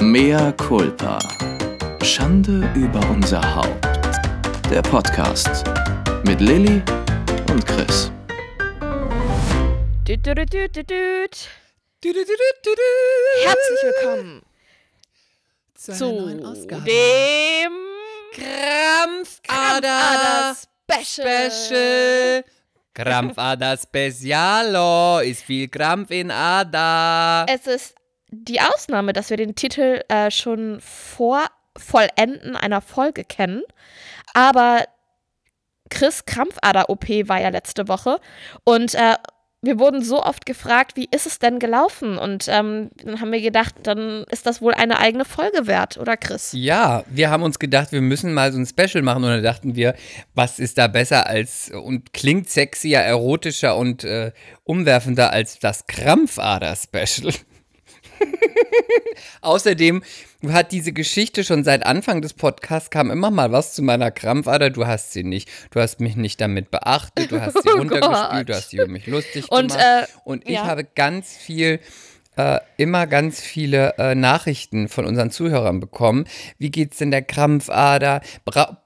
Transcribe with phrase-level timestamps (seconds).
[0.00, 1.18] Mea culpa.
[2.04, 3.84] Schande über unser Haupt.
[4.70, 5.64] Der Podcast
[6.24, 6.80] mit Lilly
[7.50, 8.12] und Chris.
[10.06, 11.48] Düt, düt, düt, düt, düt.
[13.42, 14.42] Herzlich willkommen
[15.74, 16.82] zu, einer zu neuen Ausgabe.
[16.84, 17.72] dem
[18.34, 20.56] Krampfader Krampfader
[21.02, 21.50] Special.
[21.50, 22.44] Special.
[22.94, 25.18] Krampfader Specialo.
[25.20, 27.46] Ist viel Krampf in Ada.
[27.48, 27.97] Es ist
[28.30, 31.46] die Ausnahme, dass wir den Titel äh, schon vor
[31.76, 33.62] Vollenden einer Folge kennen.
[34.34, 34.84] Aber
[35.90, 38.20] Chris Krampfader-OP war ja letzte Woche.
[38.64, 39.14] Und äh,
[39.60, 42.16] wir wurden so oft gefragt, wie ist es denn gelaufen?
[42.16, 46.16] Und ähm, dann haben wir gedacht, dann ist das wohl eine eigene Folge wert, oder
[46.16, 46.50] Chris?
[46.52, 49.74] Ja, wir haben uns gedacht, wir müssen mal so ein Special machen und dann dachten
[49.74, 49.94] wir,
[50.34, 54.30] was ist da besser als und klingt sexier, erotischer und äh,
[54.62, 57.32] umwerfender als das Krampfader-Special.
[59.40, 60.02] Außerdem
[60.48, 64.70] hat diese Geschichte schon seit Anfang des Podcasts kam immer mal was zu meiner Krampfader.
[64.70, 65.48] Du hast sie nicht.
[65.70, 67.32] Du hast mich nicht damit beachtet.
[67.32, 68.30] Du hast sie Oh runtergespielt.
[68.30, 68.48] Gott.
[68.48, 69.84] Du hast sie über mich lustig Und, gemacht.
[69.84, 70.66] äh, Und ich ja.
[70.66, 71.80] habe ganz viel
[72.36, 76.24] äh, immer ganz viele äh, Nachrichten von unseren Zuhörern bekommen.
[76.58, 78.20] Wie geht's denn der Krampfader?
[78.44, 78.82] Bra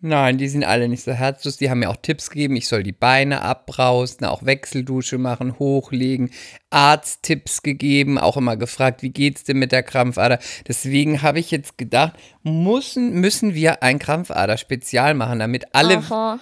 [0.00, 1.56] Nein, die sind alle nicht so herzlos.
[1.56, 2.54] Die haben mir auch Tipps gegeben.
[2.54, 6.30] Ich soll die Beine abbrausen, auch Wechseldusche machen, hochlegen.
[6.70, 10.38] Arzttipps gegeben, auch immer gefragt, wie geht's denn mit der Krampfader?
[10.68, 12.12] Deswegen habe ich jetzt gedacht,
[12.44, 16.38] müssen, müssen wir ein Krampfader-Spezial machen, damit alle Aha.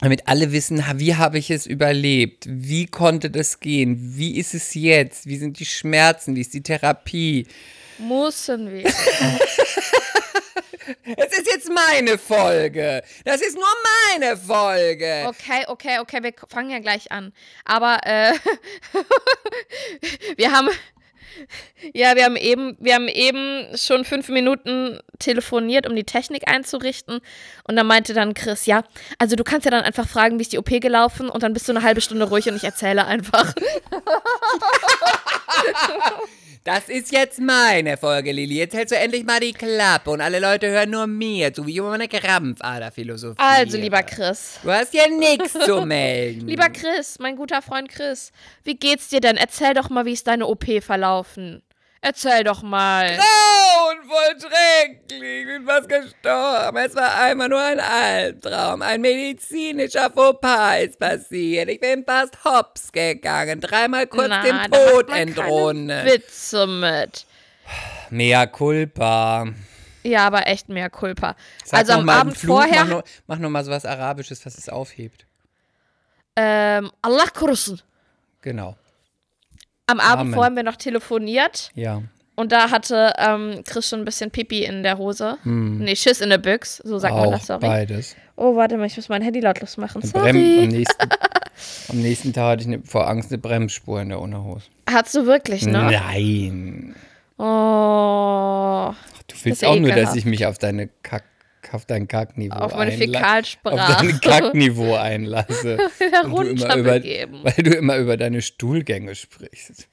[0.00, 2.46] damit alle wissen, wie habe ich es überlebt?
[2.48, 4.16] Wie konnte das gehen?
[4.16, 5.26] Wie ist es jetzt?
[5.26, 6.34] Wie sind die Schmerzen?
[6.34, 7.46] Wie ist die Therapie?
[7.98, 8.90] Müssen wir.
[11.16, 13.02] Es ist jetzt meine Folge.
[13.24, 13.64] Das ist nur
[14.10, 15.24] meine Folge.
[15.26, 17.32] Okay, okay, okay, wir fangen ja gleich an.
[17.64, 18.32] Aber äh,
[20.36, 20.70] wir haben
[21.94, 27.20] ja, wir haben eben, wir haben eben schon fünf Minuten telefoniert, um die Technik einzurichten.
[27.64, 28.84] Und dann meinte dann Chris, ja,
[29.18, 31.68] also du kannst ja dann einfach fragen, wie ist die OP gelaufen und dann bist
[31.68, 33.54] du eine halbe Stunde ruhig und ich erzähle einfach.
[36.64, 38.54] Das ist jetzt meine Folge, Lili.
[38.54, 41.78] Jetzt hältst du endlich mal die Klappe und alle Leute hören nur mir zu, wie
[41.78, 43.42] über meine Krampfaderphilosophie.
[43.42, 44.60] Also, lieber Chris.
[44.62, 46.46] Du hast hier nichts zu melden.
[46.46, 48.30] Lieber Chris, mein guter Freund Chris,
[48.62, 49.36] wie geht's dir denn?
[49.36, 51.62] Erzähl doch mal, wie ist deine OP verlaufen?
[52.02, 53.16] Erzähl doch mal.
[53.16, 55.22] grauenvoll schrecklich.
[55.22, 56.76] Ich bin fast gestorben.
[56.78, 58.82] Es war einmal nur ein Albtraum.
[58.82, 61.68] Ein medizinischer Fauxpas ist passiert.
[61.68, 63.60] Ich bin fast hops gegangen.
[63.60, 66.04] Dreimal kurz Na, dem Tod entronnen.
[66.06, 67.24] Witze mit.
[68.10, 69.46] Mea culpa.
[70.02, 71.36] Ja, aber echt mehr Culpa.
[71.64, 72.84] Sag also am Abend Fluch, vorher.
[72.84, 75.26] Mach noch, mach noch mal so was Arabisches, was es aufhebt.
[76.34, 77.80] Ähm, Allah kurussen.
[78.40, 78.76] Genau.
[79.86, 80.34] Am Abend Amen.
[80.34, 82.02] vorher haben wir noch telefoniert Ja.
[82.36, 85.38] und da hatte ähm, Chris schon ein bisschen Pipi in der Hose.
[85.44, 87.28] Nee, Schiss in der Büchs, so sagt man Hm.
[87.28, 87.60] Auch das, sorry.
[87.60, 88.16] beides.
[88.36, 90.02] Oh, warte mal, ich muss mein Handy lautlos machen.
[90.02, 90.66] Eine Brem am, Sorry.
[90.68, 91.08] nächsten,
[91.90, 94.64] am nächsten Tag hatte ich eine, vor Angst eine Bremsspur in der Unterhose.
[94.90, 95.72] Hast du wirklich, ne?
[95.90, 96.94] Nein.
[97.38, 98.92] Oh.
[99.28, 100.16] Du willst auch nur, dass ekelhaft.
[100.16, 101.24] ich mich auf deine Kack,
[101.72, 103.74] auf dein Kackniveau Auf meine einla- Fäkalsprache.
[103.80, 105.78] Auf dein Kackniveau einlasse.
[106.24, 107.40] Und du immer über, Herunterbegeben.
[107.44, 109.88] weil du immer über deine Stuhlgänge sprichst.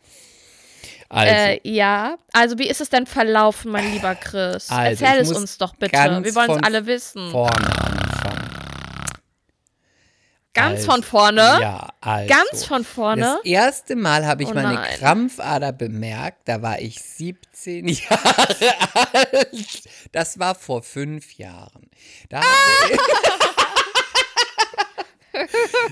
[1.11, 2.17] Also, Äh, ja.
[2.33, 4.69] Also, wie ist es denn verlaufen, mein lieber Chris?
[4.69, 5.93] Also, Erzähl es uns doch bitte.
[5.93, 7.31] Wir wollen es alle wissen.
[7.31, 7.67] vorne.
[10.53, 11.41] Ganz von vorne?
[11.61, 12.33] Ja, also.
[12.33, 13.37] Ganz von vorne?
[13.37, 14.81] Das erste Mal habe ich Oh meine.
[14.97, 18.55] Krampfader bemerkt, da war ich 17 Jahre
[19.13, 19.83] alt.
[20.11, 21.89] Das war vor fünf Jahren.
[22.29, 22.99] Da, habe, ich,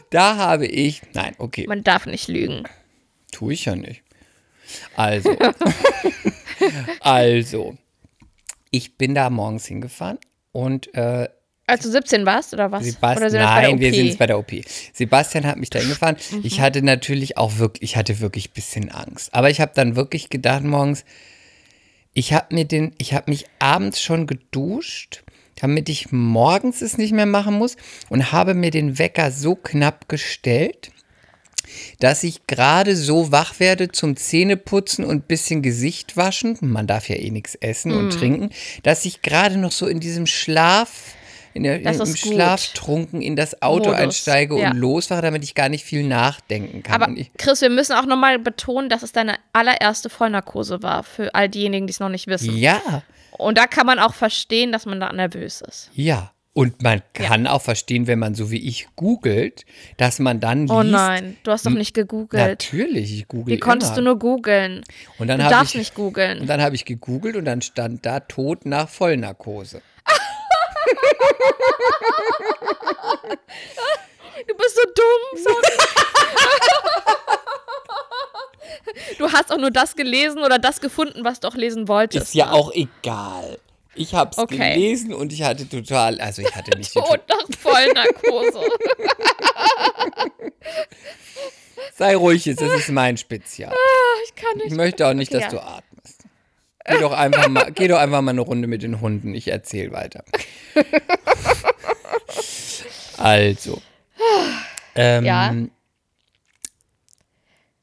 [0.09, 2.63] da habe ich, nein, okay, Man darf nicht lügen.
[3.31, 4.03] tue ich ja nicht.
[4.95, 5.37] Also,
[6.99, 7.77] also,
[8.71, 10.17] ich bin da morgens hingefahren
[10.51, 11.29] und äh,
[11.69, 12.81] Als du 17 warst, oder was?
[12.83, 14.51] oder Sebastian, sind wir bei der nein, wir sind jetzt bei der OP.
[14.93, 16.15] Sebastian hat mich da hingefahren.
[16.31, 16.39] Mhm.
[16.43, 19.33] Ich hatte natürlich auch wirklich, ich hatte wirklich ein bisschen Angst.
[19.33, 21.03] Aber ich habe dann wirklich gedacht morgens,
[22.13, 25.23] ich habe mir den, ich habe mich abends schon geduscht,
[25.59, 27.75] damit ich morgens es nicht mehr machen muss
[28.09, 30.91] und habe mir den Wecker so knapp gestellt,
[31.99, 36.57] dass ich gerade so wach werde zum Zähneputzen und ein bisschen Gesicht waschen.
[36.61, 37.97] Man darf ja eh nichts essen Mhm.
[37.97, 38.49] und trinken,
[38.83, 41.13] dass ich gerade noch so in diesem Schlaf,
[41.57, 42.33] in der, Das im ist gut.
[42.33, 44.71] Schlaftrunken in das Auto Modus, einsteige ja.
[44.71, 47.01] und losfahre, damit ich gar nicht viel nachdenken kann.
[47.01, 51.49] Aber Chris, wir müssen auch nochmal betonen, dass es deine allererste Vollnarkose war, für all
[51.49, 52.55] diejenigen, die es noch nicht wissen.
[52.57, 52.79] ja,
[53.31, 55.89] Und da kann man auch verstehen, dass man da nervös ist.
[55.93, 56.31] ja.
[56.53, 59.63] Und man kann auch verstehen, wenn man so wie ich googelt,
[59.97, 60.73] dass man dann liest.
[60.73, 62.47] Oh nein, du hast doch nicht gegoogelt.
[62.49, 63.97] Natürlich, ich google Wie konntest immer.
[63.97, 64.81] du nur googeln?
[65.19, 66.39] Und dann Du darfst ich, nicht googeln.
[66.39, 69.83] Und dann habe ich gegoogelt und dann stand da Tod nach Vollnarkose.
[74.47, 75.43] Du bist so dumm.
[75.43, 75.61] Sorry.
[79.17, 82.27] du hast auch nur das gelesen oder das gefunden, was du auch lesen wolltest.
[82.27, 83.59] Ist ja auch egal.
[83.95, 84.75] Ich habe es Okay.
[84.75, 88.61] gelesen und ich hatte total, also ich hatte nicht Tod nach Vollnarkose.
[91.95, 93.73] Sei ruhig jetzt, das ist mein Spezial.
[94.25, 94.75] ich kann Ich nicht.
[94.75, 95.59] möchte auch nicht, Okay, dass ja.
[95.59, 95.86] du atmest.
[96.87, 99.33] Geh doch einfach mal, geh doch einfach mal eine Runde mit den Hunden.
[99.35, 100.23] Ich erzähle weiter.
[103.17, 103.81] Also.
[104.95, 105.53] Ähm, Ja.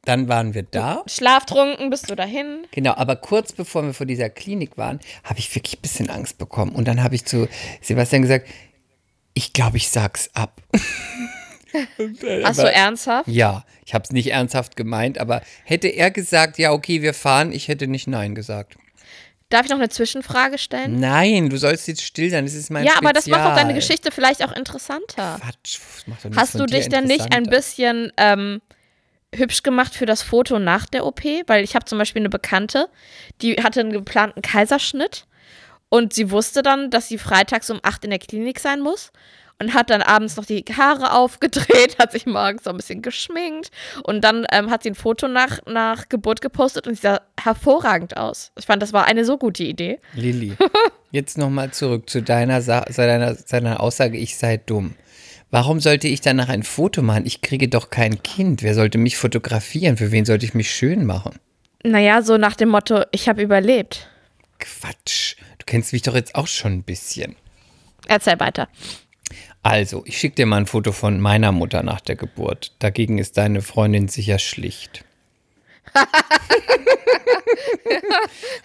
[0.06, 1.02] Dann waren wir da.
[1.06, 2.66] Schlaftrunken bist du dahin.
[2.72, 6.36] Genau, aber kurz bevor wir vor dieser Klinik waren, habe ich wirklich ein bisschen Angst
[6.36, 6.72] bekommen.
[6.72, 7.48] Und dann habe ich zu
[7.80, 8.46] Sebastian gesagt,
[9.32, 10.60] ich glaube, ich sag's ab.
[12.44, 13.28] Hast du ernsthaft?
[13.28, 17.50] Ja, ich habe es nicht ernsthaft gemeint, aber hätte er gesagt, ja, okay, wir fahren,
[17.50, 18.76] ich hätte nicht Nein gesagt.
[19.54, 20.98] Darf ich noch eine Zwischenfrage stellen?
[20.98, 23.70] Nein, du sollst jetzt still sein, das ist mein ja, aber das macht auch deine
[23.70, 23.74] Spezial.
[23.74, 25.40] Geschichte vielleicht auch interessanter.
[25.40, 28.60] Quatsch, das macht doch Hast du dich denn nicht ein bisschen ähm,
[29.32, 31.22] hübsch gemacht für das Foto nach der OP?
[31.46, 32.88] Weil ich habe zum Beispiel eine Bekannte,
[33.42, 35.28] die hatte einen geplanten Kaiserschnitt
[35.88, 39.12] und sie wusste dann, dass sie freitags um 8 in der Klinik sein muss
[39.58, 43.70] und hat dann abends noch die Haare aufgedreht, hat sich morgens so ein bisschen geschminkt
[44.02, 48.16] und dann ähm, hat sie ein Foto nach, nach Geburt gepostet und sie sah hervorragend
[48.16, 48.52] aus.
[48.58, 50.00] Ich fand, das war eine so gute Idee.
[50.14, 50.56] Lilly,
[51.10, 54.94] jetzt nochmal zurück zu deiner, Sa deiner, zu deiner Aussage, ich sei dumm.
[55.50, 57.26] Warum sollte ich danach ein Foto machen?
[57.26, 58.64] Ich kriege doch kein Kind.
[58.64, 59.96] Wer sollte mich fotografieren?
[59.96, 61.38] Für wen sollte ich mich schön machen?
[61.84, 64.08] Naja, so nach dem Motto, ich habe überlebt.
[64.58, 65.36] Quatsch.
[65.58, 67.36] Du kennst mich doch jetzt auch schon ein bisschen.
[68.08, 68.68] Erzähl weiter.
[69.64, 72.72] Also, ich schicke dir mal ein Foto von meiner Mutter nach der Geburt.
[72.80, 75.06] Dagegen ist deine Freundin sicher schlicht.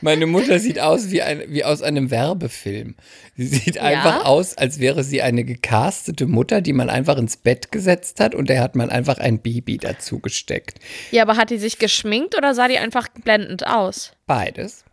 [0.02, 2.96] Meine Mutter sieht aus wie, ein, wie aus einem Werbefilm.
[3.38, 7.72] Sie sieht einfach aus, als wäre sie eine gecastete Mutter, die man einfach ins Bett
[7.72, 10.80] gesetzt hat und der hat man einfach ein Baby dazu gesteckt.
[11.12, 14.12] Ja, aber hat die sich geschminkt oder sah die einfach blendend aus?
[14.28, 14.84] Beides.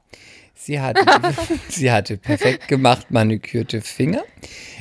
[0.59, 1.05] Sie hatte,
[1.69, 4.25] sie hatte perfekt gemacht manikürte Finger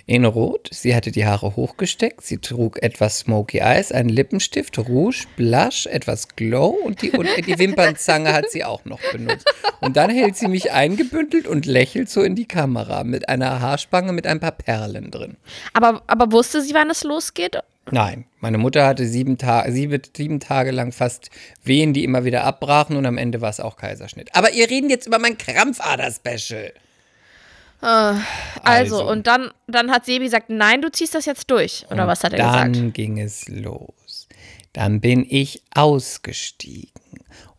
[0.06, 0.70] in Rot.
[0.72, 2.26] Sie hatte die Haare hochgesteckt.
[2.26, 7.60] Sie trug etwas Smoky Eyes, einen Lippenstift, Rouge, Blush, etwas Glow und die, und die
[7.60, 9.54] Wimpernzange hat sie auch noch benutzt.
[9.82, 14.14] Und dann hält sie mich eingebündelt und lächelt so in die Kamera mit einer Haarspange
[14.14, 15.36] mit ein paar Perlen drin.
[15.74, 17.60] Aber, aber wusste sie, wann es losgeht?
[17.92, 21.30] Nein, meine Mutter hatte sieben, Ta sieben, sieben Tage lang fast
[21.64, 24.30] Wehen, die immer wieder abbrachen und am Ende war es auch Kaiserschnitt.
[24.34, 26.74] Aber ihr reden jetzt über mein Krampfader-Special.
[27.82, 28.22] Also,
[28.64, 29.10] Also.
[29.10, 31.86] und dann, dann hat Sebi gesagt, nein, du ziehst das jetzt durch.
[31.92, 32.94] Oder was hat er dann gesagt?
[32.96, 34.28] ging es los.
[34.74, 36.92] Dann bin ich ausgestiegen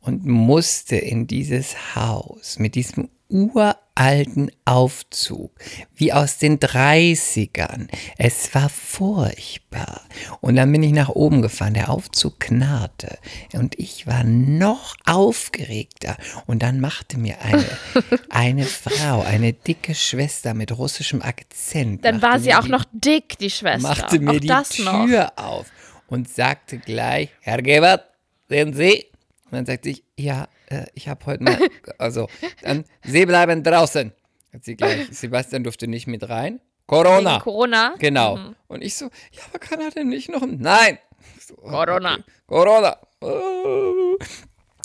[0.00, 5.52] und musste in dieses Haus mit diesem uralten Aufzug,
[5.94, 7.88] wie aus den 30ern.
[8.18, 10.02] Es war furchtbar.
[10.40, 13.18] Und dann bin ich nach oben gefahren, der Aufzug knarrte
[13.52, 16.16] und ich war noch aufgeregter.
[16.46, 17.66] Und dann machte mir eine,
[18.30, 22.04] eine Frau, eine dicke Schwester mit russischem Akzent.
[22.04, 23.88] Dann war sie auch die noch dick, die Schwester.
[23.88, 25.06] machte mir auch die das noch.
[25.06, 25.66] Tür auf
[26.08, 28.04] und sagte gleich, Herr Gebert,
[28.48, 29.06] sehen Sie?
[29.46, 31.58] Und dann sagte ich, ja, äh, ich habe heute mal,
[31.98, 32.28] also,
[32.62, 34.12] dann, Sie bleiben draußen.
[34.52, 36.60] Hat sie gleich, Sebastian durfte nicht mit rein.
[36.86, 37.34] Corona.
[37.34, 37.94] Wegen Corona.
[37.98, 38.36] Genau.
[38.36, 38.56] Mhm.
[38.68, 40.46] Und ich so, ja, aber kann er denn nicht noch?
[40.46, 40.98] Nein.
[41.40, 42.18] So, oh, Corona.
[42.46, 42.96] Corona.
[43.20, 44.16] Oh.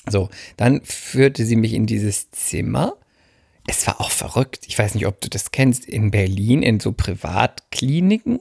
[0.09, 2.97] So, dann führte sie mich in dieses Zimmer.
[3.67, 4.65] Es war auch verrückt.
[4.67, 5.85] Ich weiß nicht, ob du das kennst.
[5.85, 8.39] In Berlin, in so Privatkliniken,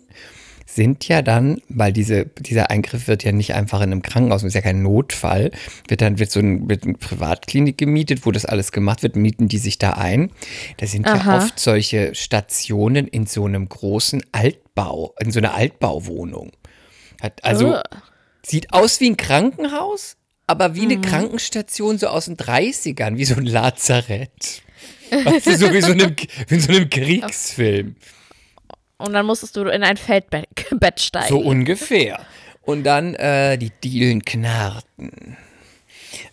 [0.74, 4.54] sind ja dann, weil diese, dieser Eingriff wird ja nicht einfach in einem Krankenhaus, ist
[4.54, 5.50] ja kein Notfall,
[5.88, 9.48] wird dann wird so ein, wird eine Privatklinik gemietet, wo das alles gemacht wird, mieten
[9.48, 10.30] die sich da ein.
[10.76, 11.36] Da sind ja Aha.
[11.38, 16.52] oft solche Stationen in so einem großen Altbau, in so einer Altbauwohnung.
[17.20, 17.82] Hat, also Ugh.
[18.42, 21.02] sieht aus wie ein Krankenhaus, aber wie eine Mhm.
[21.02, 24.62] Krankenstation so aus den 30ern, wie so ein Lazarett.
[25.10, 26.14] Weißt du, so wie so einem,
[26.48, 27.96] wie in so einem Kriegsfilm.
[29.00, 31.28] Und dann musstest du in ein Feldbett Bett steigen.
[31.28, 32.20] So ungefähr.
[32.62, 35.36] Und dann äh, die Dielen knarrten.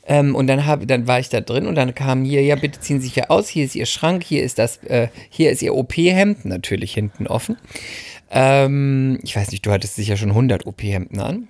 [0.06, 2.80] Ähm, und dann, hab, dann war ich da drin und dann kam hier, ja, bitte
[2.80, 5.62] ziehen Sie sich hier aus, hier ist Ihr Schrank, hier ist das, äh, hier ist
[5.62, 7.58] Ihr OP-Hemd, natürlich hinten offen.
[8.32, 11.48] Ähm, ich weiß nicht, du hattest sicher schon 100 OP-Hemden an.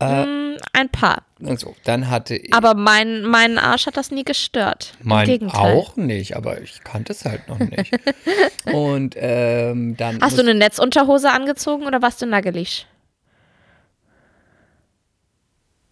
[0.00, 1.22] Mm, ein paar.
[1.44, 4.94] Also, dann hatte ich Aber mein, meinen Arsch hat das nie gestört.
[5.02, 7.92] Mein auch nicht, aber ich kannte es halt noch nicht.
[8.72, 12.86] Und ähm, dann Hast du eine Netzunterhose angezogen oder warst du nackelig?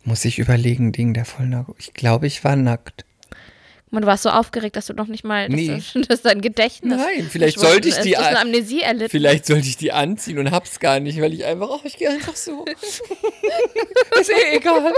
[0.09, 1.71] muss ich überlegen, Ding der Vollnackt.
[1.79, 3.05] Ich glaube, ich war nackt.
[3.91, 5.83] Du warst so aufgeregt, dass du noch nicht mal, dass, Nee.
[5.95, 6.99] du, dass dein Gedächtnis.
[6.99, 8.05] Nein, vielleicht sollte ich ist.
[8.05, 9.11] die Du hast eine an- Amnesie erlitten.
[9.11, 12.11] Vielleicht sollte ich die anziehen und hab's gar nicht, weil ich einfach, oh, ich gehe
[12.11, 12.65] einfach so.
[14.21, 14.93] ist eh egal.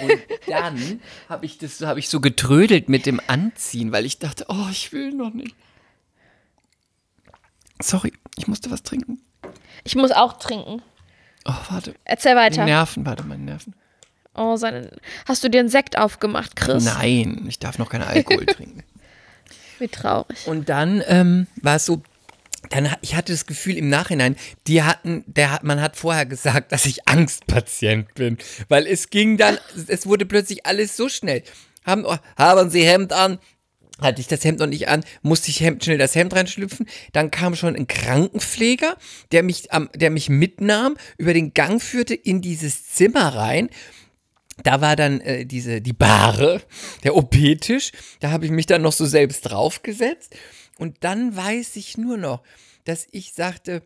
[0.00, 4.46] und dann habe ich das, habe ich so getrödelt mit dem Anziehen, weil ich dachte,
[4.48, 5.54] oh, ich will noch nicht.
[7.80, 9.20] Sorry, ich musste was trinken.
[9.84, 10.82] Ich muss auch trinken.
[11.44, 11.94] Oh, warte.
[12.04, 12.64] Erzähl weiter.
[12.64, 13.74] Nerven, warte, meine Nerven.
[14.36, 14.90] Oh, seine.
[15.26, 16.84] Hast du dir einen Sekt aufgemacht, Chris?
[16.84, 18.82] Nein, ich darf noch keinen Alkohol trinken.
[19.78, 20.46] Wie traurig.
[20.46, 22.02] Und dann ähm, war es so,
[22.70, 26.72] dann, ich hatte das Gefühl im Nachhinein, die hatten, der hat, man hat vorher gesagt,
[26.72, 28.38] dass ich Angstpatient bin,
[28.68, 31.42] weil es ging dann, es wurde plötzlich alles so schnell.
[31.84, 33.38] Haben, oh, haben Sie Hemd an?
[34.00, 36.86] Hatte ich das Hemd noch nicht an, musste ich Hemd, schnell das Hemd reinschlüpfen.
[37.12, 38.96] Dann kam schon ein Krankenpfleger,
[39.32, 43.70] der mich, der mich mitnahm, über den Gang führte in dieses Zimmer rein
[44.62, 46.62] da war dann äh, diese die Bahre,
[47.04, 47.92] der OP-Tisch.
[48.20, 50.34] Da habe ich mich dann noch so selbst draufgesetzt.
[50.78, 52.42] Und dann weiß ich nur noch,
[52.84, 53.82] dass ich sagte,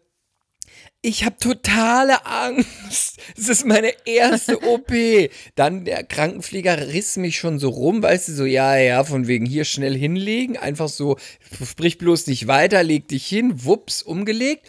[1.03, 3.19] ich habe totale Angst.
[3.37, 4.93] Es ist meine erste OP.
[5.55, 9.47] Dann der Krankenpfleger riss mich schon so rum, weißt du, so, ja, ja, von wegen
[9.47, 10.59] hier schnell hinlegen.
[10.59, 11.17] Einfach so,
[11.65, 14.67] sprich bloß nicht weiter, leg dich hin, wups, umgelegt.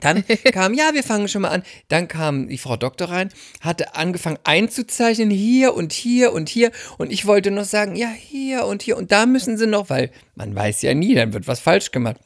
[0.00, 1.62] Dann kam, ja, wir fangen schon mal an.
[1.88, 3.30] Dann kam die Frau Doktor rein,
[3.60, 6.70] hatte angefangen einzuzeichnen, hier und hier und hier.
[6.98, 8.96] Und ich wollte noch sagen, ja, hier und hier.
[8.96, 12.16] Und da müssen sie noch, weil man weiß ja nie, dann wird was falsch gemacht.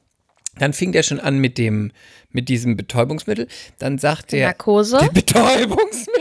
[0.58, 1.90] Dann fing der schon an mit dem,
[2.30, 3.48] mit diesem Betäubungsmittel.
[3.78, 4.98] Dann sagt der, Narkose?
[5.12, 6.14] Betäubungsmittel.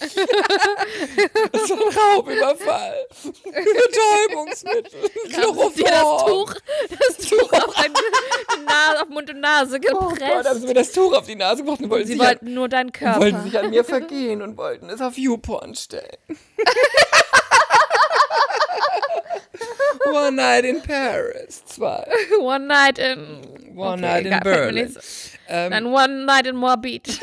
[1.52, 3.06] das war ein Raubüberfall.
[3.44, 5.00] Betäubungsmittel.
[5.28, 6.54] Dir das Tuch,
[6.98, 7.92] das Tuch auf, ein,
[8.66, 10.60] Na- auf Mund und Nase Oh Gott, haben gepresst.
[10.60, 12.68] sie mir das Tuch auf die Nase gebracht und wollten sie sich an- wollten nur
[12.68, 13.42] deinen und wollten Körper.
[13.42, 16.16] sich an mir vergehen und wollten es auf YouPorn stellen.
[20.12, 22.06] One Night in Paris 2.
[22.40, 23.76] One night in.
[23.76, 24.96] One Okay, Night in Berlin.
[25.48, 27.08] So- Dann One night in Moabit.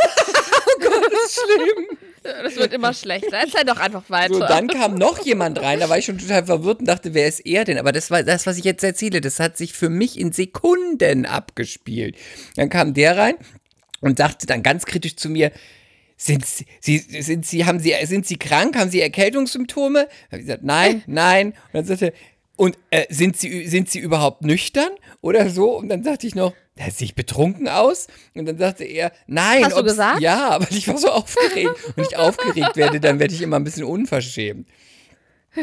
[1.29, 1.97] Schlimm.
[2.23, 3.37] Das wird immer schlechter.
[3.37, 4.33] Erzähl doch einfach weiter.
[4.33, 7.27] So, dann kam noch jemand rein, da war ich schon total verwirrt und dachte, wer
[7.27, 7.77] ist er denn?
[7.77, 11.25] Aber das war das, was ich jetzt erzähle, das hat sich für mich in Sekunden
[11.27, 12.15] abgespielt.
[12.55, 13.35] Dann kam der rein
[14.01, 15.51] und sagte dann ganz kritisch zu mir,
[16.17, 18.75] sind Sie, Sie, sind Sie, haben Sie, sind Sie krank?
[18.75, 20.07] Haben Sie Erkältungssymptome?
[20.31, 21.49] Habe ich gesagt, nein, nein.
[21.49, 22.13] Und dann sagte er,
[22.57, 24.89] und äh, sind, Sie, sind Sie überhaupt nüchtern
[25.21, 25.77] oder so?
[25.77, 28.07] Und dann sagte ich noch, der sieht betrunken aus.
[28.33, 29.63] Und dann sagte er, nein.
[29.65, 30.19] Hast du gesagt?
[30.21, 31.71] Ja, aber ich war so aufgeregt.
[31.95, 34.67] Und ich aufgeregt werde, dann werde ich immer ein bisschen unverschämt.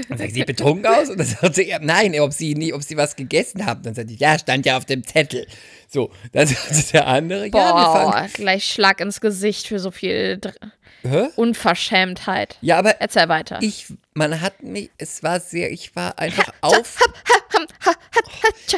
[0.09, 2.97] Dann sagt sie betrunken aus und dann sagte er, nein, ob sie nie, ob sie
[2.97, 3.83] was gegessen haben.
[3.83, 5.47] Dann sagte ich, ja, stand ja auf dem Zettel.
[5.87, 8.31] So, dann sagte der andere, ja, wir Boah, fangen.
[8.33, 11.29] gleich Schlag ins Gesicht für so viel Dr Hä?
[11.37, 12.57] Unverschämtheit.
[12.63, 13.59] Ja, aber Erzähl weiter.
[13.61, 16.99] ich, man hat mich, es war sehr, ich war einfach auf.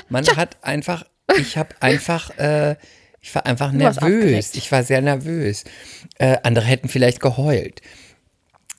[0.08, 1.04] Man hat einfach,
[1.38, 2.76] ich habe einfach, äh,
[3.20, 4.54] ich war einfach warst nervös.
[4.54, 5.64] Ich war sehr nervös.
[6.18, 7.80] Äh, andere hätten vielleicht geheult.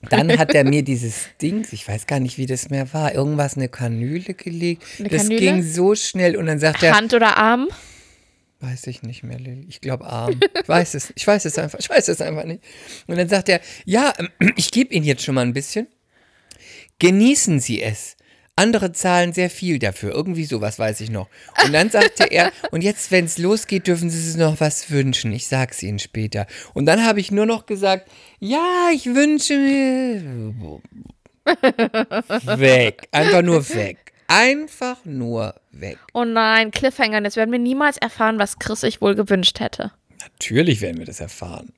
[0.09, 3.57] Dann hat er mir dieses Ding, ich weiß gar nicht, wie das mehr war, irgendwas,
[3.57, 4.83] eine Kanüle gelegt.
[4.99, 5.39] Eine das Kanüle?
[5.39, 7.67] ging so schnell und dann sagt er, Hand oder Arm?
[8.59, 9.65] Weiß ich nicht mehr, Lilly.
[9.67, 10.39] Ich glaube Arm.
[10.61, 11.13] Ich weiß es.
[11.15, 11.79] Ich weiß es einfach.
[11.79, 12.63] Ich weiß es einfach nicht.
[13.07, 15.87] Und dann sagt er, ja, ähm, ich gebe Ihnen jetzt schon mal ein bisschen.
[16.99, 18.14] Genießen Sie es.
[18.57, 20.11] Andere zahlen sehr viel dafür.
[20.13, 21.27] Irgendwie sowas weiß ich noch.
[21.65, 25.33] Und dann sagte er, und jetzt, wenn es losgeht, dürfen Sie sich noch was wünschen.
[25.33, 26.47] Ich sag's Ihnen später.
[26.73, 28.09] Und dann habe ich nur noch gesagt,
[28.39, 30.23] ja, ich wünsche mir.
[32.57, 33.07] Weg.
[33.11, 34.13] Einfach nur weg.
[34.27, 35.97] Einfach nur weg.
[36.13, 37.21] Oh nein, Cliffhanger.
[37.23, 39.91] Jetzt werden wir niemals erfahren, was Chris sich wohl gewünscht hätte.
[40.19, 41.73] Natürlich werden wir das erfahren.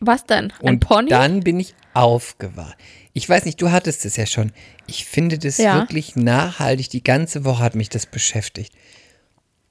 [0.00, 0.52] Was denn?
[0.60, 1.08] Ein Und Pony?
[1.08, 2.76] dann bin ich aufgewacht.
[3.12, 4.52] Ich weiß nicht, du hattest es ja schon.
[4.86, 5.76] Ich finde das Ja.
[5.80, 6.88] wirklich nachhaltig.
[6.90, 8.72] Die ganze Woche hat mich das beschäftigt.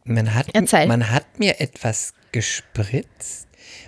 [0.04, 0.88] Man hat, Erzähl.
[0.88, 3.48] man hat mir etwas gespritzt,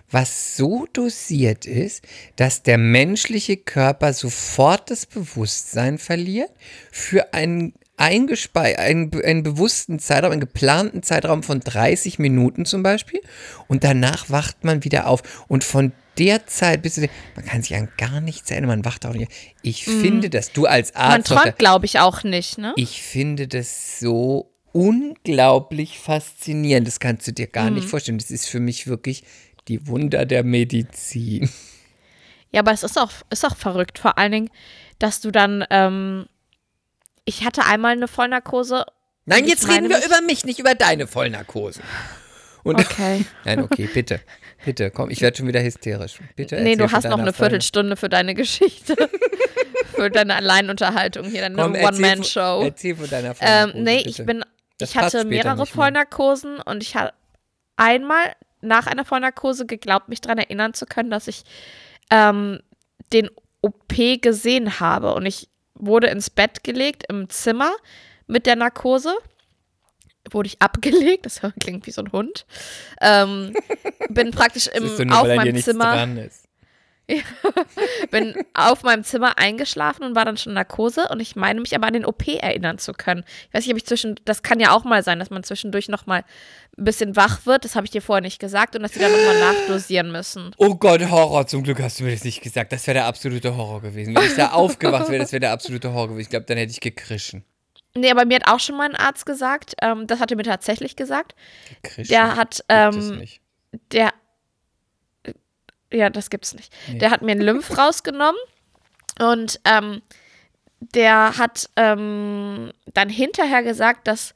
[0.09, 2.03] was so dosiert ist,
[2.35, 6.51] dass der menschliche Körper sofort das Bewusstsein verliert
[6.91, 13.21] für einen eingespei einen, einen bewussten Zeitraum, einen geplanten Zeitraum von 30 Minuten zum Beispiel.
[13.67, 15.45] Und danach wacht man wieder auf.
[15.47, 19.05] Und von der Zeit bis zu man kann sich an gar nichts erinnern, man wacht
[19.05, 19.31] auch nicht.
[19.63, 20.99] Ich finde das, du als Mhm.
[20.99, 22.73] Man Arzt, Doktor, träumt, glaube ich, auch nicht, ne?
[22.75, 26.87] ich finde das so unglaublich faszinierend.
[26.87, 27.75] Das kannst du dir gar Mhm.
[27.75, 28.17] nicht vorstellen.
[28.17, 29.23] Das ist für mich wirklich
[29.69, 31.49] Die Wunder der Medizin.
[32.51, 33.97] Ja, aber es ist auch, ist auch verrückt.
[33.97, 34.49] Vor allen Dingen,
[34.99, 36.25] dass du dann, ähm,
[37.25, 38.85] ich hatte einmal eine Vollnarkose.
[39.25, 41.81] Nein, jetzt reden wir über mich, nicht über deine Vollnarkose.
[42.63, 43.25] Und Okay.
[43.45, 44.19] Nein, okay, bitte.
[44.65, 46.19] Bitte, komm, ich werde schon wieder hysterisch.
[46.35, 48.95] Bitte Nee, du hast noch eine Viertelstunde für deine Geschichte.
[49.93, 52.61] für deine Alleinunterhaltung hier, deine One-Man-Show.
[52.63, 54.09] Erzähl von deiner Ähm, Vollnarkose, nee, bitte.
[54.09, 54.45] ich bin,
[54.77, 55.65] Das ich hatte mehrere.
[55.65, 57.11] Vollnarkosen und ich habe
[57.75, 61.43] einmal nach einer Vollnarkose geglaubt, mich daran erinnern zu können, dass ich
[62.09, 62.59] ähm,
[63.11, 63.29] den
[63.61, 65.13] OP gesehen habe.
[65.13, 67.71] Und ich wurde ins Bett gelegt im Zimmer
[68.27, 69.15] mit der Narkose.
[70.29, 72.45] Wurde ich abgelegt, das klingt wie so ein Hund.
[73.01, 73.53] Ähm,
[74.09, 76.07] bin praktisch im, auf meinem Zimmer
[77.07, 77.23] ist.
[78.11, 81.75] bin auf meinem Zimmer eingeschlafen und war dann schon in Narkose und ich meine mich
[81.75, 83.23] aber an den OP erinnern zu können.
[83.47, 85.89] Ich weiß nicht, ob ich zwischen, das kann ja auch mal sein, dass man zwischendurch
[85.89, 86.23] noch mal
[86.77, 89.11] ein bisschen wach wird, das habe ich dir vorher nicht gesagt und dass sie dann
[89.11, 90.51] noch mal nachdosieren müssen.
[90.57, 91.45] Oh Gott, Horror.
[91.45, 92.71] Zum Glück hast du mir das nicht gesagt.
[92.71, 94.15] Das wäre der absolute Horror gewesen.
[94.15, 96.21] Wenn ich da aufgewacht wäre, das wäre der absolute Horror gewesen.
[96.21, 97.43] Ich glaube, dann hätte ich gekrischen.
[97.95, 100.43] Nee, aber mir hat auch schon mal ein Arzt gesagt, ähm, das hat er mir
[100.43, 101.35] tatsächlich gesagt,
[101.83, 102.11] gekrischen.
[102.11, 103.23] der hat, ähm,
[103.91, 104.13] der,
[105.93, 106.73] ja, das gibt's nicht.
[106.87, 106.97] Nee.
[106.99, 108.39] Der hat mir einen Lymph rausgenommen
[109.19, 110.01] und ähm,
[110.79, 114.33] der hat ähm, dann hinterher gesagt, dass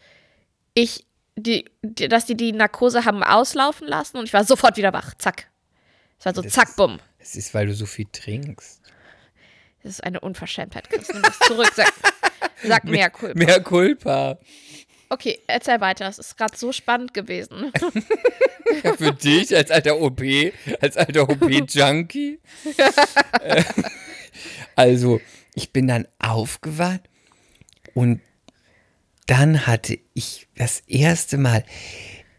[0.74, 4.94] ich die, die, dass die die Narkose haben auslaufen lassen und ich war sofort wieder
[4.94, 5.14] wach.
[5.18, 5.50] Zack.
[6.20, 7.00] Es war so Das zack, bumm.
[7.20, 8.82] Es ist, weil du so viel trinkst.
[9.84, 11.10] Das ist eine Unverschämtheit, Chris.
[11.10, 11.72] Nimm das zurück.
[11.76, 11.94] Sag,
[12.64, 13.34] sag mehr cool.
[13.36, 14.40] Mehr Culpa.
[15.10, 16.08] Okay, erzähl weiter.
[16.08, 17.72] Es ist gerade so spannend gewesen.
[18.84, 20.22] Ja, für dich als alter OP,
[20.82, 22.40] als alter OP-Junkie.
[23.42, 23.64] Äh,
[24.76, 25.22] also,
[25.56, 27.02] ich bin dann aufgewacht
[27.94, 28.22] und
[29.26, 31.64] dann hatte ich das erste Mal,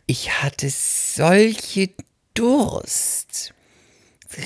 [0.07, 1.91] ich hatte solche
[2.35, 3.55] Durst.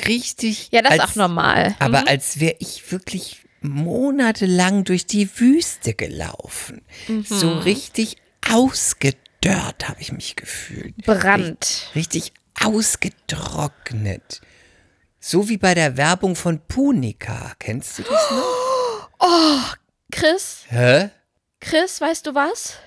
[0.06, 0.68] Richtig.
[0.72, 1.74] Ja, das ist als- auch normal.
[1.80, 2.08] Aber Mhm.
[2.08, 6.82] als wäre ich wirklich monatelang durch die Wüste gelaufen.
[7.08, 7.22] Mhm.
[7.24, 8.16] So richtig
[8.50, 10.96] ausgedörrt habe ich mich gefühlt.
[11.04, 11.90] Brand.
[11.94, 14.40] Richtig ausgetrocknet.
[15.20, 17.52] So wie bei der Werbung von Punica.
[17.58, 19.76] Kennst du das noch?
[20.10, 21.10] Chris, Hä?
[21.60, 22.78] Chris, weißt du was?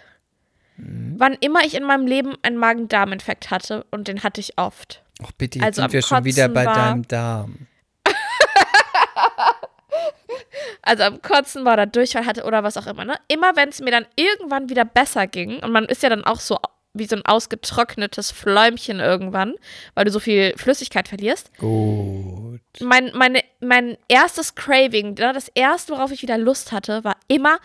[0.75, 1.15] Hm?
[1.17, 5.01] Wann immer ich in meinem Leben einen Magen-Darm-Infekt hatte, und den hatte ich oft.
[5.23, 7.67] Ach bitte, jetzt Also sind wir schon wieder bei war- deinem Darm.
[10.85, 13.15] Also am Kotzen war oder Durchfall hatte oder was auch immer, ne?
[13.27, 16.39] Immer wenn es mir dann irgendwann wieder besser ging, und man ist ja dann auch
[16.39, 16.57] so
[16.93, 19.55] wie so ein ausgetrocknetes Fläumchen irgendwann,
[19.95, 21.51] weil du so viel Flüssigkeit verlierst.
[21.57, 22.61] Gut.
[22.79, 27.57] Mein, meine, mein erstes Craving, ne, das erste, worauf ich wieder Lust hatte, war immer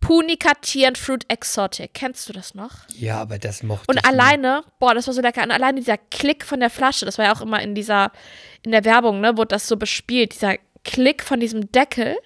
[0.00, 1.94] Punica Tea and Fruit Exotic.
[1.94, 2.70] Kennst du das noch?
[2.88, 4.12] Ja, aber das mochte Und ich nicht.
[4.12, 5.42] alleine, boah, das war so lecker.
[5.42, 8.12] Und alleine dieser Klick von der Flasche, das war ja auch immer in dieser,
[8.62, 12.16] in der Werbung, ne, wurde das so bespielt, dieser Klick von diesem Deckel.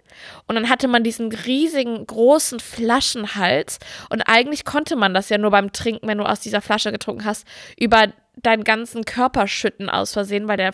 [0.47, 3.79] Und dann hatte man diesen riesigen, großen Flaschenhals.
[4.11, 7.25] Und eigentlich konnte man das ja nur beim Trinken, wenn du aus dieser Flasche getrunken
[7.25, 7.47] hast,
[7.79, 8.09] über
[8.43, 10.73] deinen ganzen Körper schütten aus Versehen, weil der,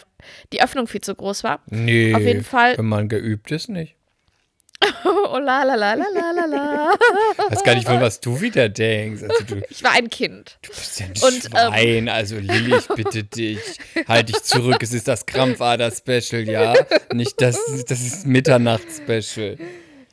[0.52, 1.60] die Öffnung viel zu groß war.
[1.70, 3.96] Nee, Auf jeden Fall- wenn man geübt ist, nicht.
[5.04, 6.94] Oh la la la la la la la.
[7.50, 9.22] Weiß gar nicht, von was du wieder denkst.
[9.22, 10.58] Also du, Ich war ein Kind.
[10.62, 12.08] du bist ja ein Und, ähm, Schwein.
[12.08, 13.58] also Lilly, ich bitte dich.
[14.06, 14.78] Halt dich zurück.
[14.82, 16.74] Es ist das Krampfader-Special, ja?
[17.12, 19.58] Nicht das, das ist Mitternachts-Special.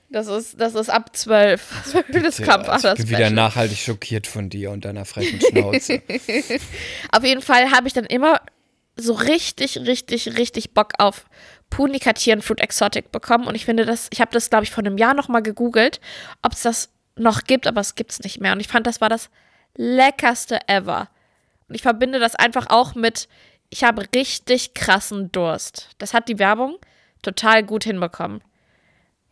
[0.09, 1.61] Das ist, das ist ab zwölf.
[2.11, 6.01] Das Ja, Kampfader Ich bin wieder nachhaltig schockiert von dir und deiner frechen Schnauze.
[7.11, 8.41] Auf jeden Fall habe ich dann immer
[8.97, 11.25] so richtig, richtig, richtig Bock auf
[11.79, 13.47] And Fruit Exotic bekommen.
[13.47, 15.99] Und ich finde das, ich habe das, glaube ich, vor einem Jahr nochmal gegoogelt,
[16.41, 18.53] ob es das noch gibt, aber es gibt es nicht mehr.
[18.53, 19.29] Und ich fand, das war das
[19.75, 21.09] leckerste ever.
[21.67, 23.27] Und ich verbinde das einfach auch mit,
[23.69, 25.89] ich habe richtig krassen Durst.
[25.97, 26.77] Das hat die Werbung
[27.21, 28.41] total gut hinbekommen.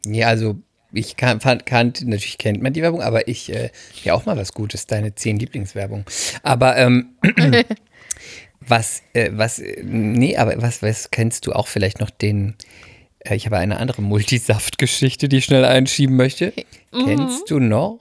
[0.06, 0.56] Ja, also
[0.92, 3.70] ich kan fand, kannte, natürlich kennt man die Werbung, aber ich, äh,
[4.04, 6.06] ja auch mal was Gutes, deine zehn Lieblingswerbung.
[6.42, 7.16] Aber, ähm,
[8.62, 12.56] was, äh, was, äh, nee, aber was, was kennst du auch vielleicht noch den,
[13.20, 16.54] äh, ich habe eine andere Multisaft-Geschichte, die ich schnell einschieben möchte.
[16.92, 18.00] Kennst du noch?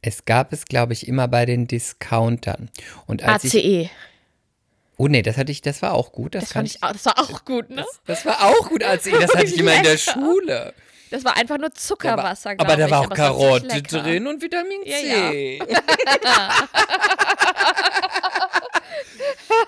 [0.00, 2.70] Es gab es, glaube ich, immer bei den Discountern.
[3.06, 3.90] Und als ich, ACE.
[4.96, 6.34] oh nee, das hatte ich, das war auch gut.
[6.34, 7.84] Das, Das fand ich, auch- das war auch gut, ne?
[8.06, 9.98] das war auch gut, als ich, das hatte ich immer in der.
[9.98, 10.72] Schule.
[11.10, 14.80] Das war einfach nur Zuckerwasser, aber, aber da war ich, auch Karotte drin und Vitamin
[14.84, 15.58] Ja, C.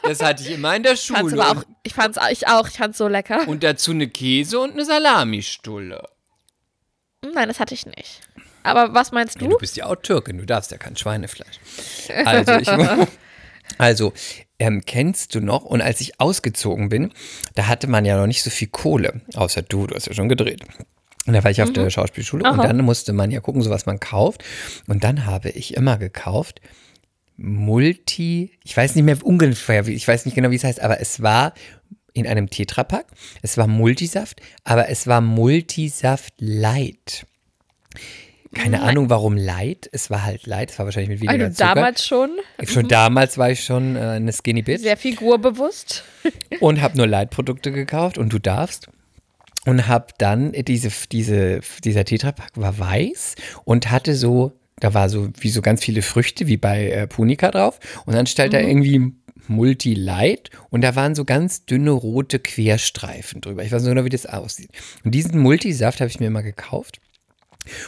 [0.02, 1.42] das hatte ich immer in der fand's Schule.
[1.44, 3.46] aber auch, ich fand's ich auch, ich fand's so lecker.
[3.48, 6.08] und dazu eine Käse und eine Salamistulle.
[7.34, 8.20] Nein, das hatte ich nicht.
[8.62, 9.48] Aber was meinst Ja, du?
[9.50, 11.58] du bist ja auch Türkin, du darfst ja kein Schweinefleisch.
[12.24, 12.68] Also, ich,
[13.78, 14.12] also
[14.58, 15.64] ähm, kennst du noch?
[15.64, 17.12] Und als ich ausgezogen bin,
[17.54, 20.28] da hatte man ja noch nicht so viel Kohle, außer du, du hast ja schon
[20.28, 20.62] gedreht.
[21.26, 22.66] Und da war ich auf der Schauspielschule und Aha.
[22.66, 24.42] dann musste man ja gucken, so was man kauft.
[24.86, 26.60] Und dann habe ich immer gekauft
[27.42, 31.22] Multi, ich weiß nicht mehr ungefähr, ich weiß nicht genau, wie es heißt, aber es
[31.22, 31.54] war
[32.12, 33.06] in einem Tetrapack.
[33.40, 37.26] Es war Multisaft, aber es war Multisaft Light.
[38.52, 39.88] Keine Ahnung, warum Light.
[39.92, 40.70] Es war halt Light.
[40.70, 41.74] Es war wahrscheinlich mit weniger Also Zucker.
[41.76, 42.30] damals schon
[42.64, 46.04] Schon damals war ich schon äh, eine Skinny Bitch sehr figurbewusst.
[46.60, 48.88] und habe nur Light-Produkte gekauft und du darfst.
[49.66, 55.28] Und habe dann diese, diese, dieser Tetrapack war weiß und hatte so, da war so
[55.38, 57.78] wie so ganz viele Früchte wie bei äh, Punika drauf.
[58.06, 59.12] Und dann stellt er irgendwie
[59.46, 63.64] Multi-Light und da waren so ganz dünne rote Querstreifen drüber.
[63.64, 64.70] Ich weiß nur noch, wie das aussieht.
[65.04, 67.00] Und diesen Multisaft habe ich mir immer gekauft.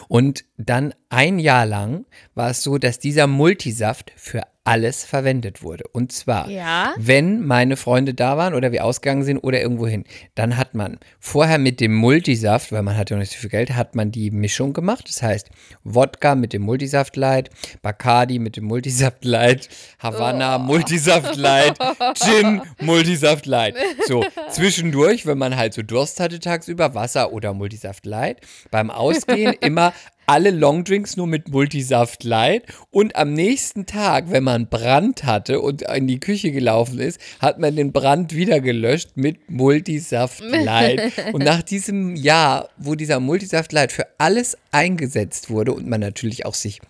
[0.08, 5.84] Und dann ein Jahr lang war es so, dass dieser Multisaft für alles verwendet wurde.
[5.92, 6.94] Und zwar, Ja.
[6.96, 10.04] wenn meine Freunde da waren oder wir ausgegangen sind oder irgendwo hin,
[10.36, 13.50] dann hat man vorher mit dem Multisaft, weil man hatte ja noch nicht so viel
[13.50, 15.08] Geld, hat man die Mischung gemacht.
[15.08, 15.50] Das heißt,
[15.82, 17.50] Wodka mit dem Multisaft Light,
[17.82, 21.76] Bacardi mit dem Multisaft Light, Havanna Multisaft Light,
[22.14, 23.74] Gin Multisaft Light.
[24.06, 28.40] So, zwischendurch, wenn man halt so Durst hatte tagsüber, Wasser oder Multisaft Light.
[28.70, 29.92] Beim Ausgehen immer
[30.26, 35.82] alle Longdrinks nur mit Multisaft Light und am nächsten Tag, wenn man Brand hatte und
[35.82, 41.12] in die Küche gelaufen ist, hat man den Brand wieder gelöscht mit Multisaft Light.
[41.32, 46.46] und nach diesem Jahr, wo dieser Multisaft Light für alles eingesetzt wurde und man natürlich
[46.46, 46.80] auch sich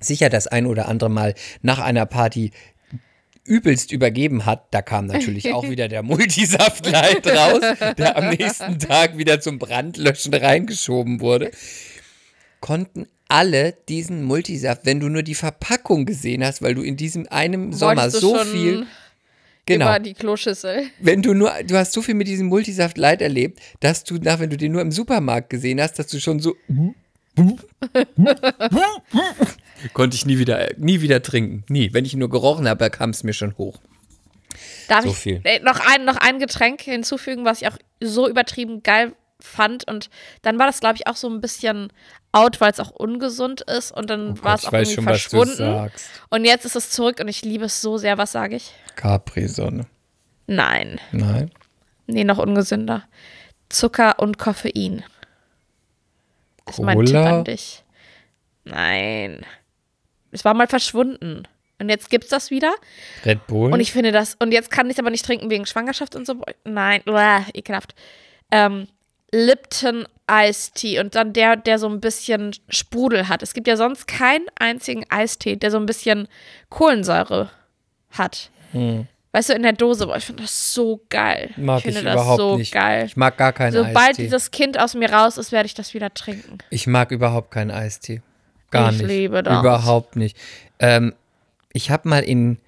[0.00, 2.52] sicher das ein oder andere Mal nach einer Party
[3.44, 9.18] übelst übergeben hat, da kam natürlich auch wieder der Multisaftlight raus, der am nächsten Tag
[9.18, 11.50] wieder zum Brandlöschen reingeschoben wurde,
[12.60, 17.28] konnten alle diesen Multisaft, wenn du nur die Verpackung gesehen hast, weil du in diesem
[17.28, 18.86] einem Sommer so schon viel
[19.66, 19.86] Genau.
[19.86, 20.88] Über die Kloschüssel.
[20.98, 24.40] Wenn du nur, du hast so viel mit diesem Multisaft Light erlebt, dass du nach,
[24.40, 26.56] wenn du den nur im Supermarkt gesehen hast, dass du schon so.
[29.92, 31.62] Konnte ich nie wieder, nie wieder trinken.
[31.68, 31.94] Nie.
[31.94, 33.78] Wenn ich ihn nur gerochen habe, kam es mir schon hoch.
[34.88, 35.40] Darf So ich viel.
[35.44, 39.86] Äh, noch, ein, noch ein Getränk hinzufügen, was ich auch so übertrieben geil fand.
[39.86, 40.10] Und
[40.42, 41.92] dann war das, glaube ich, auch so ein bisschen
[42.32, 43.92] out, weil es auch ungesund ist.
[43.92, 45.56] Und dann war es auch irgendwie verschwunden.
[45.56, 46.08] sagst.
[46.30, 48.18] Und jetzt ist es zurück und ich liebe es so sehr.
[48.18, 48.72] Was sage ich?
[48.96, 49.86] Capri-Sonne.
[50.46, 51.00] Nein.
[51.12, 51.50] Nein.
[52.06, 53.04] Nee, noch ungesünder.
[53.68, 55.04] Zucker und Koffein.
[56.68, 57.38] Ist mein Tipp Cola?
[57.38, 57.84] an dich.
[58.64, 59.44] Nein.
[60.32, 61.46] Es war mal verschwunden.
[61.78, 62.74] Und jetzt gibt's das wieder.
[63.24, 63.72] Red Bull.
[63.72, 66.42] Und ich finde das, und jetzt kann ich aber nicht trinken wegen Schwangerschaft und so.
[66.64, 67.94] Nein, uah, ekelhaft.
[68.50, 68.86] Ähm,
[69.32, 70.06] Lipton
[70.74, 73.42] Tea und dann der, der so ein bisschen Sprudel hat.
[73.42, 76.28] Es gibt ja sonst keinen einzigen Eistee, der so ein bisschen
[76.68, 77.50] Kohlensäure
[78.12, 78.50] hat.
[79.32, 81.50] Weißt du, in der Dose, boah, ich finde das so geil.
[81.54, 81.64] Hm.
[81.64, 82.72] mag ich ich, finde das überhaupt so nicht.
[82.72, 83.06] geil.
[83.06, 84.22] Ich mag gar keinen Sobald Eistee.
[84.22, 86.58] dieses Kind aus mir raus ist, werde ich das wieder trinken.
[86.70, 88.22] Ich mag überhaupt keinen Eistee.
[88.70, 89.08] Gar Ich nicht.
[89.08, 89.60] liebe das.
[89.60, 90.36] Überhaupt nicht.
[90.78, 91.12] Ähm,
[91.72, 92.58] ich habe mal in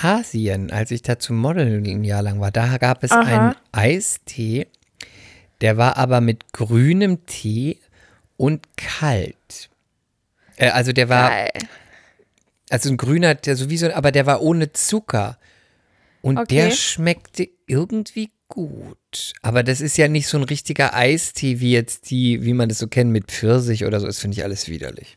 [0.00, 3.20] Asien, als ich da zum Modeln ein Jahr lang war, da gab es Aha.
[3.20, 4.68] einen Eistee,
[5.62, 7.78] der war aber mit grünem Tee
[8.36, 9.70] und kalt.
[10.56, 11.50] Äh, also der war, Geil.
[12.70, 15.38] also ein grüner, der sowieso, aber der war ohne Zucker.
[16.20, 16.54] Und Okay.
[16.56, 19.32] der schmeckte irgendwie gut.
[19.42, 22.78] Aber das ist ja nicht so ein richtiger Eistee wie jetzt die, wie man das
[22.78, 24.06] so kennt mit Pfirsich oder so.
[24.06, 25.16] Das finde ich alles widerlich.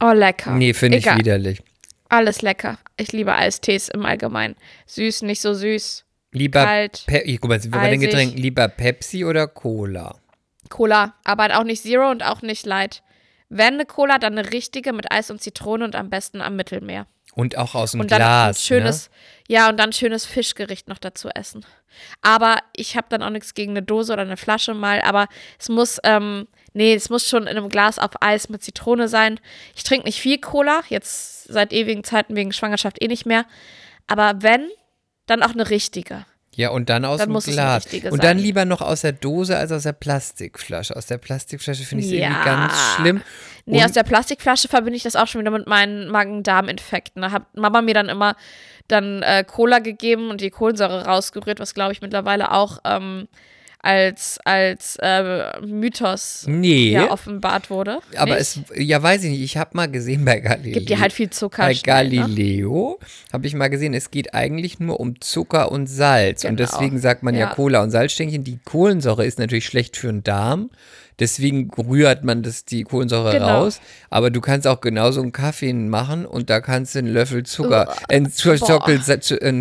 [0.00, 0.52] Oh, lecker.
[0.54, 1.60] Nee, finde ich widerlich.
[2.08, 2.78] Alles lecker.
[2.96, 4.54] Ich liebe Eistees im Allgemeinen.
[4.86, 6.04] Süß, nicht so süß.
[6.32, 8.00] Lieber, Kalt, Pe guck mal, bei den.
[8.00, 8.38] Getränken.
[8.38, 10.16] Lieber Pepsi oder Cola?
[10.68, 13.02] Cola, aber auch nicht Zero und auch nicht Light.
[13.48, 17.06] Wenn eine Cola, dann eine richtige mit Eis und Zitrone und am besten am Mittelmeer.
[17.34, 18.58] Und auch aus dem Und dann Glas.
[18.58, 19.10] ein schönes,
[19.48, 21.64] ja, und dann ein schönes Fischgericht noch dazu essen.
[22.20, 25.68] Aber ich habe dann auch nichts gegen eine Dose oder eine Flasche mal, aber es
[25.68, 29.40] muss, ähm, nee, es muss schon in einem Glas auf Eis mit Zitrone sein.
[29.74, 33.46] Ich trinke nicht viel Cola, jetzt seit ewigen Zeiten wegen Schwangerschaft eh nicht mehr.
[34.06, 34.68] Aber wenn,
[35.28, 36.24] dann auch eine richtige.
[36.56, 37.86] Ja, und dann aus Dann dem Glas.
[38.10, 40.96] Und dann lieber noch aus der Dose als aus der Plastikflasche.
[40.96, 42.26] Aus der Plastikflasche finde ich es Ja.
[42.26, 43.22] irgendwie ganz schlimm.
[43.64, 47.22] Nee, Und- aus der Plastikflasche verbinde ich das auch schon wieder mit meinen Magen-Darm-Infekten.
[47.22, 48.34] Da hat Mama mir dann immer
[48.88, 53.28] dann äh, Cola gegeben und die Kohlensäure rausgerührt, was glaube ich mittlerweile auch ähm,
[53.80, 56.90] als, als äh, Mythos Nee.
[56.92, 58.00] ja, offenbart wurde.
[58.16, 58.40] Aber Nicht?
[58.40, 59.42] es, ja, weiß ich nicht.
[59.42, 60.74] Ich habe mal gesehen bei Galileo.
[60.74, 61.62] gibt dir halt viel Zucker.
[61.62, 62.16] Bei schnell, ne?
[62.16, 62.98] Galileo
[63.32, 66.44] habe ich mal gesehen, es geht eigentlich nur um Zucker und Salz.
[66.44, 66.68] Und Genau.
[66.70, 67.48] deswegen sagt man ja.
[67.48, 67.54] Ja.
[67.54, 68.42] Cola und Salzstängchen.
[68.44, 70.70] Die Kohlensäure ist natürlich schlecht für den Darm.
[71.18, 73.46] Deswegen rührt man das, die Kohlensäure Genau.
[73.62, 73.80] raus.
[74.10, 77.88] Aber du kannst auch genauso einen Kaffee machen und da kannst du einen Löffel Zucker,
[78.08, 78.30] äh, einen.
[78.30, 79.00] Zockel-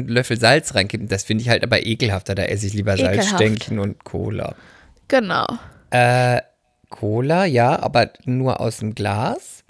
[0.08, 1.08] Löffel Salz reinkippen.
[1.08, 2.36] Das finde ich halt aber ekelhafter.
[2.36, 2.96] Da esse ich lieber.
[2.98, 4.56] Salzstängchen und Cola.
[5.08, 5.46] Genau.
[5.90, 6.42] Äh,
[6.90, 9.64] Cola, ja, aber nur aus dem Glas.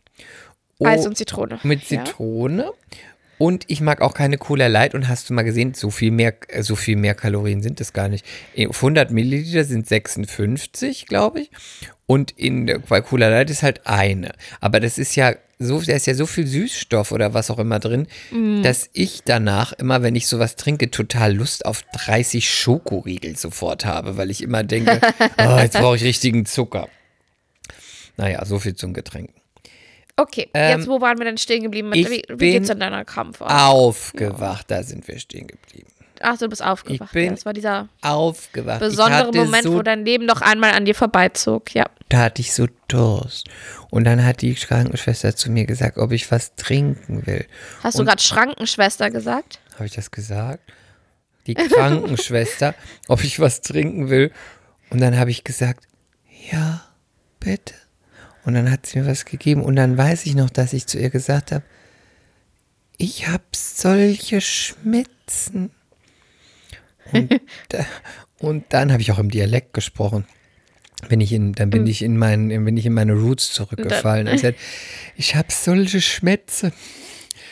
[0.83, 1.59] Eis Oh, und Zitrone.
[1.63, 2.03] mit Ja.
[3.37, 4.95] Und ich mag auch keine Cola Light.
[4.95, 7.93] Und hast du mal gesehen, so viel mehr, äh, so viel mehr Kalorien sind es
[7.93, 8.25] gar nicht.
[8.67, 11.51] Auf 100 Milliliter sind 56, glaube ich.
[12.07, 14.33] Und in der- bei Cola Light ist halt eine.
[14.61, 17.79] Aber das ist ja so, da ist ja so viel Süßstoff oder was auch immer
[17.79, 18.05] drin,
[18.61, 24.17] dass ich danach immer, wenn ich sowas trinke, total Lust auf 30 Schokoriegel sofort habe,
[24.17, 25.01] weil ich immer denke,
[25.39, 26.87] oh, jetzt brauche ich richtigen Zucker.
[28.17, 29.31] Naja, so viel zum Getränk.
[30.19, 31.91] Okay, Ähm, jetzt wo waren wir denn stehen geblieben?
[31.93, 33.51] ich Wie, wie geht's in deiner Kampfart?
[33.51, 35.87] Aufgewacht, da sind wir stehen geblieben.
[36.21, 37.09] Ach, du bist aufgewacht.
[37.09, 38.79] Ich bin ja, das war dieser Aufgewacht.
[38.79, 41.75] besondere Moment, so, wo dein Leben noch einmal an dir vorbeizog.
[41.75, 41.85] Ja.
[42.09, 43.47] Da hatte ich so Durst.
[43.91, 47.45] Und dann hat die Krankenschwester zu mir gesagt, ob ich was trinken will.
[47.83, 49.59] Hast du gerade Schrankenschwester gesagt?
[49.75, 50.61] Habe ich das gesagt?
[51.45, 52.73] Die Krankenschwester,
[53.07, 54.31] ob ich was trinken will.
[54.89, 55.85] Und dann habe ich gesagt,
[56.51, 56.81] ja,
[57.39, 57.75] bitte.
[58.47, 59.61] Und dann hat sie mir was gegeben.
[59.61, 61.65] Und dann weiß ich noch, dass ich zu ihr gesagt habe,
[62.97, 65.71] ich habe solche Schmerzen.
[67.11, 67.41] Und,
[68.39, 70.25] und dann habe ich auch im Dialekt gesprochen.
[71.09, 71.87] Bin ich in, dann bin Hm.
[71.87, 74.27] ich in mein, bin ich in meine Roots zurückgefallen.
[74.29, 74.59] Und gesagt,
[75.17, 76.71] ich habe solche Schmerzen.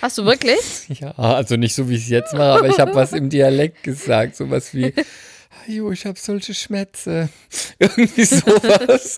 [0.02, 0.60] Hast du wirklich?
[1.02, 3.84] Ja, also nicht so, wie ich es jetzt mache, aber ich habe was im Dialekt
[3.84, 4.38] gesagt.
[4.38, 4.94] Sowas wie,
[5.68, 7.30] Jo, ich habe solche Schmerzen.
[7.80, 9.18] Irgendwie sowas.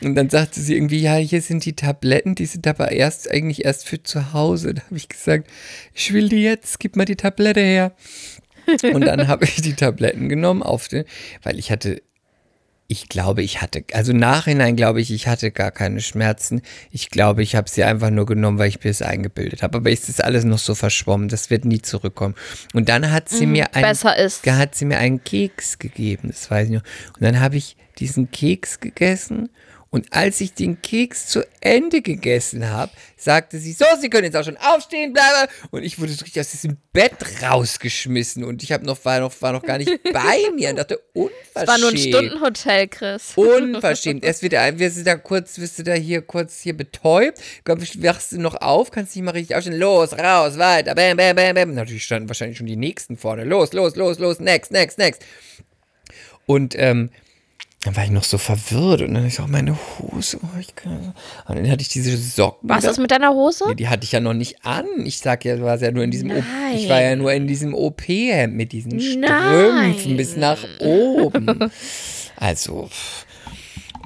[0.00, 3.64] Und dann sagte sie irgendwie, ja, hier sind die Tabletten, die sind aber erst eigentlich
[3.64, 4.74] erst für zu Hause.
[4.74, 5.48] Da habe ich gesagt,
[5.94, 7.94] ich will die jetzt, gib mal die Tablette her.
[8.92, 11.04] Und dann habe ich die Tabletten genommen, auf den,
[11.42, 12.02] weil ich hatte,
[12.92, 16.60] ich glaube, ich hatte, also nachhinein glaube ich, ich hatte gar keine Schmerzen.
[16.90, 19.78] Ich glaube, ich habe sie einfach nur genommen, weil ich mir es eingebildet habe.
[19.78, 22.34] Aber es ist alles noch so verschwommen, das wird nie zurückkommen.
[22.74, 24.46] Und dann hat sie mir ein, besser ist.
[24.46, 26.84] hat sie mir einen Keks gegeben, das weiß ich noch.
[27.14, 29.48] Und dann habe ich diesen Keks gegessen.
[29.92, 34.36] Und als ich den Keks zu Ende gegessen habe, sagte sie, so, Sie können jetzt
[34.38, 35.22] auch schon aufstehen, bla.
[35.70, 38.42] Und ich wurde so richtig aus diesem Bett rausgeschmissen.
[38.42, 41.36] Und ich hab noch, war, noch, war noch gar nicht bei mir und dachte, unverschämt.
[41.52, 43.32] Das war nur ein Stundenhotel, Chris.
[43.36, 44.24] Unverschämt.
[44.24, 48.32] Erst wird der, wirst du da kurz, wirst du da hier kurz hier betäubt, wachst
[48.32, 49.78] du noch auf, kannst nicht mal richtig aufstehen.
[49.78, 51.74] Los, raus, weiter, bam, bam, bam, bam.
[51.74, 53.44] Natürlich standen wahrscheinlich schon die nächsten vorne.
[53.44, 55.22] Los, los, los, los, next, next, next.
[56.46, 57.10] Und ähm,
[57.84, 60.38] dann war ich noch so verwirrt und dann ist auch meine Hose.
[60.42, 61.14] Oh, ich kann,
[61.48, 62.68] und dann hatte ich diese Socken.
[62.68, 63.64] Was ist mit deiner Hose?
[63.68, 64.86] Nee, die hatte ich ja noch nicht an.
[65.04, 66.76] Ich sag ja, du warst ja nur in diesem O- Nein.
[66.76, 69.94] ich war ja nur in diesem OP-Hemd mit diesen Nein.
[69.94, 71.70] Strümpfen bis nach oben.
[72.36, 72.88] Also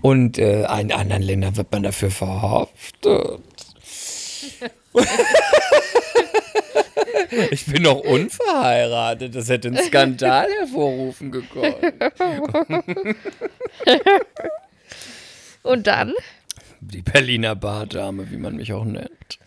[0.02, 3.40] und äh, in anderen Ländern wird man dafür verhaftet.
[7.50, 9.34] Ich bin noch unverheiratet.
[9.34, 11.76] Das hätte einen Skandal hervorrufen gekonnt.
[15.62, 16.14] Und dann
[16.80, 19.38] Die Berliner Bardame, wie man mich auch nennt.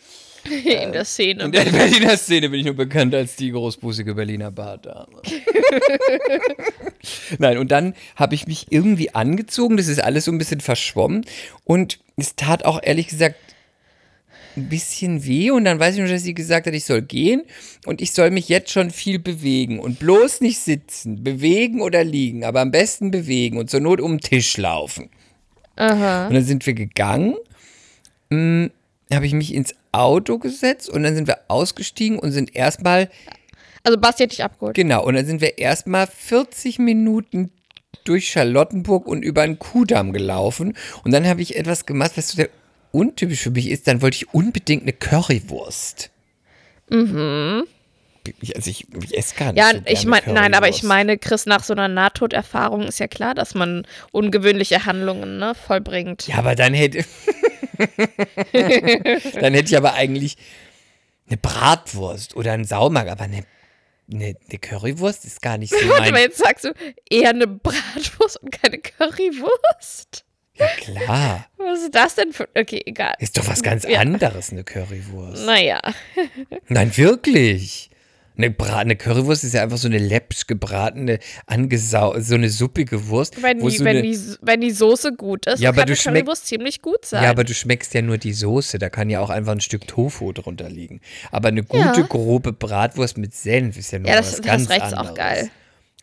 [0.65, 1.43] in der Szene.
[1.45, 5.21] In der Berliner Szene bin ich nur bekannt als die großbusige Berliner Bardame.
[7.37, 9.77] Nein, und dann habe ich mich irgendwie angezogen.
[9.77, 11.25] Das ist alles so ein bisschen verschwommen.
[11.63, 13.35] Und es tat auch ehrlich gesagt
[14.55, 15.51] ein bisschen weh.
[15.51, 17.43] Und dann weiß ich nur, dass sie gesagt hat, ich soll gehen
[17.85, 19.79] und ich soll mich jetzt schon viel bewegen.
[19.79, 24.13] Und bloß nicht sitzen, bewegen oder liegen, aber am besten bewegen und zur Not um
[24.13, 25.09] den Tisch laufen.
[25.75, 26.27] Aha.
[26.27, 27.35] Und dann sind wir gegangen.
[28.31, 28.71] Hm,
[29.13, 33.09] habe ich mich ins Auto gesetzt und dann sind wir ausgestiegen und sind erstmal,
[33.83, 34.75] Also Basti hat dich abgeholt.
[34.75, 37.51] genau, und dann sind wir erstmal 40 Minuten
[38.03, 40.75] durch Charlottenburg und über den Kudamm gelaufen.
[41.03, 42.49] Und dann habe ich etwas gemacht, was sehr
[42.91, 43.87] untypisch für mich ist.
[43.87, 46.09] Dann wollte ich unbedingt eine Currywurst.
[46.89, 47.67] Mhm.
[48.55, 51.45] Also ich, ich esse gar nicht Ja, so ich meine, nein, aber ich meine, Chris,
[51.45, 56.27] nach so einer Nahtoderfahrung ist ja klar, dass man ungewöhnliche Handlungen ne, vollbringt.
[56.27, 57.05] Ja, aber dann hätte.
[58.53, 60.37] dann hätte ich aber eigentlich
[61.27, 63.43] eine Bratwurst oder einen Saumark, aber eine,
[64.11, 66.73] eine, eine Currywurst ist gar nicht so Warte mal, jetzt sagst du
[67.09, 70.25] eher eine Bratwurst und keine Currywurst?
[70.59, 71.45] Ja, klar.
[71.57, 72.47] Was ist das denn für.
[72.55, 73.13] Okay, egal.
[73.19, 73.99] Ist doch was ganz Ja.
[73.99, 75.45] anderes, eine Currywurst.
[75.45, 75.79] Naja.
[76.67, 77.89] Nein, wirklich.
[78.37, 83.07] Eine, Bra eine Currywurst ist ja einfach so eine läppsch gebratene, angesau so eine suppige
[83.09, 83.41] Wurst.
[83.43, 86.13] Wenn die, so wenn, eine, die, wenn die Soße gut ist, Ja, kann eine schmeck-
[86.21, 87.21] Currywurst ziemlich gut sein.
[87.23, 89.87] Ja, aber du schmeckst ja nur die Soße, da kann ja auch einfach ein Stück
[89.89, 91.01] Tofu drunter liegen.
[91.31, 92.07] Aber eine gute, Ja.
[92.07, 94.99] grobe Bratwurst mit Senf ist ja nur Ja, das- was das ganz recht ist auch
[94.99, 95.17] anderes.
[95.17, 95.49] geil.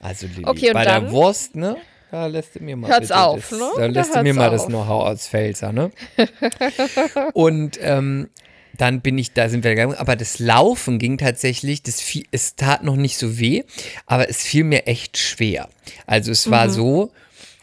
[0.01, 1.05] Also Lilly, Okay, und bei dann?
[1.05, 1.79] der Wurst, ne?
[2.11, 3.71] Da lässt du mir mal Hört's auf, das, ne?
[3.77, 4.69] Da Da lässt du mir mal das auf.
[4.69, 5.91] Know-how aus Pfälzer, ne?
[7.35, 8.29] Und ähm,
[8.77, 12.57] dann bin ich, da sind wir gegangen, aber das Laufen ging tatsächlich, das fiel, es
[12.57, 13.63] tat noch nicht so weh,
[14.07, 15.69] aber es fiel mir echt schwer.
[16.07, 16.51] Also es Mhm.
[16.51, 17.11] war so,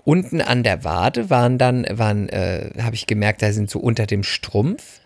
[0.06, 4.06] unten an der Wade waren dann, waren, äh, habe ich gemerkt, da sind so unter
[4.08, 5.00] dem Strumpf,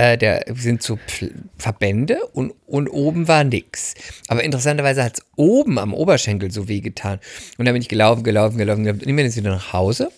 [0.00, 3.94] äh, der sind so Pl- Verbände und, und oben war nix.
[4.28, 7.20] Aber interessanterweise hat es oben am Oberschenkel so weh getan.
[7.58, 9.04] Und dann bin ich gelaufen, gelaufen, gelaufen, gelaufen.
[9.04, 10.10] Bin jetzt wieder nach Hause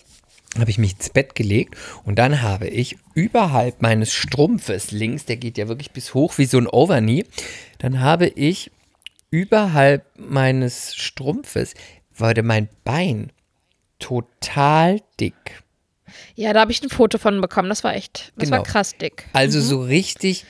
[0.59, 5.37] habe ich mich ins Bett gelegt und dann habe ich überhalb meines Strumpfes links, der
[5.37, 7.25] geht ja wirklich bis hoch wie so ein Overknee,
[7.79, 8.69] dann habe ich
[9.31, 11.73] überhalb meines Strumpfes,
[12.13, 13.31] wurde mein Bein
[13.97, 15.62] total dick.
[16.35, 17.69] Ja, da habe ich ein Foto von bekommen.
[17.69, 18.69] Das war echt, das war Genau.
[18.71, 19.25] krass dick.
[19.33, 20.45] Also so richtig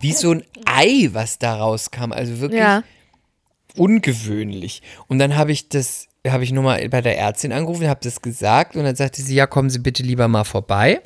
[0.00, 2.12] wie so ein Ei, was da rauskam.
[2.12, 2.82] Also wirklich Ja.
[3.76, 4.82] ungewöhnlich.
[5.08, 8.22] Und dann habe ich das, habe ich nur mal bei der Ärztin angerufen, habe das
[8.22, 11.00] gesagt und dann sagte sie, ja, kommen Sie bitte lieber mal vorbei.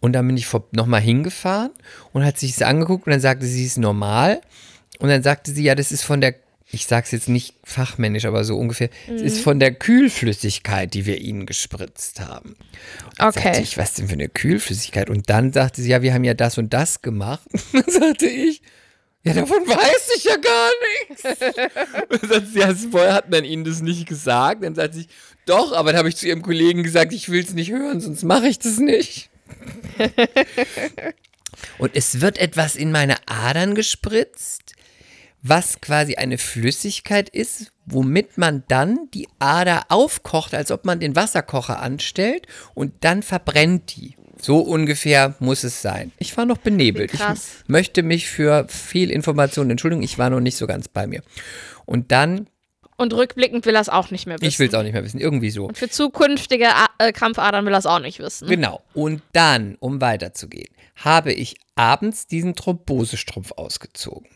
[0.00, 1.72] Und dann bin ich nochmal hingefahren
[2.12, 4.40] und hat sich das angeguckt und dann sagte sie, es ist normal.
[5.00, 6.34] Und dann sagte sie, ja, das ist von der,
[6.72, 11.04] ich sage es jetzt nicht fachmännisch, aber so ungefähr, es ist von der Kühlflüssigkeit, die
[11.06, 12.56] wir ihnen gespritzt haben.
[13.18, 13.60] Sagte Okay.
[13.62, 15.10] ich, was denn für eine Kühlflüssigkeit?
[15.10, 17.42] Und dann sagte sie, ja, wir haben ja das und das gemacht.
[17.52, 18.62] Und dann sagte ich,
[19.22, 20.70] ja, davon weiß ich ja gar
[21.08, 21.24] nichts.
[22.08, 24.64] Und dann sagt sie, ja, vorher hat man ihnen das nicht gesagt.
[24.64, 25.06] Dann sagt sie,
[25.46, 28.22] doch, aber dann habe ich zu ihrem Kollegen gesagt, ich will es nicht hören, sonst
[28.22, 29.28] mache ich das nicht.
[31.78, 34.74] Und es wird etwas in meine Adern gespritzt,
[35.42, 41.16] was quasi eine Flüssigkeit ist, womit man dann die Ader aufkocht, als ob man den
[41.16, 44.16] Wasserkocher anstellt und dann verbrennt die.
[44.40, 46.12] So ungefähr muss es sein.
[46.18, 47.12] Ich war noch benebelt.
[47.12, 47.20] Ich
[47.66, 50.02] möchte mich für viel Information entschuldigen.
[50.02, 51.22] Ich war noch nicht so ganz bei mir.
[51.84, 52.46] Und dann,
[52.96, 54.48] Und rückblickend will er es auch nicht mehr wissen.
[54.48, 55.66] ich will es auch nicht mehr wissen, irgendwie so.
[55.66, 58.48] Und für zukünftige äh, Krampfadern will er es auch nicht wissen.
[58.48, 58.82] Genau.
[58.94, 64.28] Und dann, um weiterzugehen, habe ich abends diesen Thrombosestrumpf ausgezogen.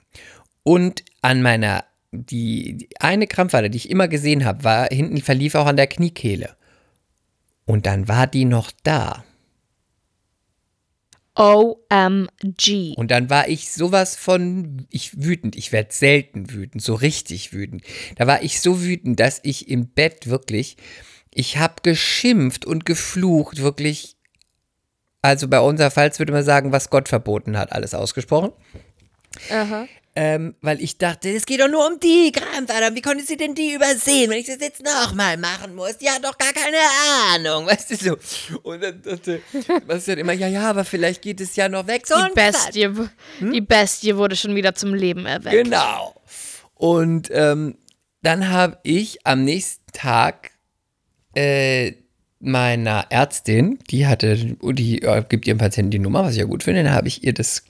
[0.64, 5.54] Und an meiner, die, die eine Krampfader, die ich immer gesehen habe, war hinten verlief
[5.54, 6.56] auch an der Kniekehle.
[7.66, 9.24] Und dann war die noch da.
[11.36, 12.94] OMG.
[12.96, 17.82] Und dann war ich sowas von, ich wütend, ich werde selten wütend, so richtig wütend.
[18.16, 20.76] Da war ich so wütend, dass ich im Bett wirklich,
[21.32, 24.16] ich habe geschimpft und geflucht, wirklich.
[25.22, 28.52] Also bei unser Falls würde man sagen, was Gott verboten hat, alles ausgesprochen.
[29.50, 29.88] Aha.
[30.16, 32.94] Ähm, weil ich dachte, es geht doch nur um die Krampfader.
[32.94, 35.98] Wie konnte sie denn die übersehen, wenn ich das jetzt nochmal machen muss?
[35.98, 36.76] Die hat doch gar keine
[37.34, 38.16] Ahnung, weißt du so.
[38.62, 39.40] Und dann dachte,
[40.06, 42.06] dann immer, ja, ja, aber vielleicht geht es ja noch weg.
[42.06, 42.32] So Die.
[42.32, 43.08] Bestie, w-
[43.40, 45.56] die Bestie wurde schon wieder zum Leben erweckt.
[45.56, 45.64] Hm?
[45.64, 46.14] Genau.
[46.74, 47.76] Und ähm,
[48.22, 50.52] dann habe ich am nächsten Tag
[51.34, 51.92] äh,
[52.38, 56.62] meiner Ärztin, die hatte, die äh, gibt ihrem Patienten die Nummer, was ich ja gut
[56.62, 57.64] finde, dann habe ich ihr das,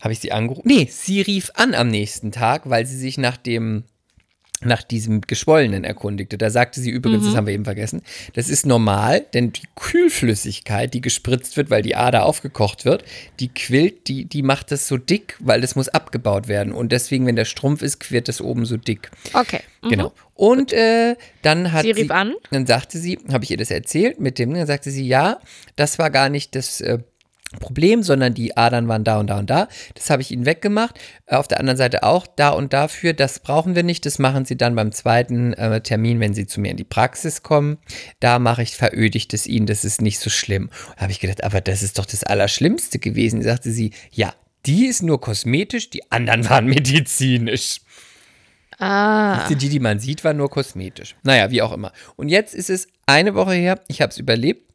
[0.00, 0.66] habe ich sie angerufen.
[0.66, 3.84] Nee, sie rief an am nächsten Tag, weil sie sich nach dem
[4.62, 6.36] nach diesem Geschwollenen erkundigte.
[6.36, 8.02] Da sagte sie übrigens, das haben wir eben vergessen,
[8.34, 13.04] das ist normal, denn die Kühlflüssigkeit, die gespritzt wird, weil die Ader aufgekocht wird,
[13.40, 16.72] die quillt, die, die macht das so dick, weil das muss abgebaut werden.
[16.72, 19.10] Und deswegen, wenn der Strumpf ist, wird das oben so dick.
[19.32, 19.60] Okay.
[19.82, 19.88] Mhm.
[19.88, 20.12] Genau.
[20.34, 22.34] Und äh, dann hat Sie rief an?
[22.50, 25.38] Dann sagte sie, habe ich ihr das erzählt mit dem, dann sagte sie, ja,
[25.76, 26.98] das war gar nicht das äh,
[27.58, 29.66] Problem, sondern die Adern waren da und da und da.
[29.94, 30.98] Das habe ich ihnen weggemacht.
[31.26, 33.12] Äh, Auf der anderen Seite auch da und dafür.
[33.12, 34.06] Das brauchen wir nicht.
[34.06, 37.42] Das machen sie dann beim zweiten äh, Termin, wenn sie zu mir in die Praxis
[37.42, 37.78] kommen.
[38.20, 39.66] Da mache ich, veröde ich das ihnen.
[39.66, 40.70] Das ist nicht so schlimm.
[40.94, 43.42] Da habe ich gedacht, aber das ist doch das Allerschlimmste gewesen.
[43.42, 44.32] Sagte sie, ja,
[44.66, 47.80] die ist nur kosmetisch, die anderen waren medizinisch.
[48.78, 49.46] Ah.
[49.48, 51.14] Die, die man sieht, war nur kosmetisch.
[51.22, 51.92] Naja, wie auch immer.
[52.16, 54.69] Und jetzt ist es eine Woche her, ich habe es überlebt.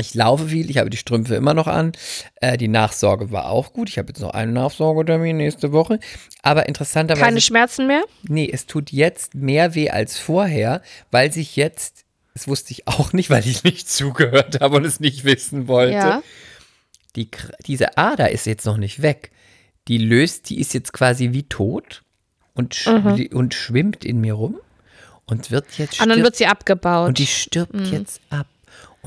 [0.00, 1.92] Ich laufe viel, ich habe die Strümpfe immer noch an.
[2.36, 3.88] Äh, die Nachsorge war auch gut.
[3.88, 5.98] Ich habe jetzt noch einen Nachsorgetermin nächste Woche.
[6.42, 7.24] Aber interessanterweise.
[7.24, 8.04] Keine Schmerzen mehr?
[8.22, 13.12] Nee, es tut jetzt mehr weh als vorher, weil sich jetzt, das wusste ich auch
[13.12, 15.94] nicht, weil ich nicht zugehört habe und es nicht wissen wollte.
[15.94, 16.22] Ja.
[17.16, 17.28] Die,
[17.66, 19.32] diese Ader ist jetzt noch nicht weg.
[19.88, 22.02] Die löst, die ist jetzt quasi wie tot
[22.54, 23.28] und, sch Mhm.
[23.32, 24.58] und schwimmt in mir rum
[25.26, 27.08] und wird jetzt Und dann wird sie abgebaut.
[27.08, 27.86] und die stirbt Mhm.
[27.92, 28.46] jetzt ab.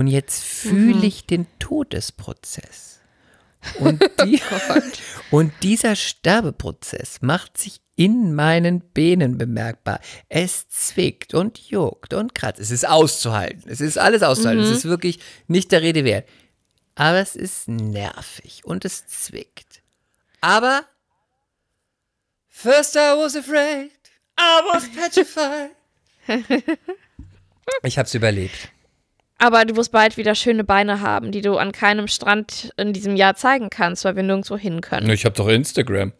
[0.02, 3.02] Und jetzt fühle ich den Todesprozess.
[3.78, 4.42] Und, die,
[5.30, 10.00] und dieser Sterbeprozess macht sich in meinen Beinen bemerkbar.
[10.28, 12.60] Es zwickt und juckt und kratzt.
[12.60, 13.70] Es ist auszuhalten.
[13.70, 14.64] Es ist alles auszuhalten.
[14.64, 16.28] Es ist wirklich nicht der Rede wert.
[16.96, 19.84] Aber es ist nervig und es zwickt.
[20.42, 20.84] Aber
[22.50, 23.92] first I was afraid,
[24.36, 25.70] I was petrified.
[27.84, 28.72] Ich hab's überlebt.
[29.44, 33.16] Aber du wirst bald wieder schöne Beine haben, die du an keinem Strand in diesem
[33.16, 35.10] Jahr zeigen kannst, weil wir nirgendwo hin können.
[35.10, 36.14] Ich hab doch Instagram.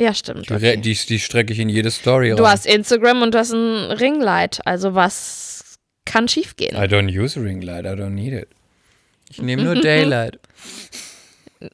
[0.00, 0.48] Ja, stimmt.
[0.48, 0.76] Die, Okay.
[0.78, 2.52] die, die strecke ich in jede Story Du rein.
[2.52, 4.66] hast Instagram und du hast ein Ringlight.
[4.66, 6.74] Also was kann schiefgehen?
[6.76, 8.48] I don't use ring light, I don't need it.
[9.30, 10.38] Ich nehme nur Daylight.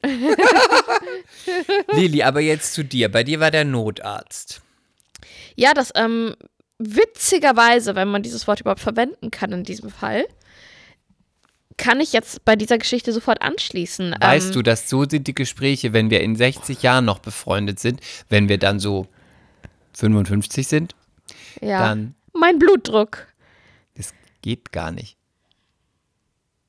[1.93, 3.09] Lili, aber jetzt zu dir.
[3.11, 4.61] Bei dir war der Notarzt.
[5.55, 6.35] Ja, das ähm,
[6.79, 10.25] witzigerweise, wenn man dieses Wort überhaupt verwenden kann in diesem Fall,
[11.81, 14.15] kann ich jetzt bei dieser Geschichte sofort anschließen.
[14.21, 17.79] Weißt ähm, du, dass so sind die Gespräche, wenn wir in 60 Jahren noch befreundet
[17.79, 19.07] sind, wenn wir dann so
[19.97, 20.95] 55 sind,
[21.59, 21.79] ja.
[21.79, 23.27] dann Mein Blutdruck.
[23.95, 24.13] das
[24.43, 25.17] geht gar nicht.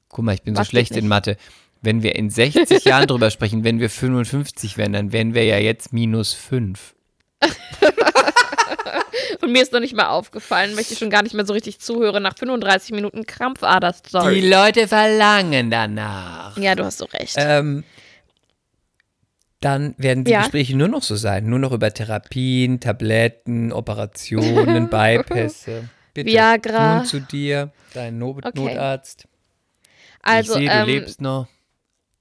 [0.08, 1.08] Guck mal, ich bin so Was geht schlecht in?
[1.08, 1.36] Mathe.
[1.82, 5.58] Wenn wir in 60 Jahren drüber sprechen, wenn wir 55 wären, dann wären wir ja
[5.58, 6.94] jetzt minus 5.
[9.40, 11.80] Und mir ist noch nicht mal aufgefallen, weil ich schon gar nicht mehr so richtig
[11.80, 14.40] zuhöre nach 35 Minuten Krampfader-Story.
[14.40, 16.56] Die Leute verlangen danach.
[16.56, 17.34] Ja, du hast so recht.
[17.36, 17.84] Ähm,
[19.60, 20.40] dann werden die Ja.
[20.42, 21.46] Gespräche nur noch so sein.
[21.46, 25.88] Nur noch über Therapien, Tabletten, Operationen, Bypässe.
[26.14, 26.96] Bitte, Viagra.
[26.96, 28.50] nun zu dir, dein no Okay.
[28.54, 29.26] Notarzt.
[30.22, 31.46] also, ich sehe, du ähm, lebst noch.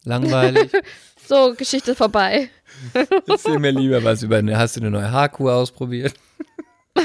[0.03, 0.71] Langweilig.
[1.27, 2.49] so, Geschichte vorbei.
[3.27, 4.57] Erzähl mir lieber was über eine.
[4.57, 6.13] Hast du eine neue Haarkur ausprobiert?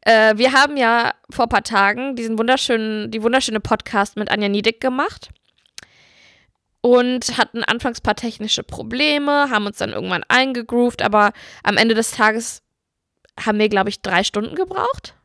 [0.00, 4.48] Äh, wir haben ja vor ein paar Tagen diesen wunderschönen, die wunderschöne Podcast mit Anja
[4.48, 5.30] Niedick gemacht.
[6.80, 11.32] Und hatten anfangs ein paar technische Probleme, haben uns dann irgendwann eingegroovt, aber
[11.64, 12.62] am Ende des Tages
[13.44, 15.15] haben wir, glaube ich, drei Stunden gebraucht.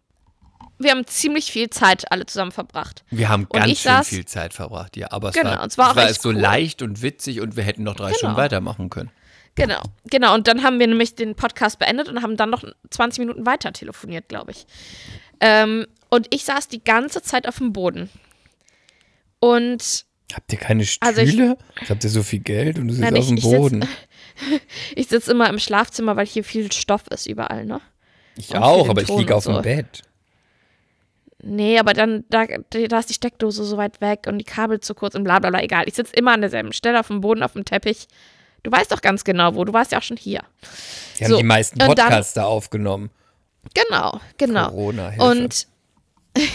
[0.84, 3.04] Wir haben ziemlich viel Zeit alle zusammen verbracht.
[3.10, 5.12] Wir haben Und ganz schön saß- viel Zeit verbracht, ja.
[5.12, 6.36] Aber es Genau, war, es war auch es so cool.
[6.38, 8.18] leicht und witzig und wir hätten noch drei Genau.
[8.18, 9.12] Stunden weitermachen können.
[9.56, 10.34] Genau, genau.
[10.34, 13.74] Und dann haben wir nämlich den Podcast beendet und haben dann noch 20 Minuten weiter
[13.74, 14.66] telefoniert, glaube ich.
[15.42, 18.10] Ähm, und ich saß die ganze Zeit auf dem Boden.
[19.40, 21.10] Und Habt ihr keine Stühle?
[21.10, 23.52] Also ich- Habt ihr so viel Geld und du sitzt Nein, auf dem ich sitz-
[23.58, 23.86] Boden?
[24.96, 27.82] ich sitze immer im Schlafzimmer, weil hier viel Stoff ist überall, ne?
[28.38, 29.62] Ich und auch, aber ich liege auf dem so.
[29.62, 30.04] Bett.
[31.44, 34.94] Nee, aber dann, da, da ist die Steckdose so weit weg und die Kabel zu
[34.94, 35.86] kurz und bla bla bla, egal.
[35.88, 38.08] Ich sitze immer an derselben Stelle auf dem Boden, auf dem Teppich.
[38.64, 40.42] Du weißt doch ganz genau wo, du warst ja auch schon hier.
[41.18, 43.10] Die haben So, die meisten dann- Podcasts da aufgenommen.
[43.74, 44.70] Genau, genau.
[44.70, 45.26] Corona, Hilfe.
[45.26, 45.68] Und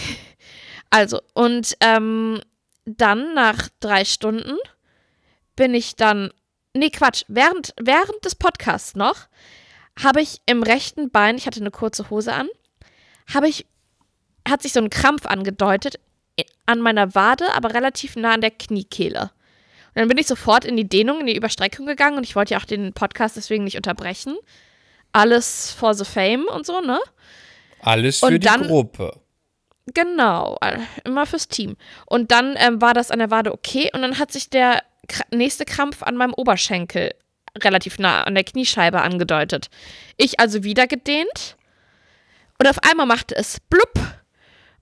[0.89, 2.41] also, und ähm,
[2.85, 4.57] dann nach drei Stunden
[5.55, 6.31] bin ich dann.
[6.73, 7.23] Nee, Quatsch.
[7.27, 9.27] Während, während des Podcasts noch
[10.01, 12.47] habe ich im rechten Bein, ich hatte eine kurze Hose an,
[13.33, 13.65] habe ich,
[14.49, 15.99] hat sich so ein Krampf angedeutet
[16.65, 19.21] an meiner Wade, aber relativ nah an der Kniekehle.
[19.21, 22.53] Und dann bin ich sofort in die Dehnung, in die Überstreckung gegangen und ich wollte
[22.53, 24.37] ja auch den Podcast deswegen nicht unterbrechen.
[25.11, 26.99] Alles for the fame und so, ne?
[27.81, 29.19] Alles für und die dann- Gruppe.
[29.93, 30.57] Genau,
[31.05, 31.77] immer fürs Team.
[32.05, 34.83] Und dann ähm, war das an der Wade okay und dann hat sich der
[35.31, 37.13] nächste Krampf an meinem Oberschenkel
[37.59, 39.69] relativ nah an der Kniescheibe angedeutet.
[40.17, 41.55] Ich also wieder gedehnt
[42.59, 43.93] und auf einmal machte es blub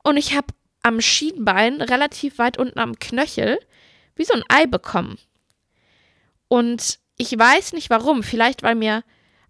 [0.06, 0.48] und ich habe
[0.84, 3.60] am Schienbein relativ weit unten am Knöchel
[4.16, 5.18] wie so ein Ei bekommen.
[6.48, 9.04] Und ich weiß nicht warum, vielleicht weil mir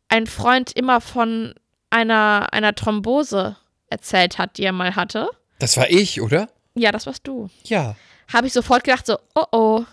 [0.08, 1.54] ein Freund immer von
[1.90, 5.30] einer, einer Thrombose erzählt hat, die er mal hatte.
[5.60, 6.48] Das war ich, oder?
[6.74, 7.50] Ja, das warst du.
[7.66, 7.96] Ja.
[8.34, 9.86] Habe ich sofort gedacht, so, oh oh.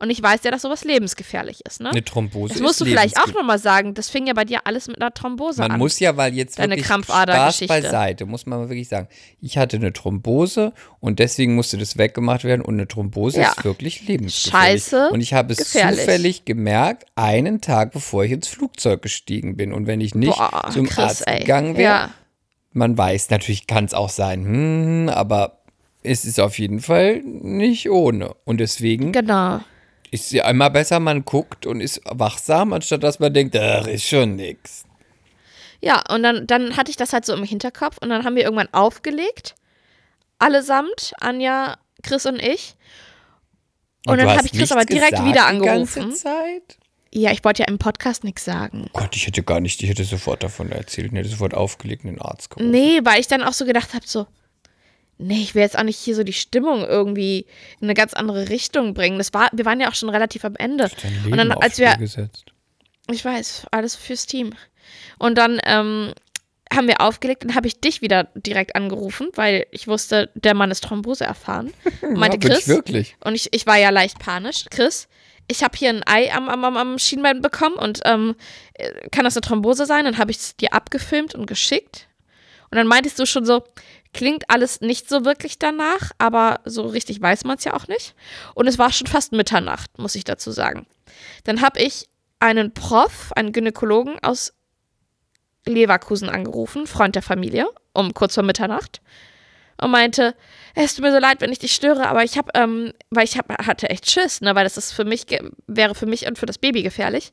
[0.00, 1.90] Und ich weiß ja, dass sowas lebensgefährlich ist, ne?
[1.90, 3.94] Eine Thrombose Das musst du vielleicht auch nochmal sagen.
[3.94, 5.78] Das fing ja bei dir alles mit einer Thrombose Man an.
[5.78, 9.08] muss ja, weil jetzt Deine wirklich Spaß beiseite, muss man wirklich sagen.
[9.40, 13.50] Ich hatte eine Thrombose und deswegen musste das weggemacht werden und eine Thrombose Ja.
[13.50, 14.82] ist wirklich lebensgefährlich.
[14.82, 16.00] Scheiße, Und ich habe es gefährlich.
[16.00, 19.72] zufällig gemerkt, einen Tag bevor ich ins Flugzeug gestiegen bin.
[19.72, 21.38] Und wenn ich nicht Boah, zum Chris, Arzt ey.
[21.40, 22.10] gegangen wäre, Ja.
[22.72, 25.60] man weiß, natürlich kann es auch sein, hm, aber
[26.02, 28.34] es ist auf jeden Fall nicht ohne.
[28.44, 29.60] Und deswegen Genau.
[30.10, 34.06] Ist ja immer besser, man guckt und ist wachsam, anstatt dass man denkt, ach, ist
[34.06, 34.84] schon nix.
[35.80, 38.44] Ja, und dann, dann hatte ich das halt so im Hinterkopf und dann haben wir
[38.44, 39.54] irgendwann aufgelegt.
[40.38, 42.74] Allesamt, Anja, Chris und ich.
[44.06, 46.14] Und, du dann habe ich Chris aber direkt wieder angerufen.
[46.14, 46.78] Zeit?
[47.12, 48.88] Ja, ich wollte ja im Podcast nichts sagen.
[48.92, 52.10] Gott, ich hätte gar nicht, ich hätte sofort davon erzählt und hätte sofort aufgelegt und
[52.10, 52.70] den Arzt gerufen.
[52.70, 54.26] Nee, weil ich dann auch so gedacht habe, so,
[55.18, 57.46] nee, ich will jetzt auch nicht hier so die Stimmung irgendwie
[57.80, 59.18] in eine ganz andere Richtung bringen.
[59.18, 60.90] Das war, wir waren ja auch schon relativ am Ende.
[61.24, 62.44] Und dann, als wir, gesetzt.
[63.10, 64.52] ich weiß, alles fürs Team.
[65.18, 66.12] Und dann ähm,
[66.72, 70.70] haben wir aufgelegt und habe ich dich wieder direkt angerufen, weil ich wusste, der Mann
[70.70, 71.72] ist Thrombose erfahren.
[72.02, 73.16] Und meinte ja, Chris, wirklich.
[73.24, 74.64] und ich, ich war ja leicht panisch.
[74.70, 75.08] Chris,
[75.46, 78.34] ich habe hier ein Ei am, am, am- am Schienbein bekommen und ähm,
[78.74, 80.04] äh, kann das eine Thrombose sein?
[80.04, 82.08] Dann habe ich es dir abgefilmt und geschickt.
[82.64, 83.62] Und Und dann meintest du schon so,
[84.14, 88.14] klingt alles nicht so wirklich danach, aber so richtig weiß man es ja auch nicht.
[88.54, 90.86] Und es war schon fast Mitternacht, muss ich dazu sagen.
[91.44, 92.08] Dann habe ich
[92.40, 94.54] einen Prof, einen Gynäkologen aus
[95.66, 99.00] Leverkusen angerufen, Freund der Familie, um kurz vor Mitternacht
[99.80, 100.34] und meinte,
[100.74, 103.38] es tut mir so leid, wenn ich dich störe, aber ich habe, ähm, weil ich
[103.38, 105.26] hab, hatte echt Schiss, ne, weil das ist für mich,
[105.66, 107.32] wäre für mich und für das Baby gefährlich.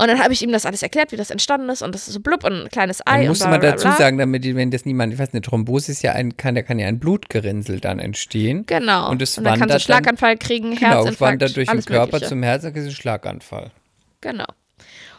[0.00, 2.14] Und dann habe ich ihm das alles erklärt, wie das entstanden ist und das ist
[2.14, 3.18] so blub und ein kleines Ei.
[3.18, 5.90] Man muss und bla, bla, dazu sagen, damit, wenn das niemand, ich weiß, eine Thrombose
[5.90, 8.64] ist ja ein, kann, da kann ja ein Blutgerinnsel dann entstehen.
[8.66, 9.10] Genau.
[9.10, 12.28] Und es dann kannst du Schlaganfall kriegen, dann, genau, Herzinfarkt, wandert durch den Körper Mögliche.
[12.28, 13.72] zum Herz, dann ist es ein Schlaganfall.
[14.20, 14.46] Genau.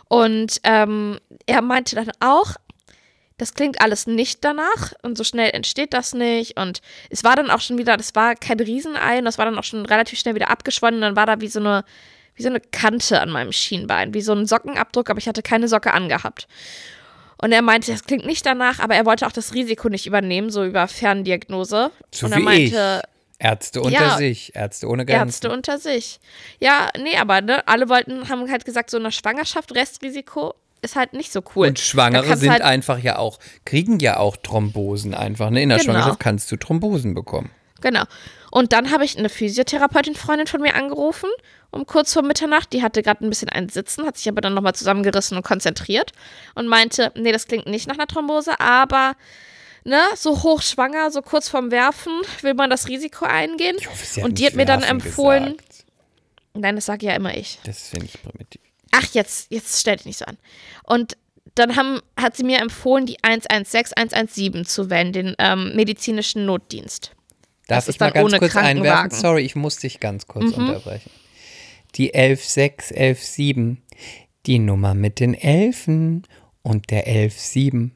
[0.08, 2.56] Und ähm, er meinte dann auch,
[3.38, 6.58] das klingt alles nicht danach und so schnell entsteht das nicht.
[6.58, 9.58] Und es war dann auch schon wieder, das war kein Riesenei und das war dann
[9.58, 10.96] auch schon relativ schnell wieder abgeschwollen.
[10.96, 11.84] Und dann war da wie so eine,
[12.40, 15.68] wie so eine Kante an meinem Schienbein, wie so ein Sockenabdruck, aber ich hatte keine
[15.68, 16.48] Socke angehabt.
[17.38, 20.50] Und er meinte, das klingt nicht danach, aber er wollte auch das Risiko nicht übernehmen,
[20.50, 21.92] so über Ferndiagnose.
[22.14, 23.02] So und er wie meinte,
[23.40, 24.18] Ärzte unter Ja.
[24.18, 25.28] sich, Ärzte ohne Grenzen.
[25.28, 26.20] Ärzte unter sich.
[26.60, 31.12] Ja, nee, aber ne, alle wollten, haben halt gesagt, so eine Schwangerschaft, Restrisiko ist halt
[31.14, 31.68] nicht so cool.
[31.68, 35.50] Und Schwangere sind halt, einfach ja auch, kriegen ja auch Thrombosen einfach.
[35.50, 35.62] Ne?
[35.62, 35.92] In der Genau.
[35.92, 37.52] Schwangerschaft kannst du Thrombosen bekommen.
[37.82, 38.04] Genau.
[38.52, 41.30] Und dann habe ich eine Physiotherapeutin, Freundin von mir angerufen,
[41.72, 42.74] um kurz vor Mitternacht.
[42.74, 46.12] Die hatte gerade ein bisschen ein Sitzen, hat sich aber dann nochmal zusammengerissen und konzentriert
[46.56, 49.16] und meinte, nee, das klingt nicht nach einer Thrombose, aber
[49.84, 53.76] ne, so hochschwanger, so kurz vorm Werfen, will man das Risiko eingehen.
[53.80, 55.86] Ich hoffe, sie und die nicht hat mir dann empfohlen, Gesagt.
[56.54, 57.60] nein, das sage ja immer ich.
[57.64, 58.62] Das finde ich primitiv.
[58.92, 60.38] Ach, jetzt, jetzt stell dich nicht so an.
[60.84, 61.16] Und
[61.56, 67.12] dann haben, hat sie mir empfohlen, die 116, 117 zu wählen, den ähm, medizinischen Notdienst.
[67.70, 69.12] Darf ist ich mal ganz kurz einwerfen?
[69.12, 70.68] Sorry, ich muss dich ganz kurz Mhm.
[70.68, 71.10] unterbrechen.
[71.96, 73.78] Die 116, 117,
[74.46, 76.24] die Nummer mit den Elfen
[76.62, 77.92] und der 117,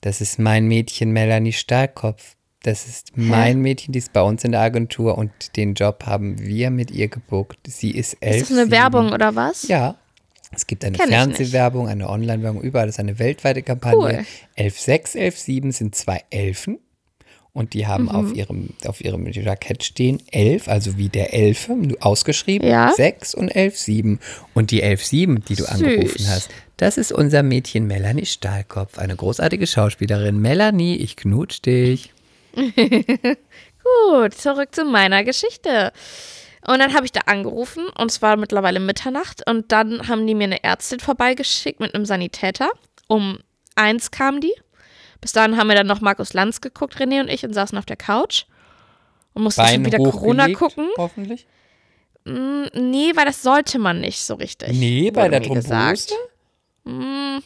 [0.00, 2.36] das ist mein Mädchen Melanie Stahlkopf.
[2.62, 6.38] Das ist mein Mädchen, die ist bei uns in der Agentur und den Job haben
[6.40, 7.58] wir mit ihr gebucht.
[7.66, 8.36] Sie ist 11.
[8.42, 9.68] Ist das eine Werbung oder was?
[9.68, 9.96] Ja.
[10.50, 12.86] Es gibt eine Kenn Fernsehwerbung, eine Online-Werbung, überall.
[12.86, 13.98] Das ist eine weltweite Kampagne.
[13.98, 14.24] Cool.
[14.56, 16.78] 11.6, 11.7 sind zwei Elfen.
[17.52, 18.08] Und die haben Mhm.
[18.10, 22.92] auf, ihrem, auf ihrem Jackett stehen 11, also wie der Elfe, ausgeschrieben, Ja.
[22.94, 24.18] 6 und 11.7.
[24.54, 25.68] Und die 11.7, die du Süß.
[25.72, 30.38] angerufen hast, das ist unser Mädchen Melanie Stahlkopf, eine großartige Schauspielerin.
[30.40, 32.12] Melanie, ich knutsch dich.
[32.54, 35.92] Gut, zurück zu meiner Geschichte.
[36.66, 40.34] Und dann habe ich da angerufen und es war mittlerweile Mitternacht und dann haben die
[40.34, 42.68] mir eine Ärztin vorbeigeschickt mit einem Sanitäter.
[43.06, 43.38] Um
[43.74, 44.52] eins kam die.
[45.20, 47.86] Bis dahin haben wir dann noch Markus Lanz geguckt, René und ich, und saßen auf
[47.86, 48.44] der Couch
[49.34, 50.88] und mussten schon Bein wieder Corona gucken.
[50.96, 51.46] hoffentlich.
[52.24, 54.68] Mm, nee, weil das sollte man nicht so richtig.
[54.78, 55.62] Nee, bei der Thrombose?
[55.62, 56.12] gesagt.
[56.84, 57.38] Mm,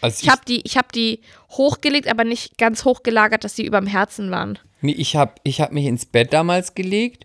[0.00, 3.86] Also Ich habe die, ich hab die hochgelegt, aber nicht ganz hochgelagert, dass sie überm
[3.86, 4.58] Herzen waren.
[4.80, 7.24] Nee, ich habe ich hab mich ins Bett damals gelegt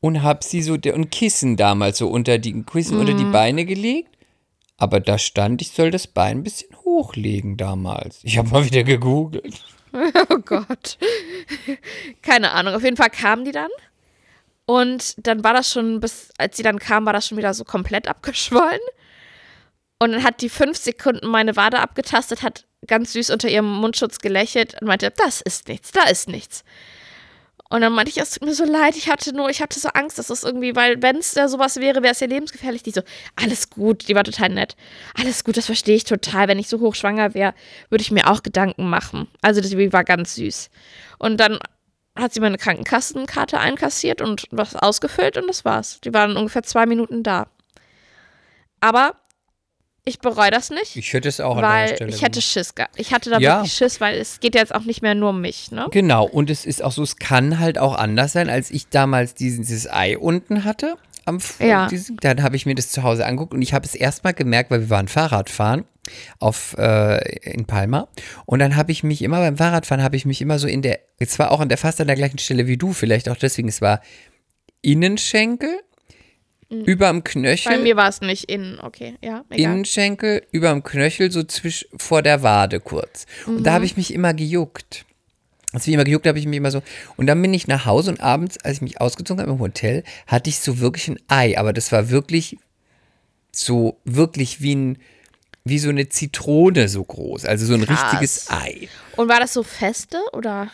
[0.00, 3.18] und habe sie so und Kissen damals so unter die Kissen unter Mhm.
[3.18, 4.09] die Beine gelegt.
[4.80, 8.20] Aber da stand, ich soll das Bein ein bisschen hochlegen damals.
[8.22, 9.62] Ich habe mal wieder gegoogelt.
[9.92, 10.98] Oh Gott.
[12.22, 12.74] Keine Ahnung.
[12.74, 13.70] Auf jeden Fall kamen die dann.
[14.64, 17.64] Und dann war das schon, bis als sie dann kam, war das schon wieder so
[17.64, 18.78] komplett abgeschwollen.
[19.98, 24.20] Und dann hat die fünf Sekunden meine Wade abgetastet, hat ganz süß unter ihrem Mundschutz
[24.20, 26.62] gelächelt und meinte, das ist nichts, da ist nichts.
[27.70, 29.88] Und dann meinte ich, es tut mir so leid, ich hatte nur, ich hatte so
[29.90, 32.82] Angst, dass das irgendwie, weil wenn es da sowas wäre, wäre es ja lebensgefährlich.
[32.82, 33.02] Die so,
[33.36, 34.74] alles gut, die war total nett.
[35.16, 36.48] Alles gut, das verstehe ich total.
[36.48, 37.54] Wenn ich so hochschwanger wäre,
[37.88, 39.28] würde ich mir auch Gedanken machen.
[39.40, 40.68] Also das war ganz süß.
[41.18, 41.60] Und dann
[42.16, 46.00] hat sie meine Krankenkassenkarte einkassiert und was ausgefüllt und das war's.
[46.00, 47.46] Die waren ungefähr zwei Minuten da.
[48.80, 49.14] Aber
[50.04, 50.96] ich bereue das nicht.
[50.96, 52.40] Ich hätte es auch an der weil Stelle ich hätte.
[52.42, 52.74] Schiss.
[52.74, 53.58] ge- Ich hatte da Ja.
[53.58, 55.88] wirklich Schiss, weil es geht jetzt auch nicht mehr nur um mich, ne?
[55.90, 59.34] Genau, und es ist auch so, es kann halt auch anders sein, als ich damals
[59.34, 60.96] diesen, dieses Ei unten hatte.
[61.26, 61.86] Am, Ja.
[61.86, 64.70] diesen, dann habe ich mir das zu Hause angeguckt und ich habe es erstmal gemerkt,
[64.70, 65.84] weil wir waren Fahrradfahren
[66.38, 67.18] auf, äh,
[67.50, 68.08] in Palma.
[68.46, 70.98] Und dann habe ich mich immer beim Fahrradfahren, habe ich mich immer so in der,
[71.18, 73.68] es war auch an der fast an der gleichen Stelle wie du, vielleicht auch deswegen,
[73.68, 74.00] es war
[74.82, 75.78] Innenschenkel,
[76.70, 77.72] überm Knöchel.
[77.72, 77.76] Mhm.
[77.76, 79.72] Bei mir war es nicht innen, okay, ja, egal.
[79.72, 83.26] Innenschenkel überm Knöchel, so zwisch, vor der Wade kurz.
[83.46, 83.64] Und Mhm.
[83.64, 85.04] da habe ich mich immer gejuckt.
[85.72, 86.82] Als ich immer gejuckt habe, ich mich immer so.
[87.16, 90.02] Und dann bin ich nach Hause und abends, als ich mich ausgezogen habe im Hotel,
[90.26, 91.56] hatte ich so wirklich ein Ei.
[91.58, 92.56] Aber das war wirklich
[93.52, 94.98] so, wirklich wie ein,
[95.64, 97.44] wie so eine Zitrone so groß.
[97.44, 98.02] Also so ein Krass.
[98.02, 98.88] richtiges Ei.
[99.16, 100.70] Und war das so feste oder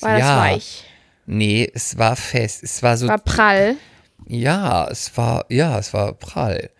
[0.00, 0.40] war das ja.
[0.40, 0.84] weich?
[1.26, 2.62] Nee, es war fest.
[2.64, 3.76] Es war so War prall?
[4.26, 6.70] Ja, es war, ja, es war prall.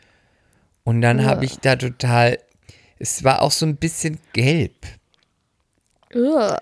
[0.85, 2.39] Und dann habe ich da total,
[2.99, 4.87] es war auch so ein bisschen gelb.
[6.15, 6.57] Ugh.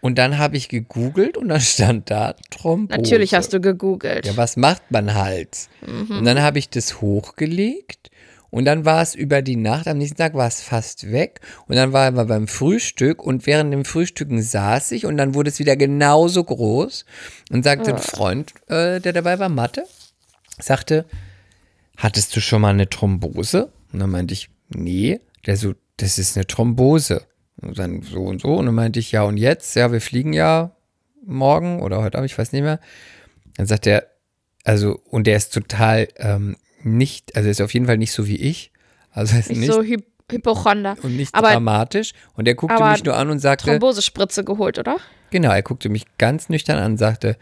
[0.00, 3.00] Und dann habe ich gegoogelt und dann stand da Thrombose.
[3.00, 4.26] Natürlich hast du gegoogelt.
[4.26, 5.68] Ja, was macht man halt?
[6.18, 8.10] Und dann habe ich das hochgelegt
[8.50, 11.76] und dann war es über die Nacht, am nächsten Tag war es fast weg und
[11.76, 15.58] dann war er beim Frühstück und während dem Frühstücken saß ich und dann wurde es
[15.58, 17.06] wieder genauso groß
[17.50, 19.84] und sagte ein Freund, äh, der dabei war, Mathe,
[20.62, 21.04] sagte,
[21.96, 23.72] hattest du schon mal eine Thrombose?
[23.92, 25.20] Und dann meinte ich, nee.
[25.46, 27.22] Der so, das ist eine Thrombose.
[27.60, 28.54] Und dann so und so.
[28.54, 29.74] Und dann meinte ich, ja und jetzt?
[29.76, 30.72] Ja, wir fliegen ja
[31.24, 32.80] morgen oder heute Abend, ich weiß nicht mehr.
[33.56, 34.06] Dann sagt er,
[34.64, 38.26] also, und der ist total ähm, nicht, also er ist auf jeden Fall nicht so
[38.26, 38.72] wie ich.
[39.10, 39.98] Also ist nicht, nicht, so Hy
[40.30, 40.96] Hypochonder.
[41.02, 42.12] und nicht aber dramatisch.
[42.34, 44.96] Und er guckte mich nur an und sagte, Thrombosespritze geholt, oder?
[45.30, 47.36] Genau, er guckte mich ganz nüchtern an und sagte,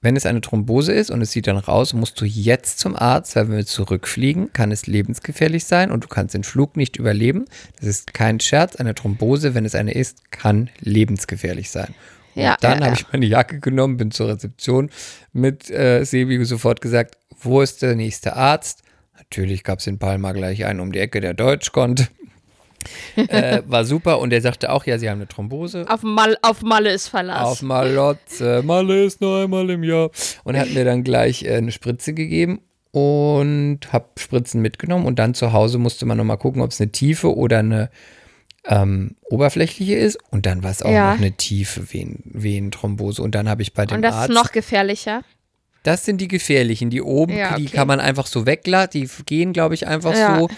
[0.00, 3.34] wenn es eine Thrombose ist und es sieht danach aus, musst du jetzt zum Arzt,
[3.34, 7.46] weil wenn wir zurückfliegen, kann es lebensgefährlich sein und du kannst den Flug nicht überleben.
[7.80, 8.76] Das ist kein Scherz.
[8.76, 11.94] Eine Thrombose, wenn es eine ist, kann lebensgefährlich sein.
[12.36, 13.00] Und Ja, dann ja, habe ja.
[13.00, 14.90] ich meine Jacke genommen, bin zur Rezeption
[15.32, 18.82] mit äh, Sebi sofort gesagt, wo ist der nächste Arzt?
[19.16, 22.06] Natürlich gab es in Palma gleich einen um die Ecke, der Deutsch konnte.
[23.16, 25.84] Äh, war super und er sagte auch, ja, sie haben eine Thrombose.
[25.88, 27.42] Auf, Mal, auf Malle ist Verlass.
[27.46, 28.62] Auf Malotze.
[28.64, 30.10] Malle ist nur einmal im Jahr.
[30.44, 32.60] Und er hat mir dann gleich äh, eine Spritze gegeben
[32.92, 35.06] und habe Spritzen mitgenommen.
[35.06, 37.90] Und dann zu Hause musste man nochmal gucken, ob es eine tiefe oder eine
[38.64, 40.18] ähm, oberflächliche ist.
[40.30, 41.12] Und dann war es auch Ja.
[41.12, 43.22] noch eine tiefe Ven Venenthrombose.
[43.22, 44.30] Und dann habe ich bei dem Und das Arzt.
[44.30, 45.22] ist noch gefährlicher.
[45.84, 46.90] das sind die gefährlichen.
[46.90, 47.76] Die oben, Ja, die okay.
[47.76, 48.90] kann man einfach so weglassen.
[48.92, 50.38] Die gehen, glaube ich, einfach Ja.
[50.38, 50.48] so.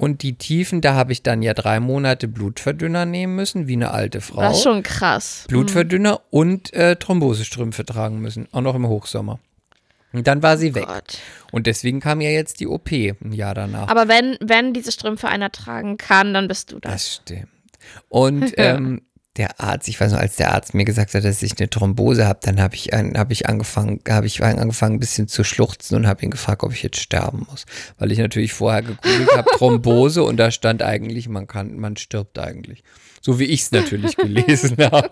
[0.00, 3.90] Und die Tiefen, da habe ich dann ja drei Monate Blutverdünner nehmen müssen, wie eine
[3.90, 4.40] alte Frau.
[4.40, 5.44] Das ist schon krass.
[5.48, 9.40] Blutverdünner und äh, Thrombosestrümpfe tragen müssen, auch noch im Hochsommer.
[10.14, 10.86] Und dann war sie weg.
[10.86, 11.18] Gott.
[11.52, 13.88] Und deswegen kam ja jetzt die OP ein Jahr danach.
[13.88, 16.92] Aber wenn, wenn diese Strümpfe einer tragen kann, dann bist du das.
[16.92, 17.48] das stimmt.
[18.08, 19.02] Und ähm,
[19.36, 22.26] der Arzt, ich weiß noch, als der Arzt mir gesagt hat, dass ich eine Thrombose
[22.26, 25.96] habe, dann habe ich, ein- hab ich angefangen, habe ich angefangen, ein bisschen zu schluchzen
[25.96, 27.64] und habe ihn gefragt, ob ich jetzt sterben muss.
[27.98, 32.38] Weil ich natürlich vorher gegoogelt habe, Thrombose und da stand eigentlich, man kann, man stirbt
[32.40, 32.82] eigentlich.
[33.22, 35.10] So wie ich es natürlich gelesen habe.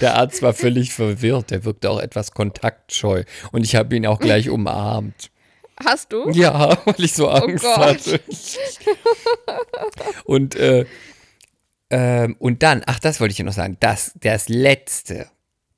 [0.00, 3.24] Der Arzt war völlig verwirrt, der wirkte auch etwas kontaktscheu.
[3.52, 5.30] Und ich habe ihn auch gleich umarmt.
[5.84, 6.30] Hast du?
[6.30, 7.76] Ja, weil ich so Angst Gott.
[7.78, 8.20] hatte.
[10.24, 10.86] Und, äh,
[11.90, 15.26] ähm, und dann, ach, das wollte ich noch sagen, das, das Letzte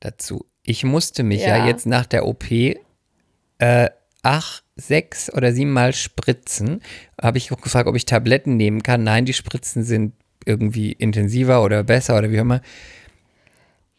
[0.00, 0.46] dazu.
[0.62, 1.66] Ich musste mich ja, Ja.
[1.66, 3.90] jetzt nach der OP äh,
[4.22, 6.82] ach, sechs oder sieben Mal spritzen.
[7.20, 9.02] Habe ich auch gefragt, ob ich Tabletten nehmen kann.
[9.04, 12.61] Nein, die Spritzen sind irgendwie intensiver oder besser oder wie auch immer.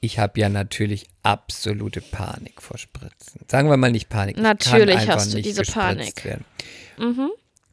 [0.02, 3.42] Ich habe ja natürlich absolute Panik vor Spritzen.
[3.48, 4.38] Sagen wir mal nicht Panik.
[4.38, 6.24] ich Natürlich hast du nicht diese Panik.
[6.24, 6.46] Werden.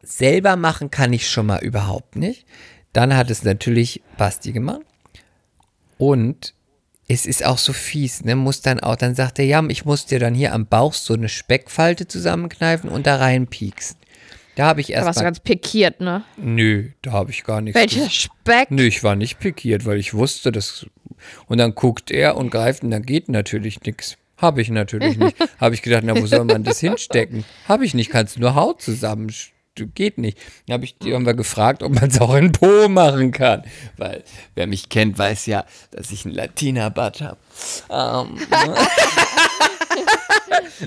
[0.03, 2.47] Selber machen kann ich schon mal überhaupt nicht.
[2.97, 4.81] Dann hat es natürlich Basti gemacht.
[5.99, 6.55] Und
[7.09, 8.37] es ist auch so fies, ne?
[8.37, 11.13] Muss dann auch, dann sagt er, ja, ich muss dir dann hier am Bauch so
[11.13, 13.99] eine Speckfalte zusammenkneifen und da reinpieksen.
[14.55, 16.25] Da habe ich Da erst warst du mal, ganz pikiert, ne?
[16.39, 18.09] nö, da habe ich gar nichts Welcher.
[18.09, 18.71] Speck?
[18.71, 20.87] Nö, ich war nicht pikiert, weil ich wusste, dass.
[21.49, 24.17] Und dann guckt er und greift und dann geht natürlich nichts.
[24.39, 25.37] Habe ich natürlich nicht.
[25.61, 27.45] Habe ich gedacht, na, wo soll man das hinstecken?
[27.69, 29.31] Habe ich nicht, kannst du nur Haut zusammen.
[29.95, 30.39] Geht nicht.
[30.67, 33.63] Dann habe ich die haben wir gefragt, ob man es auch in Po machen kann.
[33.97, 34.25] Weil
[34.55, 37.39] wer mich kennt, weiß ja, dass ich einen Latina-Butt habe.
[37.91, 38.77] Ähm, ne?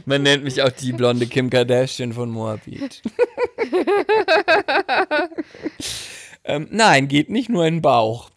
[0.05, 3.01] man nennt mich auch die blonde Kim Kardashian von Moabit.
[6.43, 8.29] ähm, nein, geht nicht nur in den Bauch.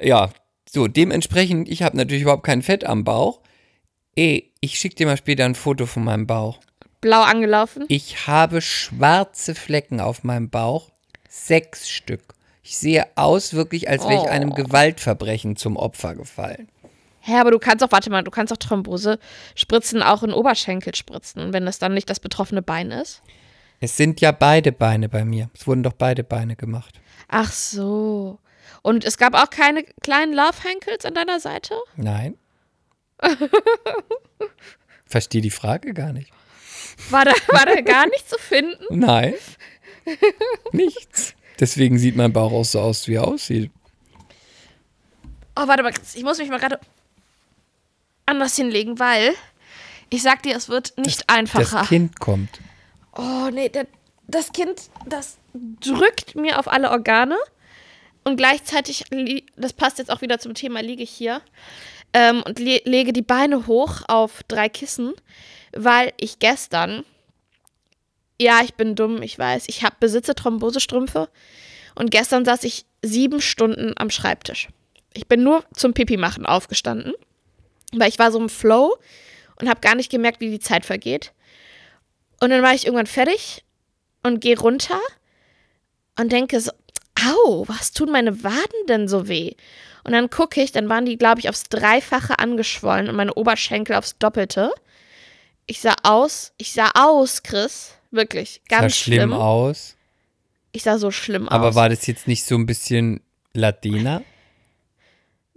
[0.00, 0.30] Ja,
[0.68, 3.40] so, dementsprechend, ich habe natürlich überhaupt kein Fett am Bauch.
[4.16, 6.60] Ey, ich schicke dir mal später ein Foto von meinem Bauch.
[7.04, 7.84] Blau angelaufen?
[7.88, 10.88] Ich habe schwarze Flecken auf meinem Bauch.
[11.28, 12.22] Sechs Stück.
[12.62, 14.30] Ich sehe aus wirklich, als wäre ich Oh.
[14.30, 16.70] einem Gewaltverbrechen zum Opfer gefallen.
[17.20, 19.18] Hä, aber du kannst auch, warte mal, du kannst auch Thrombose
[19.54, 21.52] spritzen, auch in Oberschenkel spritzen.
[21.52, 23.20] Wenn das dann nicht das betroffene Bein ist?
[23.80, 25.50] Es sind ja beide Beine bei mir.
[25.54, 26.98] Es wurden doch beide Beine gemacht.
[27.28, 28.38] Ach so.
[28.80, 31.74] Und es gab auch keine kleinen Love Hankels an deiner Seite?
[31.96, 32.38] Nein.
[35.06, 36.30] Verstehe die Frage gar nicht.
[37.10, 38.84] War da, war da gar nicht zu finden?
[38.90, 39.34] Nein.
[40.72, 41.34] Nichts.
[41.60, 43.70] Deswegen sieht mein Bauch auch so aus, wie er aussieht.
[45.56, 46.80] Oh, warte mal, ich muss mich mal gerade
[48.26, 49.34] anders hinlegen, weil
[50.10, 51.80] ich sag dir, es wird nicht einfacher.
[51.80, 52.60] Das Kind kommt.
[53.16, 53.86] Oh, nee, der,
[54.26, 57.36] das Kind, das drückt mir auf alle Organe.
[58.24, 59.04] Und gleichzeitig,
[59.56, 61.42] das passt jetzt auch wieder zum Thema, liege ich hier
[62.14, 65.12] ähm, und le lege die Beine hoch auf drei Kissen,
[65.76, 67.04] weil ich gestern,
[68.40, 71.28] ja, ich bin dumm, ich weiß, ich hab, besitze Thrombosestrümpfe
[71.94, 74.68] und gestern saß ich sieben Stunden am Schreibtisch.
[75.12, 77.12] Ich bin nur zum Pipi machen aufgestanden,
[77.92, 78.96] weil ich war so im Flow
[79.60, 81.32] und habe gar nicht gemerkt, wie die Zeit vergeht.
[82.40, 83.64] Und dann war ich irgendwann fertig
[84.22, 85.00] und gehe runter
[86.18, 86.72] und denke so,
[87.24, 89.54] au, was tun meine Waden denn so weh?
[90.04, 93.96] Und dann gucke ich, dann waren die, glaube ich, aufs Dreifache angeschwollen und meine Oberschenkel
[93.96, 94.70] aufs Doppelte.
[95.66, 99.32] Ich sah aus, ich sah aus, Chris, wirklich, ganz Sah schlimm, schlimm.
[99.32, 99.96] aus.
[100.72, 101.74] Ich sah so schlimm Aber aus.
[101.74, 103.20] war das jetzt nicht so ein bisschen
[103.54, 104.22] Latina?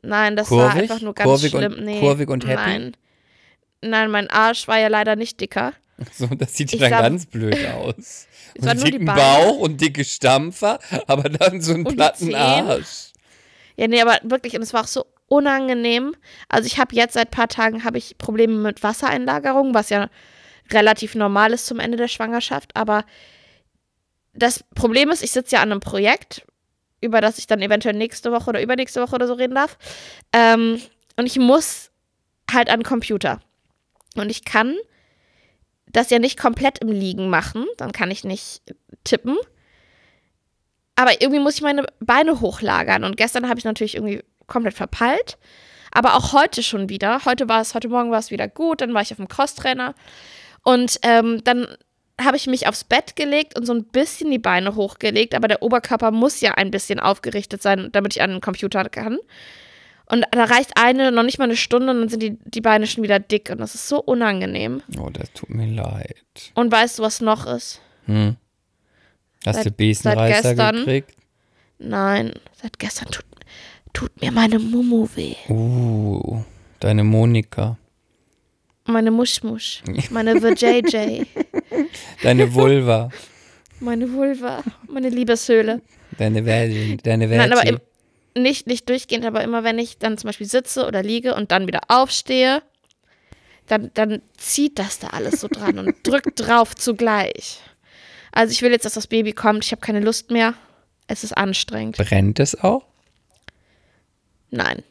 [0.04, 0.82] Nein, das war Kurvig?
[0.84, 1.84] einfach nur ganz Kurvig und- schlimm.
[1.84, 2.56] nee, kurvig und happy?
[2.62, 2.98] Nein.
[3.82, 5.74] Nein, mein Arsch war ja leider nicht dicker.
[6.14, 8.28] So, das sieht ja dann sah- ganz blöd aus.
[8.60, 9.06] Es Und nur die dicken.
[9.06, 12.34] Bauch und dicke Stampfer, aber dann so einen Und platten.
[12.34, 13.12] Arsch.
[13.76, 16.16] Ja, nee, aber wirklich, und es war auch so unangenehm.
[16.50, 20.10] Also ich habe jetzt seit ein paar Tagen habe ich Probleme mit Wassereinlagerung, was ja
[20.72, 22.76] relativ normal ist zum Ende der Schwangerschaft.
[22.76, 23.06] Aber
[24.34, 26.46] das Problem ist, ich sitze ja an einem Projekt,
[27.02, 29.78] über das ich dann eventuell nächste Woche oder übernächste Woche oder so reden darf.
[30.34, 30.82] Ähm,
[31.16, 31.92] und ich muss
[32.52, 33.40] halt an den Computer.
[34.16, 34.76] Und ich kann
[35.88, 37.66] das ja nicht komplett im Liegen machen.
[37.78, 38.62] Dann kann ich nicht
[39.04, 39.38] tippen.
[40.96, 43.04] Aber irgendwie muss ich meine Beine hochlagern.
[43.04, 45.38] Und gestern habe ich natürlich irgendwie komplett verpeilt.
[45.92, 47.26] Aber auch heute schon wieder.
[47.26, 48.82] Heute war es, heute Morgen war es wieder gut.
[48.82, 49.96] Dann war ich auf dem Crosstrainer.
[50.64, 51.68] Und ähm, dann
[52.20, 55.34] habe ich mich aufs Bett gelegt und so ein bisschen die Beine hochgelegt.
[55.36, 59.18] Aber der Oberkörper muss ja ein bisschen aufgerichtet sein, damit ich an den Computer kann.
[60.10, 62.88] Und da reicht eine, noch nicht mal eine Stunde und dann sind die, die Beine
[62.88, 63.50] schon wieder dick.
[63.50, 64.82] Und das ist so unangenehm.
[65.00, 66.16] Oh, das tut mir leid.
[66.54, 67.82] Und weißt du, was noch ist?
[68.06, 68.38] Hm.
[69.46, 71.14] Hast Seit- du Besenreißer gekriegt?
[71.80, 73.26] Nein, seit gestern tut,
[73.98, 75.36] tut mir meine Mumu weh.
[75.50, 76.44] Uh,
[76.80, 77.78] deine Monika.
[78.86, 79.82] Meine Muschmusch.
[80.12, 81.26] Meine VJJ.
[82.24, 83.10] Deine Vulva.
[83.80, 84.64] meine Vulva.
[84.88, 85.82] Meine Liebeshöhle.
[86.18, 87.00] deine Vagin.
[87.04, 87.80] Deine Nein, aber Vagin.
[88.36, 91.52] im, nicht, nicht durchgehend, aber immer wenn ich dann zum Beispiel sitze oder liege und
[91.52, 92.62] dann wieder aufstehe,
[93.66, 97.62] dann, dann zieht das da alles so dran und drückt drauf zugleich.
[98.32, 99.66] Also ich will jetzt, dass das Baby kommt.
[99.66, 100.54] Ich habe keine Lust mehr.
[101.08, 101.98] Es ist anstrengend.
[101.98, 102.84] Brennt es auch?
[104.50, 104.84] Nein.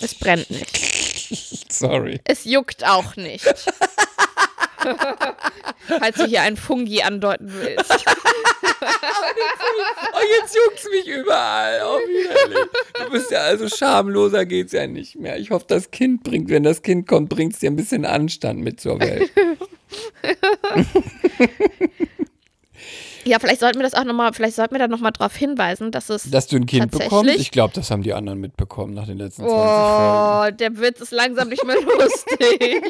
[0.00, 1.72] Es brennt nicht.
[1.72, 2.20] Sorry.
[2.24, 3.44] Es juckt auch nicht.
[5.86, 8.04] Falls du hier einen Fungi andeuten willst.
[10.14, 11.80] Oh, jetzt juckt's mich überall.
[11.84, 12.68] Oh, widerlich.
[12.98, 15.38] Du bist ja also schamloser geht's ja nicht mehr.
[15.38, 18.80] Ich hoffe, das Kind bringt, wenn das Kind kommt, bringt's dir ein bisschen Anstand mit
[18.80, 19.30] zur Welt.
[23.24, 26.08] Ja, vielleicht sollten wir das auch nochmal, vielleicht sollten wir da nochmal drauf hinweisen, dass
[26.10, 26.30] es.
[26.30, 27.36] Dass du ein Kind bekommst?
[27.36, 30.54] Ich glaube, das haben die anderen mitbekommen nach den letzten 20 Folgen.
[30.54, 32.82] Oh, der Witz ist langsam nicht mehr lustig.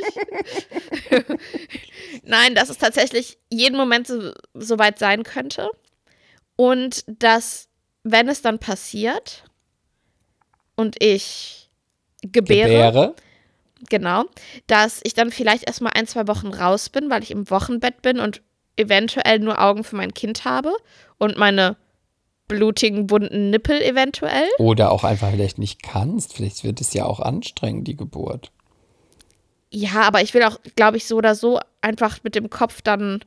[2.24, 5.70] Nein, dass es tatsächlich jeden Moment so, so weit sein könnte.
[6.56, 7.68] Und dass,
[8.02, 9.44] wenn es dann passiert
[10.76, 11.68] und ich
[12.22, 13.14] gebäre, Gebäre.
[13.88, 14.24] genau,
[14.66, 18.20] dass ich dann vielleicht erstmal ein, zwei Wochen raus bin, weil ich im Wochenbett bin
[18.20, 18.42] und
[18.76, 20.74] eventuell nur Augen für mein Kind habe
[21.18, 21.76] und meine
[22.48, 24.48] blutigen, wunden Nippel eventuell.
[24.58, 26.34] Oder auch einfach vielleicht nicht kannst.
[26.34, 28.50] Vielleicht wird es ja auch anstrengend, die Geburt.
[29.70, 33.24] Ja, aber ich will auch, glaube ich, so oder so einfach mit dem Kopf dann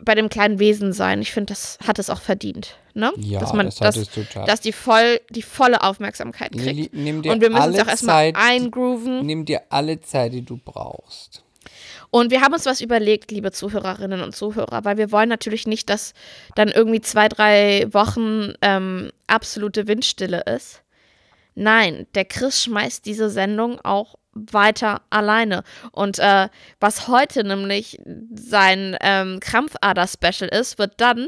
[0.00, 1.20] bei dem kleinen Wesen sein.
[1.20, 2.76] Ich finde, das hat es auch verdient.
[2.94, 3.12] Ne?
[3.16, 4.46] Ja, dass man, das hat dass, es total.
[4.46, 6.94] dass die, voll, die volle Aufmerksamkeit kriegt.
[6.94, 9.24] Nimm dir Und wir müssen alle auch erstmal eingrooven.
[9.24, 11.44] Nimm dir alle Zeit, die du brauchst.
[12.10, 15.90] Und wir haben uns was überlegt, liebe Zuhörerinnen und Zuhörer, weil wir wollen natürlich nicht,
[15.90, 16.14] dass
[16.54, 20.82] dann irgendwie zwei, drei Wochen ähm, absolute Windstille ist.
[21.54, 25.64] Nein, der Chris schmeißt diese Sendung auch weiter alleine.
[25.92, 26.48] Und äh,
[26.80, 28.00] was heute nämlich
[28.32, 31.26] sein ähm, Krampfader-Special ist, wird dann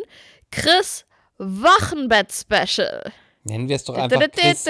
[0.50, 1.04] Chris
[1.38, 3.12] Wochenbett-Special.
[3.42, 4.66] Nennen wir es doch einfach Chris,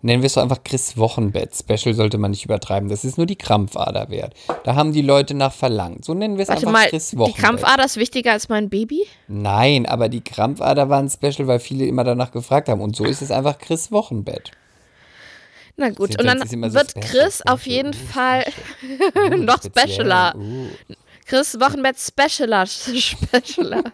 [0.00, 1.54] Nennen wir es doch einfach Chris Wochenbett.
[1.54, 2.88] Special sollte man nicht übertreiben.
[2.88, 4.32] Das ist nur die Krampfader wert.
[4.64, 6.06] Da haben die Leute nach verlangt.
[6.06, 7.42] So nennen wir es Warte einfach mal, Chris die Wochenbett.
[7.42, 9.06] Krampfader ist wichtiger als mein Baby?
[9.28, 12.80] Nein, aber die Krampfader waren Special, weil viele immer danach gefragt haben.
[12.80, 14.52] Und so ist es einfach Chris Wochenbett.
[15.76, 18.44] Na gut, und dann so wird special, Chris special, auf jeden uh, Fall
[19.14, 20.34] Uh, noch specialer.
[20.36, 20.68] uh.
[21.26, 22.66] Chris Wochenbett Specialer.
[22.66, 23.84] Specialer.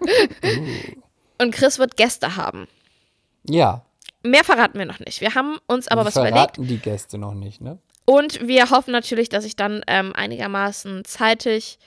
[1.38, 2.66] Und Chris wird Gäste haben.
[3.48, 3.84] Ja,
[4.26, 5.20] Mehr verraten wir noch nicht.
[5.20, 6.36] Wir haben uns aber die was überlegt.
[6.36, 7.78] verraten die Gäste noch nicht, ne?
[8.04, 11.78] Und wir hoffen natürlich, dass ich dann ähm, einigermaßen zeitig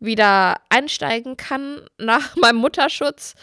[0.00, 3.34] wieder einsteigen kann nach meinem Mutterschutz.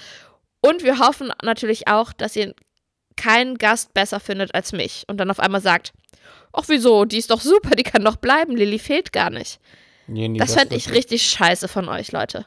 [0.61, 2.53] Und wir hoffen natürlich auch, dass ihr
[3.15, 5.93] keinen Gast besser findet als mich und dann auf einmal sagt,
[6.51, 9.59] ach wieso, die ist doch super, die kann doch bleiben, Lilly fehlt gar nicht.
[10.07, 12.45] Nee, nee, Das fände wird ich richtig scheiße von euch, Leute.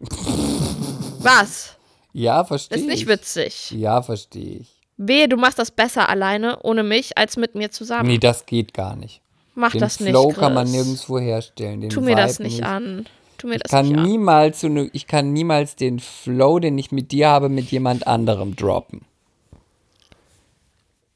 [1.20, 1.76] Was?
[2.12, 3.08] Ja, verstehe Das ist nicht ich.
[3.08, 3.70] witzig.
[3.72, 4.77] Ja, verstehe ich.
[4.98, 8.08] Wehe, du machst das besser alleine, ohne mich, als mit mir zusammen.
[8.08, 9.20] Nee, das geht gar nicht.
[9.54, 10.10] Mach Den das nicht.
[10.10, 10.38] Flow Chris.
[10.38, 11.80] kann man nirgendwo herstellen.
[11.80, 13.06] Den Tu mir das Vibe nicht an.
[13.38, 14.02] Tu mir Ich das kann, nicht an.
[14.04, 18.06] niemals so ne, ich kann niemals den Flow, den ich mit dir habe, mit jemand
[18.06, 19.02] anderem droppen.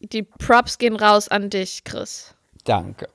[0.01, 2.35] Die Props gehen raus an dich, Chris.
[2.65, 3.09] Danke.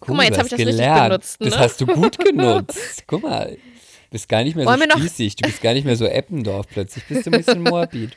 [0.00, 1.08] Guck mal, jetzt du hab ich das richtig gelernt.
[1.08, 1.58] benutzt, Das ne?
[1.60, 3.04] hast du gut genutzt.
[3.06, 3.50] Guck mal.
[3.52, 5.36] Du bist gar nicht mehr Wollen so spießig.
[5.36, 7.04] Du bist gar nicht mehr so Eppendorf plötzlich.
[7.06, 8.16] Bist du ein bisschen Morbid.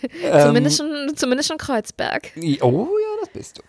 [0.22, 0.46] Ähm.
[0.46, 2.30] zumindest, schon, zumindest schon Kreuzberg.
[2.60, 3.62] Oh ja, das bist du.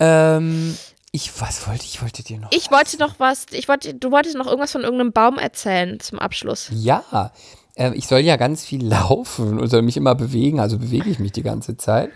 [0.00, 0.76] Ähm,
[1.12, 2.02] ich, was wollte ich?
[2.02, 2.52] wollte dir noch.
[2.52, 6.18] Ich wollte noch was, ich wollte, du wolltest noch irgendwas von irgendeinem Baum erzählen zum
[6.18, 6.68] Abschluss.
[6.72, 7.32] Ja,
[7.74, 11.18] äh, ich soll ja ganz viel laufen und soll mich immer bewegen, also bewege ich
[11.18, 12.10] mich die ganze Zeit.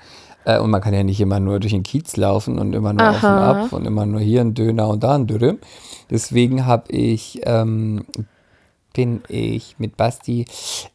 [0.45, 3.11] Äh, und man kann ja nicht immer nur durch den Kiez laufen und immer nur
[3.11, 3.65] auf und Aha.
[3.65, 5.59] ab und immer nur hier ein Döner und da ein Dürüm.
[6.11, 8.07] Deswegen habe ich, ähm,
[8.93, 10.45] bin ich mit Basti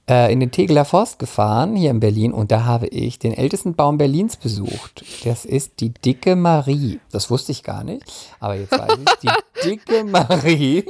[0.10, 3.76] äh, in den Tegeler Forst gefahren, hier in Berlin, und da habe ich den ältesten
[3.76, 5.04] Baum Berlins besucht.
[5.24, 7.00] Das ist die Dicke Marie.
[7.12, 8.04] Das wusste ich gar nicht,
[8.40, 9.30] aber jetzt weiß ich, die
[9.70, 10.86] Dicke Marie,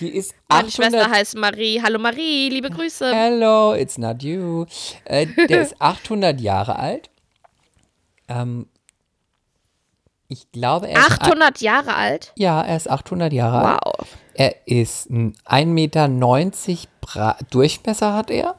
[0.00, 1.82] die ist Meine 800 Schwester heißt Marie.
[1.82, 3.12] Hallo Marie, liebe Grüße.
[3.12, 4.64] Hello, it's not you.
[5.04, 7.10] Äh, der ist 800 Jahre alt.
[8.28, 8.66] Ähm,
[10.28, 11.20] ich glaube, er ist.
[11.22, 12.32] 800 Jahre alt.
[12.36, 13.80] Ja, er ist 800 Jahre alt.
[13.84, 14.06] Wow.
[14.40, 16.08] Er ist ein 1,90 Meter
[17.02, 18.54] Bra Durchmesser hat er.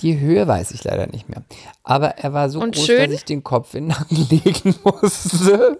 [0.00, 1.42] Die Höhe weiß ich leider nicht mehr.
[1.82, 3.10] Aber er war so Und groß, schön?
[3.10, 5.78] dass ich den Kopf in den Nacken legen musste.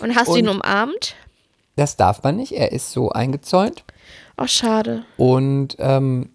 [0.00, 1.16] Und hast du ihn umarmt?
[1.76, 2.52] Das darf man nicht.
[2.52, 3.84] Er ist so eingezäunt.
[4.36, 5.06] Oh, schade.
[5.16, 6.28] Und ähm,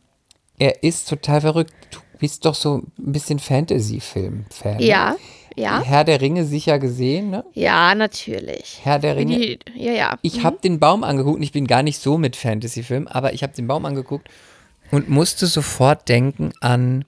[0.58, 1.72] er ist total verrückt.
[1.91, 4.78] Du bist doch so ein bisschen Fantasy-Film-Fan.
[4.78, 5.18] ne?
[5.62, 5.84] Ja, ja.
[5.84, 7.43] Herr der Ringe sicher gesehen, ne?
[7.53, 8.80] Ja, natürlich.
[8.84, 9.38] Herr der Ringe.
[9.38, 10.18] die, ja, ja.
[10.22, 13.43] Ich habe den Baum angeguckt und ich bin gar nicht so mit Fantasy-Filmen, aber ich
[13.43, 14.28] habe den Baum angeguckt
[14.91, 17.05] und musste sofort denken an,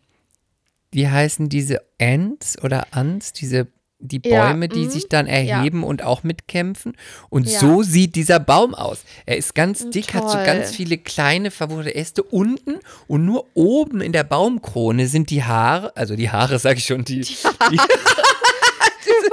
[0.91, 3.67] wie heißen diese Ants oder Ants, diese
[4.05, 6.91] die Ja, Bäume, die mhm, sich dann erheben und auch mitkämpfen.
[7.29, 7.57] Und Ja.
[7.59, 9.03] so sieht dieser Baum aus.
[9.25, 10.45] Er ist ganz dick, hat so toll.
[10.45, 15.95] ganz viele kleine verwurzelte Äste unten und nur oben in der Baumkrone sind die Haare,
[15.95, 17.37] also die Haare sage ich schon, die, die,
[17.77, 17.85] nur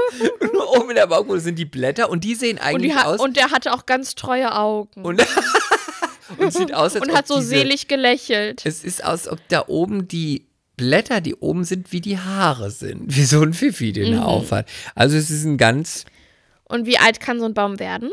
[0.76, 3.20] oben in der Baumkrone sind die Blätter und die sehen Und, eigentlich die ha aus
[3.20, 5.02] und der hatte auch ganz treue Augen.
[5.04, 5.22] und,
[6.38, 8.62] und sieht aus, als Und hat so diese, selig gelächelt.
[8.64, 10.46] Es ist aus, ob da oben die
[10.76, 13.14] Blätter, die oben sind, wie die Haare sind.
[13.14, 14.18] Wie so ein Pfiffi, den Mhm.
[14.18, 14.66] er aufhat.
[14.94, 16.04] Also es ist ein ganz,
[16.64, 18.10] Und wie alt kann so ein Baum werden?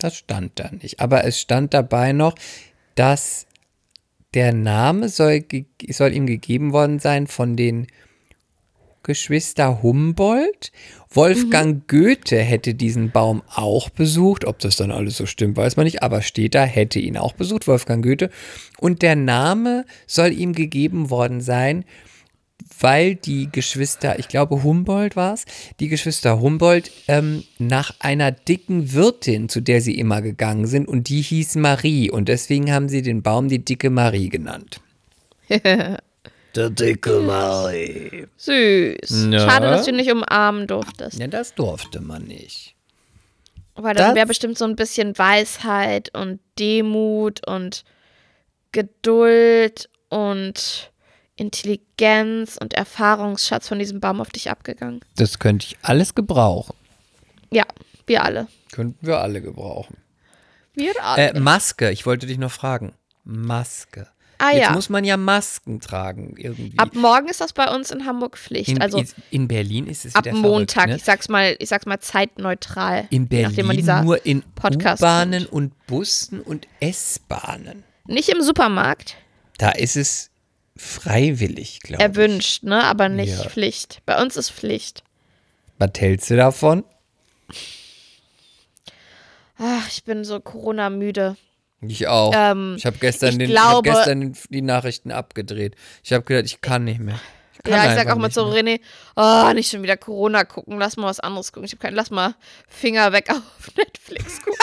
[0.00, 1.00] das stand da nicht.
[1.00, 2.36] Aber es stand dabei noch,
[2.94, 3.46] dass
[4.34, 5.44] der Name soll,
[5.90, 7.88] soll ihm gegeben worden sein von den
[9.02, 10.70] Geschwister Humboldt.
[11.10, 14.44] Wolfgang Goethe hätte diesen Baum auch besucht.
[14.44, 16.02] Ob das dann alles so stimmt, weiß man nicht.
[16.02, 18.30] Aber steht da, hätte ihn auch besucht, Wolfgang Goethe.
[18.78, 21.84] Und der Name soll ihm gegeben worden sein,
[22.80, 25.44] weil die Geschwister, ich glaube Humboldt war es,
[25.80, 31.08] die Geschwister Humboldt ähm, nach einer dicken Wirtin, zu der sie immer gegangen sind, und
[31.08, 32.10] die hieß Marie.
[32.10, 34.80] Und deswegen haben sie den Baum die dicke Marie genannt.
[36.58, 38.26] Der dicke Marie.
[38.36, 39.28] Süß.
[39.30, 39.38] Ja.
[39.38, 41.18] Schade, dass du ihn nicht umarmen durftest.
[41.20, 42.74] Ja, das durfte man nicht.
[43.76, 47.84] Weil dann Das- wäre bestimmt so ein bisschen Weisheit und Demut und
[48.72, 50.90] Geduld und
[51.36, 55.00] Intelligenz und Erfahrungsschatz von diesem Baum auf dich abgegangen.
[55.16, 56.74] Das könnte ich alles gebrauchen.
[57.52, 57.64] Ja,
[58.06, 58.48] wir alle.
[58.72, 59.96] Könnten wir alle gebrauchen.
[60.74, 61.30] Wir alle.
[61.34, 62.94] Äh, Maske, ich wollte dich noch fragen.
[63.24, 64.08] Maske.
[64.38, 64.72] Ah Jetzt ja.
[64.72, 66.78] muss man ja Masken tragen irgendwie.
[66.78, 68.70] Ab morgen ist das bei uns in Hamburg Pflicht.
[68.70, 70.84] in, also in, in Berlin ist es ab wieder Montag.
[70.84, 70.96] Verrückt, ne?
[70.96, 73.06] Ich sag's mal, ich sag's mal zeitneutral.
[73.10, 77.84] In Berlin nur in U-Bahnen und Bussen und S-Bahnen.
[78.06, 79.16] Nicht im Supermarkt.
[79.58, 80.30] Da ist es
[80.76, 82.08] freiwillig, glaube ich.
[82.08, 82.84] Erwünscht, ne?
[82.84, 83.48] Aber nicht Ja.
[83.48, 84.00] Pflicht.
[84.06, 85.02] Bei uns ist Pflicht.
[85.78, 86.84] Was hältst du davon?
[89.58, 91.36] Ach, ich bin so Corona-müde.
[91.80, 92.32] Ich auch.
[92.34, 95.76] Ähm, ich habe gestern, ich den, ich hab gestern die Nachrichten abgedreht.
[96.02, 97.20] Ich habe gedacht, ich kann nicht mehr.
[97.64, 98.78] Ich Ja, ich sag auch mal zu mehr.
[98.78, 98.80] René,
[99.16, 101.66] oh, nicht schon wieder Corona gucken, lass mal was anderes gucken.
[101.66, 102.34] Ich habe keinen, lass mal
[102.68, 104.58] Finger weg auf Netflix gucken.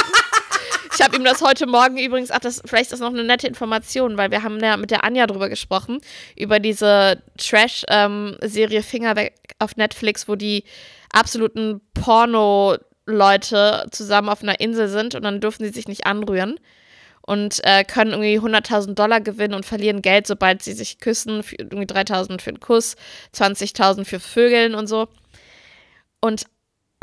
[0.93, 3.47] ich habe ihm das heute Morgen übrigens, ach, das, vielleicht ist das noch eine nette
[3.47, 6.01] Information, weil wir haben ja mit der Anja drüber gesprochen,
[6.35, 10.65] über diese Trash-Serie Finger weg auf Netflix, wo die
[11.13, 16.59] absoluten Porno-Leute zusammen auf einer Insel sind und dann dürfen sie sich nicht anrühren
[17.25, 21.41] und äh, können irgendwie 100.000 Dollar gewinnen und verlieren Geld, sobald sie sich küssen.
[21.41, 22.95] Für, irgendwie 3.000 für einen Kuss,
[23.33, 25.07] 20.000 für Vögeln und so.
[26.21, 26.45] Und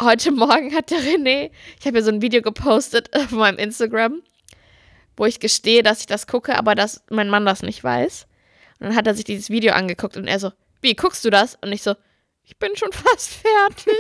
[0.01, 1.51] heute Morgen hat der René,
[1.81, 4.23] ich habe ja so ein Video gepostet auf meinem Instagram,
[5.17, 8.29] wo ich gestehe, dass ich das gucke, aber dass mein Mann das nicht weiß.
[8.79, 10.53] Und dann hat er sich dieses Video angeguckt und er so,
[10.83, 11.57] wie, guckst du das?
[11.61, 11.97] Und ich so,
[12.45, 13.95] Ich bin schon fast fertig.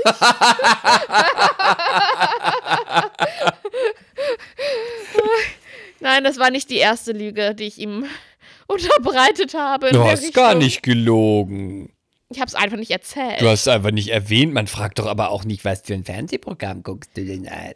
[6.03, 8.07] Nein, das war nicht die erste Lüge, die ich ihm
[8.67, 9.91] unterbreitet habe.
[9.91, 10.59] Du hast gar Richtung.
[10.65, 11.93] nicht gelogen.
[12.31, 13.41] Ich habe es einfach nicht erzählt.
[13.41, 14.55] Du hast einfach nicht erwähnt.
[14.55, 17.75] Man fragt doch aber auch nicht, was für ein Fernsehprogramm guckst du denn an?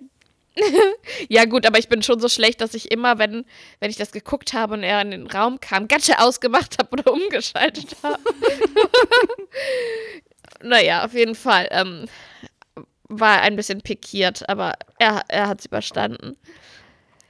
[1.29, 3.45] Ja, gut, aber ich bin schon so schlecht, dass ich immer, wenn,
[3.81, 6.89] wenn ich das geguckt habe und er in den Raum kam, ganz schnell ausgemacht habe
[6.93, 8.19] oder umgeschaltet habe.
[10.63, 11.69] naja, auf jeden Fall.
[11.71, 12.07] Ähm,
[13.09, 16.37] war ein bisschen pikiert, aber er, er hat es überstanden.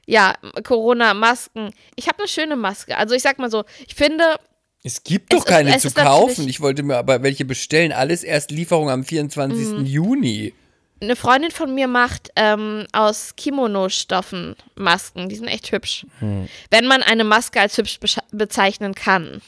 [0.06, 0.34] Ja,
[0.64, 1.70] Corona, Masken.
[1.96, 2.96] Ich habe eine schöne Maske.
[2.96, 4.22] Also ich sag mal so, ich finde,
[4.84, 6.48] Es gibt Es doch ist- keine es zu ist kaufen.
[6.48, 7.90] Ich wollte mir aber welche bestellen.
[7.92, 9.68] Alles erst Lieferung am 24.
[9.78, 9.84] Mhm.
[9.84, 10.54] Juni.
[11.00, 15.28] eine Freundin von mir macht ähm, aus Kimono-Stoffen Masken.
[15.28, 16.06] Die sind echt hübsch.
[16.70, 17.98] Wenn man eine Maske als hübsch
[18.30, 19.42] bezeichnen kann.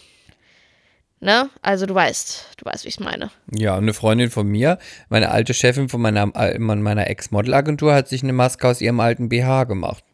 [1.21, 1.49] Ne?
[1.63, 3.31] Also du weißt, du weißt, wie ich es meine.
[3.51, 4.79] Ja, und eine Freundin von mir,
[5.09, 9.29] meine alte Chefin von meiner, äh, meiner Ex-Model-Agentur, hat sich eine Maske aus ihrem alten
[9.29, 10.05] BH gemacht.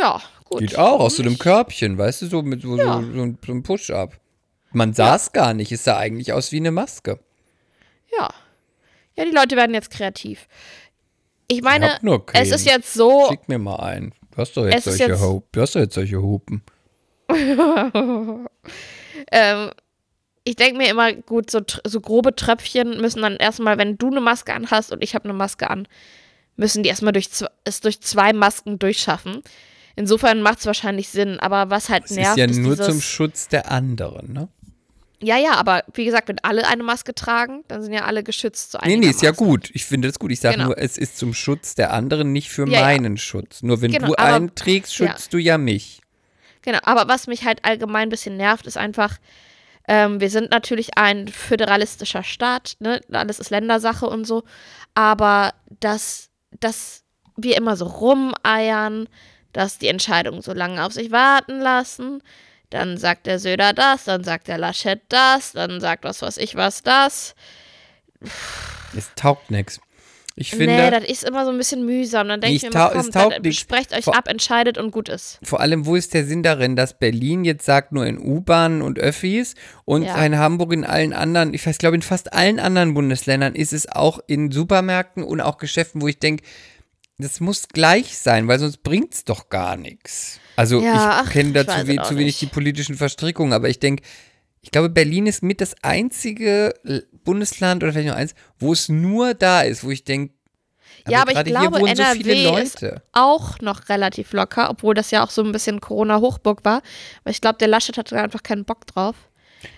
[0.00, 0.60] Ja, gut.
[0.60, 3.00] Geht auch, aus so einem Körbchen, weißt du, so mit so, Ja.
[3.00, 4.18] so, so, ein- so einem Push-Up.
[4.72, 7.18] Man sah es gar nicht, es sah eigentlich aus wie eine Maske.
[8.16, 8.28] Ja.
[9.16, 10.46] Ja, die Leute werden jetzt kreativ.
[11.48, 14.12] Ich meine, nur es ist jetzt so, Schick mir mal einen.
[14.32, 15.48] Du hast doch jetzt solche jetzt- Hupen.
[15.52, 16.62] Du hast doch jetzt solche Hupen.
[19.32, 19.70] ähm,
[20.44, 24.20] ich denke mir immer, gut, so, so grobe Tröpfchen müssen dann erstmal, wenn du eine
[24.20, 25.86] Maske anhast und ich habe eine Maske an,
[26.56, 27.28] müssen die erstmal durch,
[27.64, 29.42] es durch zwei Masken durchschaffen.
[29.98, 32.86] Insofern macht es wahrscheinlich Sinn, aber was halt Es nervt, ist ja ist nur dieses,
[32.86, 34.48] zum Schutz der anderen, ne?
[35.20, 38.70] Ja, ja, aber wie gesagt, wenn alle eine Maske tragen, dann sind ja alle geschützt.
[38.70, 39.70] So Nee, nee, ist ja gut.
[39.72, 40.30] Ich finde das gut.
[40.30, 40.66] Ich sage Genau.
[40.68, 42.80] nur, es ist zum Schutz der anderen, nicht für Ja, ja.
[42.82, 43.62] meinen Schutz.
[43.64, 45.08] Nur wenn Genau, du aber- einen trägst, ja.
[45.08, 46.00] schützt du ja mich.
[46.62, 49.18] Genau, aber was mich halt allgemein ein bisschen nervt, ist einfach,
[49.88, 53.00] ähm, wir sind natürlich ein föderalistischer Staat, ne?
[53.10, 54.44] Alles ist Ländersache und so,
[54.94, 56.28] aber dass,
[56.60, 57.02] dass
[57.36, 59.08] wir immer so rumeiern,
[59.52, 62.22] dass die Entscheidungen so lange auf sich warten lassen,
[62.70, 66.54] dann sagt der Söder das, dann sagt der Laschet das, dann sagt was weiß ich
[66.54, 67.34] was das.
[68.96, 69.80] Es taugt nichts.
[70.40, 72.28] Ich nee, finde, das ist immer so ein bisschen mühsam.
[72.28, 73.56] Dann denke ich Ich mir immer, komm, dann nix.
[73.56, 75.40] sprecht euch Vor- ab, entscheidet und gut ist.
[75.42, 79.00] vor allem, wo ist der Sinn darin, dass Berlin jetzt sagt, nur in U-Bahnen und
[79.00, 80.24] Öffis und Ja.
[80.24, 83.88] in Hamburg in allen anderen, ich weiß, glaube in fast allen anderen Bundesländern ist es
[83.88, 86.44] auch in Supermärkten und auch Geschäften, wo ich denke,
[87.18, 90.38] das muss gleich sein, weil sonst bringt es doch gar nichts.
[90.56, 94.02] Also Ja, ich kenne dazu weiß we zu wenig die politischen Verstrickungen, aber ich denke,
[94.60, 96.74] ich glaube, Berlin ist mit das einzige
[97.24, 100.34] Bundesland oder vielleicht noch eins, wo es nur da ist, wo ich denke,
[101.08, 103.02] Ja, aber ich glaube, so NRW viele ist Leute.
[103.12, 106.82] auch noch relativ locker, obwohl das ja auch so ein bisschen Corona-Hochburg war.
[107.22, 109.14] Aber ich glaube, der Laschet hatte da einfach keinen Bock drauf.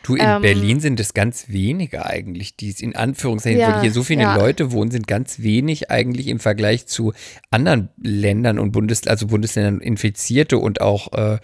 [0.03, 3.81] Du, in Ähm, Berlin sind es ganz wenige eigentlich, die es in Anführungszeichen, Ja, weil
[3.83, 4.37] hier so viele ja.
[4.37, 7.13] Leute wohnen, sind ganz wenig eigentlich im Vergleich zu
[7.51, 11.39] anderen Ländern und Bundes, also Bundesländern Infizierte und auch äh,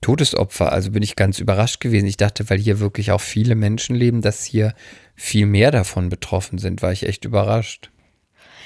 [0.00, 0.72] Todesopfer.
[0.72, 2.06] Also bin ich ganz überrascht gewesen.
[2.06, 4.74] Ich dachte, weil hier wirklich auch viele Menschen leben, dass hier
[5.14, 7.90] viel mehr davon betroffen sind, war ich echt überrascht.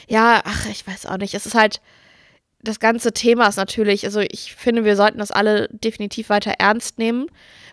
[0.09, 1.35] Ja, ach, ich weiß auch nicht.
[1.35, 1.81] Es ist halt,
[2.63, 6.99] das ganze Thema ist natürlich, also ich finde, wir sollten das alle definitiv weiter ernst
[6.99, 7.27] nehmen,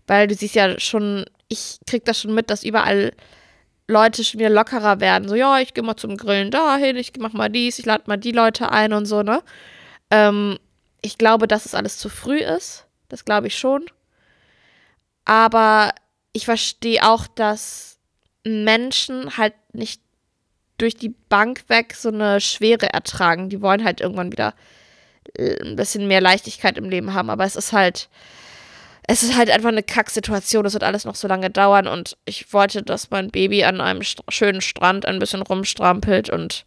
[0.07, 3.13] weil du siehst ja schon, ich krieg das schon mit, dass überall
[3.87, 5.27] Leute schon wieder lockerer werden.
[5.27, 8.17] So, ja, ich gehe mal zum Grillen dahin, ich mach mal dies, ich lade mal
[8.17, 9.41] die Leute ein und so, ne?
[10.11, 10.57] Ähm,
[11.01, 12.85] ich glaube, dass es alles zu früh ist.
[13.09, 13.85] Das glaube ich schon.
[15.25, 15.93] Aber
[16.33, 17.99] ich verstehe auch, dass
[18.43, 20.01] Menschen halt nicht
[20.77, 23.49] durch die Bank weg so eine Schwere ertragen.
[23.49, 24.53] Die wollen halt irgendwann wieder
[25.37, 27.29] äh, ein bisschen mehr Leichtigkeit im Leben haben.
[27.29, 28.09] Aber es ist halt,
[29.07, 30.65] es ist halt einfach eine Kacksituation.
[30.65, 31.87] Es wird alles noch so lange dauern.
[31.87, 36.29] Und ich wollte, dass mein Baby an einem st schönen Strand ein bisschen rumstrampelt.
[36.29, 36.65] Und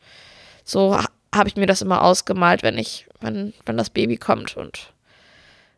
[0.64, 4.56] so ha habe ich mir das immer ausgemalt, wenn ich, wenn, wenn das Baby kommt.
[4.56, 4.92] Und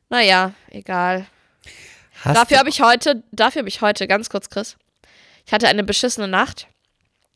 [0.09, 1.27] naja, egal.
[2.23, 4.77] Hast Dafür habe ich heute, dafür habe ich heute, ganz kurz, Chris.
[5.47, 6.69] Ich hatte eine beschissene Nacht.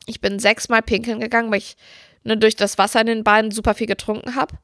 [0.05, 1.75] Ich bin sechsmal pinkeln gegangen, weil ich
[2.23, 4.57] ne, durch das Wasser in den Beinen super viel getrunken habe.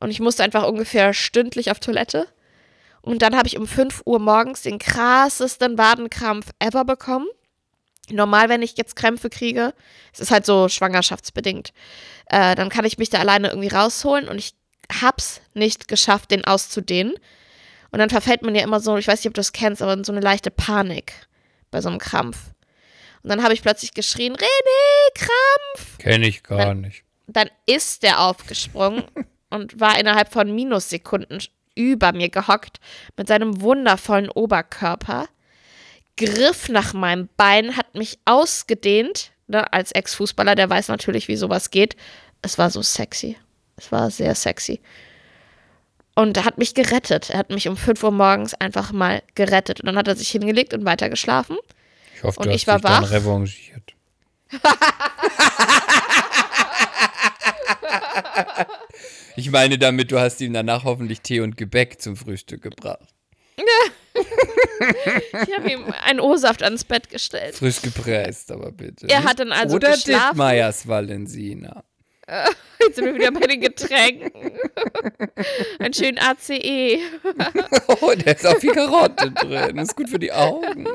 [0.00, 2.26] Und ich musste einfach ungefähr stündlich auf Toilette.
[3.02, 7.26] Und dann habe ich um 5 Uhr morgens den krassesten Wadenkrampf ever bekommen.
[8.10, 9.74] Normal, wenn ich jetzt Krämpfe kriege,
[10.12, 11.72] es ist halt so schwangerschaftsbedingt,
[12.26, 14.54] äh, dann kann ich mich da alleine irgendwie rausholen und ich
[15.00, 17.14] hab's nicht geschafft, den auszudehnen.
[17.90, 19.92] Und dann verfällt man ja immer so, ich weiß nicht, ob du das kennst, aber
[19.92, 21.12] in so eine leichte Panik
[21.70, 22.38] bei so einem Krampf.
[23.22, 25.98] Und dann habe ich plötzlich geschrien, René, Krampf!
[25.98, 27.04] Kenne ich gar Wenn- nicht.
[27.28, 29.04] Dann ist der aufgesprungen
[29.50, 31.40] und war innerhalb von Minussekunden
[31.74, 32.78] über mir gehockt
[33.16, 35.28] mit seinem wundervollen Oberkörper.
[36.16, 39.32] griff nach meinem Bein, hat mich ausgedehnt.
[39.46, 39.72] Ne?
[39.72, 41.96] Als Ex-Fußballer, der weiß natürlich, wie sowas geht.
[42.42, 43.36] Es war so sexy.
[43.76, 44.80] Es war sehr sexy.
[46.14, 47.30] Und er hat mich gerettet.
[47.30, 49.80] Er hat mich um 5 Uhr morgens einfach mal gerettet.
[49.80, 51.56] Und dann hat er sich hingelegt und weiter geschlafen.
[52.14, 53.10] Ich hoffe, Und du ich hast war dich dann wach.
[53.10, 53.94] revanchiert.
[59.36, 63.08] ich meine damit, du hast ihm danach hoffentlich Tee und Gebäck zum Frühstück gebracht.
[64.84, 67.54] Ich habe ihm einen O-Saft ans Bett gestellt.
[67.54, 69.08] Frisch gepresst, aber bitte.
[69.08, 70.38] Er hat dann also Oder geschlafen.
[70.38, 71.84] Valensina.
[72.80, 74.52] Jetzt sind wir wieder bei den Getränken.
[75.78, 76.18] Einen schönen.
[76.18, 76.98] ACE.
[78.00, 79.76] Oh, da ist auch viel Karotte drin.
[79.76, 80.86] Das ist gut für die Augen.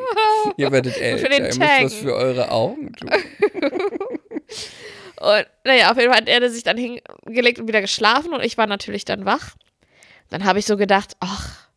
[0.58, 1.30] Ihr werdet älter.
[1.30, 3.10] den Ihr müsst was für eure Augen tun.
[5.20, 8.58] Und naja, auf jeden Fall hat er sich dann hingelegt und wieder geschlafen und ich
[8.58, 9.56] war natürlich dann wach.
[10.30, 11.68] Dann habe ich so gedacht, ach,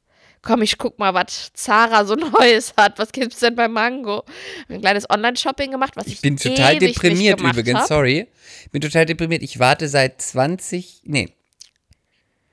[0.42, 2.98] komm, ich guck mal, was Zara so Neues hat.
[2.98, 4.24] Was gibt's denn bei Mango?
[4.68, 7.86] Ein kleines Online-Shopping gemacht, was ich, Ich bin total deprimiert übrigens, hab.
[7.88, 8.26] sorry.
[8.64, 9.42] Ich bin total deprimiert.
[9.42, 11.32] Ich warte seit 20, nee,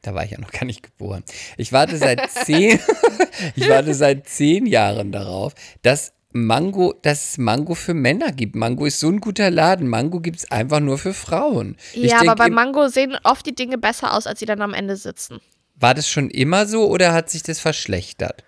[0.04, 1.24] da war ich ja noch gar nicht geboren.
[1.58, 2.80] Ich warte seit zehn,
[3.56, 6.14] ich warte seit zehn Jahren darauf, dass
[6.46, 8.56] Mango, dass es Mango für Männer gibt.
[8.56, 9.88] Mango ist so ein guter Laden.
[9.88, 11.76] Mango gibt es einfach nur für Frauen.
[11.94, 14.62] Ich Ja, denk aber bei Mango sehen oft die Dinge besser aus, als sie dann
[14.62, 15.40] am Ende sitzen.
[15.76, 18.44] War das schon immer so oder hat sich das verschlechtert?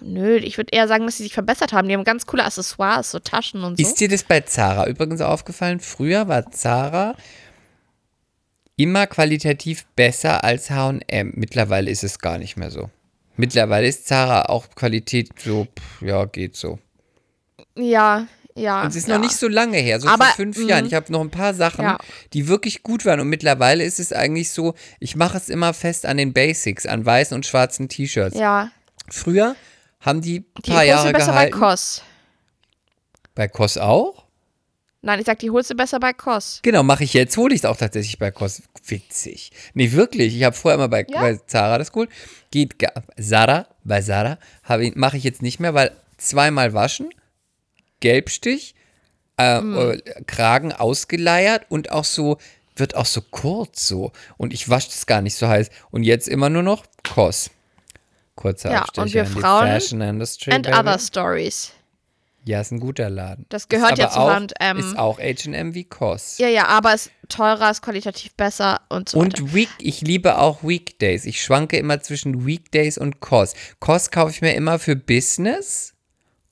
[0.00, 1.88] Nö, ich würde eher sagen, dass sie sich verbessert haben.
[1.88, 3.82] Die haben ganz coole Accessoires, so Taschen und so.
[3.82, 5.80] Ist dir das bei Zara übrigens aufgefallen?
[5.80, 7.14] Früher war Zara
[8.76, 11.32] immer qualitativ besser als H&M.
[11.34, 12.90] Mittlerweile ist es gar nicht mehr so.
[13.38, 16.78] Mittlerweile ist Zara auch Qualität so, pff, ja, geht so.
[17.76, 18.26] ja,
[18.56, 18.82] ja.
[18.82, 19.14] Und es ist ja.
[19.14, 20.68] noch nicht so lange her, so Aber, vor fünf mm.
[20.68, 20.86] Jahren.
[20.86, 21.98] Ich habe noch ein paar Sachen, Ja.
[22.32, 23.20] die wirklich gut waren.
[23.20, 27.06] Und mittlerweile ist es eigentlich so, ich mache es immer fest an den Basics, an
[27.06, 28.36] weißen und schwarzen T-Shirts.
[28.36, 28.72] Ja,
[29.08, 29.54] Früher
[30.00, 31.52] haben die ein die paar holst Jahre besser gehalten.
[31.52, 32.02] bei Koss.
[33.36, 34.24] bei Kos auch?
[35.00, 36.58] Nein, ich sag, die holst du besser bei Koss.
[36.62, 38.62] Genau, mache ich jetzt, hole ich es auch tatsächlich bei Kos.
[38.86, 39.52] Witzig.
[39.74, 40.34] Nee, wirklich.
[40.36, 41.20] Ich habe vorher immer bei, Ja?
[41.20, 42.10] bei Zara das geholt.
[42.50, 44.02] Geht gar, Zara, bei
[44.80, 47.10] ich- mache ich jetzt nicht mehr, weil zweimal waschen,
[48.00, 48.74] Gelbstich,
[49.36, 49.76] äh, Hm.
[49.76, 52.38] äh, Kragen ausgeleiert und auch so,
[52.74, 54.12] wird auch so kurz so.
[54.36, 55.70] Und ich wasche das gar nicht so heiß.
[55.90, 57.50] Und jetzt immer nur noch Kos.
[58.34, 60.52] Kurzer Ja, Abstecher und wir Frauen Fashion Industry.
[60.52, 60.76] And baby.
[60.78, 61.72] other stories.
[62.48, 63.44] Ja, ist ein guter Laden.
[63.50, 64.78] Das gehört ja zu auch, H&M.
[64.78, 66.38] Ist auch H&M wie Kos.
[66.38, 69.42] Ja, ja, aber ist teurer, ist qualitativ besser und so weiter.
[69.42, 71.26] Und Week, ich liebe auch Weekdays.
[71.26, 73.52] Ich schwanke immer zwischen Weekdays und Kos.
[73.80, 75.92] Kos kaufe ich mir immer für Business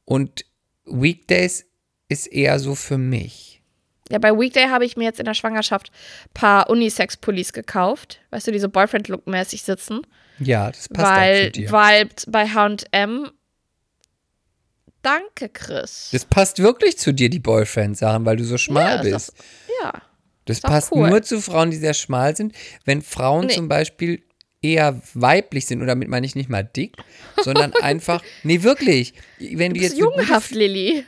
[0.05, 0.45] und
[0.85, 1.65] Weekdays
[2.11, 3.63] ist eher so für mich.
[4.11, 5.91] Ja, bei Weekday habe ich mir jetzt in der Schwangerschaft
[6.27, 8.21] ein paar Unisex-Pullis gekauft.
[8.29, 10.03] Weißt du, die so Boyfriend-Look-mäßig sitzen.
[10.41, 11.73] Ja, das passt auch weil, zu dir.
[11.73, 13.31] weil bei H&M
[15.07, 16.09] Danke, Chris.
[16.11, 19.29] Das passt wirklich zu dir, die Boyfriend-Sachen, weil du so schmal Ja, bist.
[19.29, 19.33] ist
[19.83, 19.93] ja.
[20.47, 21.09] Das passt cool.
[21.11, 22.53] nur zu Frauen, die sehr schmal sind.
[22.85, 23.55] Wenn Frauen Nee.
[23.55, 24.23] zum Beispiel
[24.67, 26.97] eher weiblich sind, und damit meine ich nicht mal dick,
[27.43, 29.15] sondern einfach, nee, wirklich.
[29.39, 31.05] Wenn Du du bist jetzt jungenhaft, Lilly.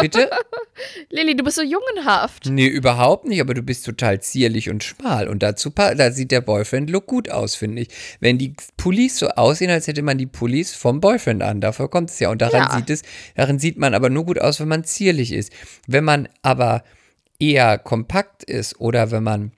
[0.00, 0.30] Bitte?
[1.10, 2.46] Lilly, du bist so jungenhaft.
[2.46, 5.28] Nee, überhaupt nicht, aber du bist total zierlich und schmal.
[5.28, 7.88] Und dazu da sieht der Boyfriend-Look gut aus, finde ich.
[8.20, 12.10] Wenn die Pullis so aussehen, als hätte man die Pullis vom Boyfriend an, dafür kommt
[12.10, 12.30] es ja.
[12.30, 12.76] Und daran Ja.
[12.76, 13.02] sieht es,
[13.34, 15.52] darin sieht man aber nur gut aus, wenn man zierlich ist.
[15.86, 16.82] Wenn man aber
[17.38, 19.52] eher kompakt ist oder wenn man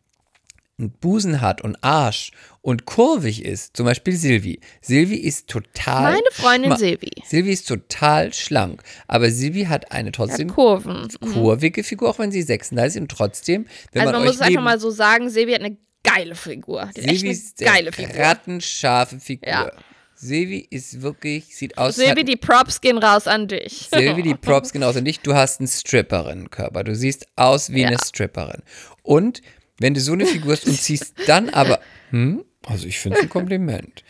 [0.79, 2.31] einen Busen hat und Arsch
[2.63, 4.61] und kurvig ist, zum Beispiel Silvi.
[4.81, 6.13] Silvi ist total.
[6.13, 7.11] Meine Freundin Silvi.
[7.27, 11.09] Silvi ist total schlank, aber Silvi hat eine Hat trotzdem Kurven.
[11.21, 11.33] Mhm.
[11.33, 14.43] kurvige Figur, auch wenn sie 36 ist und trotzdem, wenn Also man man, muss es
[14.43, 16.89] einfach mal so sagen, Silvi hat eine geile Figur.
[16.97, 18.15] Die hat Silvi eine ist geile eine Figur.
[18.25, 19.49] rattenscharfe Figur.
[19.49, 19.73] Ja.
[20.21, 23.89] Silvi ist wirklich, sieht aus, Silvi, hat, die Props gehen raus an dich.
[23.93, 25.25] Silvi, die Props genauso nicht.
[25.25, 26.83] Du hast einen Stripperinnen-Körper.
[26.83, 27.89] Du siehst aus wie Ja.
[27.89, 28.63] eine Stripperin.
[29.05, 29.43] Und
[29.79, 31.81] wenn du so eine Figur hast und ziehst dann aber,
[32.11, 34.05] hm, also ich finde es ein Kompliment.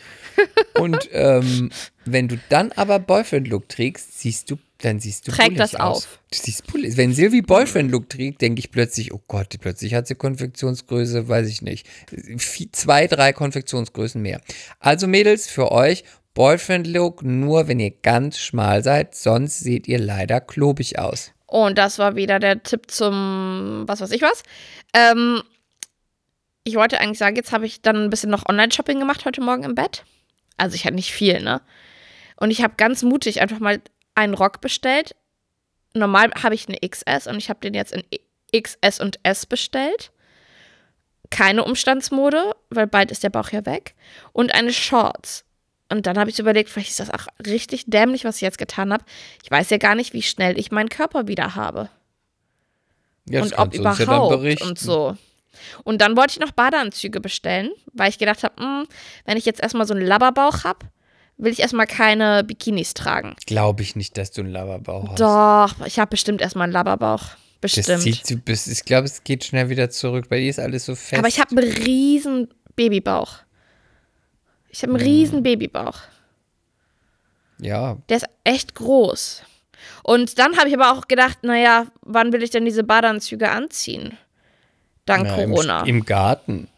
[0.75, 1.71] Und ähm,
[2.05, 6.05] wenn du dann aber Boyfriend-Look trägst, siehst du, dann siehst du Trägt das aus.
[6.05, 6.21] auf.
[6.31, 6.97] Du siehst bullig.
[6.97, 11.63] Wenn Silvi Boyfriend-Look trägt, denke ich plötzlich, oh Gott, plötzlich hat sie Konfektionsgröße, weiß ich
[11.63, 11.87] nicht.
[12.73, 14.41] Zwei, drei Konfektionsgrößen mehr.
[14.79, 16.05] Also Mädels, für euch
[16.35, 21.33] Boyfriend-Look nur, wenn ihr ganz schmal seid, sonst seht ihr leider klobig aus.
[21.47, 24.43] Und das war wieder der Tipp zum was weiß ich was.
[24.95, 25.43] Ähm,
[26.69, 29.65] ich wollte eigentlich sagen, jetzt habe ich dann ein bisschen noch Online-Shopping gemacht heute Morgen
[29.65, 30.05] im Bett.
[30.57, 31.61] Also ich hatte nicht viel, ne?
[32.37, 33.81] Und ich habe ganz mutig einfach mal
[34.15, 35.17] einen Rock bestellt.
[35.95, 38.05] Normal habe ich eine XS und ich habe den jetzt in
[38.55, 40.13] XS und S bestellt.
[41.31, 43.95] Keine Umstandsmode, weil bald ist der Bauch ja weg.
[44.33, 45.45] Und eine Shorts.
[45.91, 48.93] Und dann habe ich überlegt, vielleicht ist das auch richtig dämlich, was ich jetzt getan
[48.93, 49.05] habe.
[49.43, 51.89] Ich weiß ja gar nicht, wie schnell ich meinen Körper wieder habe.
[53.25, 55.17] Ja, und ob überhaupt ja und so.
[55.85, 58.87] Und dann wollte ich noch Badeanzüge bestellen, weil ich gedacht habe,
[59.25, 60.87] wenn ich jetzt erstmal so einen Labberbauch habe,
[61.37, 63.35] will ich erstmal keine Bikinis tragen.
[63.47, 65.21] Glaube ich nicht, dass du einen Laberbauch hast.
[65.21, 67.23] Doch, ich habe bestimmt erstmal einen Labberbauch.
[67.61, 68.03] Das Bestimmt.
[68.03, 70.29] zieht sie bis, ich glaube, es geht schnell wieder zurück.
[70.29, 71.19] Bei dir ist alles so fest.
[71.19, 73.39] Aber ich habe einen riesen Babybauch.
[74.69, 75.07] Ich habe einen Hm.
[75.09, 75.99] riesen Babybauch.
[77.61, 79.43] Ja, Der ist echt groß.
[80.05, 84.17] Und dann habe ich aber auch gedacht, naja, wann will ich denn diese Badeanzüge anziehen?
[85.09, 85.83] Dank im, Corona.
[85.85, 86.69] im Garten.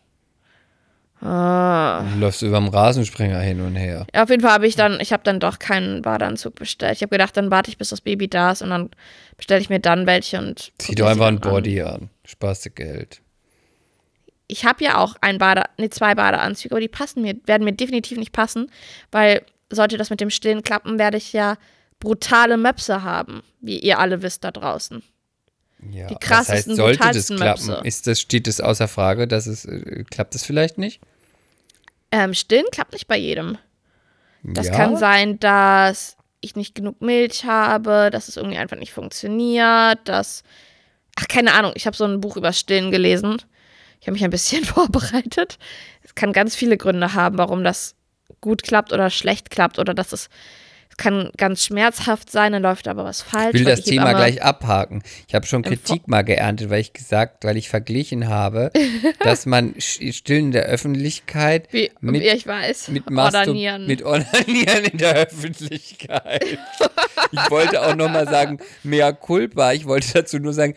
[1.20, 2.04] ah.
[2.12, 4.06] Du läufst über dem Rasensprenger hin und her.
[4.14, 6.96] Ja, auf jeden Fall habe ich dann, ich habe dann doch keinen Badeanzug bestellt.
[6.96, 8.90] Ich habe gedacht, dann warte ich, bis das Baby da ist und dann
[9.36, 10.72] bestelle ich mir dann welche und.
[10.78, 11.50] Zieh doch einfach ein an.
[11.50, 12.10] Body an.
[12.24, 13.20] Sparst du Geld.
[14.46, 17.72] Ich habe ja auch ein Bade, nee, zwei Badeanzüge, aber die passen mir, werden mir
[17.72, 18.70] definitiv nicht passen,
[19.12, 21.56] weil sollte das mit dem Stillen klappen, werde ich ja
[22.00, 25.02] brutale Möpse haben, wie ihr alle wisst da draußen.
[25.90, 27.66] Ja, Die krassesten, heißt, sollte das klappen?
[27.66, 27.80] Möpse.
[27.84, 31.00] Ist das, steht es außer Frage, dass es, äh, klappt es vielleicht nicht?
[32.12, 33.56] Ähm, Stillen klappt nicht bei jedem.
[34.42, 34.74] Das ja?
[34.74, 40.42] kann sein, dass ich nicht genug Milch habe, dass es irgendwie einfach nicht funktioniert, dass.
[41.16, 43.42] Ach, keine Ahnung, ich habe so ein Buch über Stillen gelesen.
[44.00, 45.58] Ich habe mich ein bisschen vorbereitet.
[46.02, 47.94] Es kann ganz viele Gründe haben, warum das
[48.40, 50.28] gut klappt oder schlecht klappt oder dass es.
[51.00, 53.54] Kann ganz schmerzhaft sein, dann läuft aber was falsch.
[53.54, 55.02] Ich will das die Thema gleich abhaken.
[55.26, 58.70] Ich habe schon Kritik mal geerntet, weil ich gesagt, weil ich verglichen habe,
[59.20, 62.88] dass man Stillen in der Öffentlichkeit Wie, mit, ich weiß.
[62.88, 63.86] mit, Ordanieren.
[63.86, 66.44] mit Onanieren in der Öffentlichkeit.
[67.32, 69.72] ich wollte auch noch mal sagen, mea culpa.
[69.72, 70.74] Ich wollte dazu nur sagen,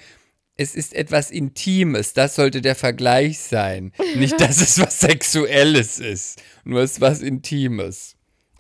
[0.56, 2.14] es ist etwas Intimes.
[2.14, 3.92] Das sollte der Vergleich sein.
[4.16, 6.42] Nicht, dass es was Sexuelles ist.
[6.64, 8.13] Nur es ist was Intimes.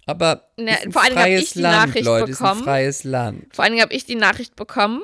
[0.05, 2.31] Aber Ne, ist ein vor allen Dingen hab freies ich die Land, Nachricht Leute.
[2.31, 2.63] Ist ein bekommen.
[2.63, 3.45] freies Land.
[3.55, 5.01] Vor allen Dingen habe ich die Nachricht bekommen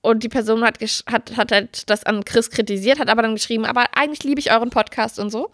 [0.00, 0.78] und die Person hat,
[1.10, 4.52] hat, hat halt das an Chris kritisiert, hat aber dann geschrieben, aber eigentlich liebe ich
[4.52, 5.50] euren Podcast und so.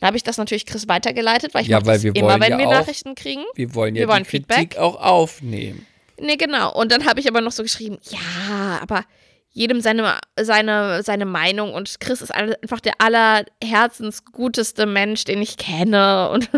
[0.00, 2.58] Dann habe ich das natürlich Chris weitergeleitet, weil ich Ja, weil wir immer, wenn ja
[2.58, 3.42] wir auch- Nachrichten kriegen.
[3.54, 4.78] Wir wollen ja Wir wollen die Kritik Feedback.
[4.78, 5.86] auch aufnehmen.
[6.18, 6.72] Nee, genau.
[6.74, 9.04] Und dann habe ich aber noch so geschrieben, ja, aber
[9.50, 16.30] jedem seine, seine, seine Meinung und Chris ist einfach der allerherzensguteste Mensch, den ich kenne.
[16.30, 16.48] Und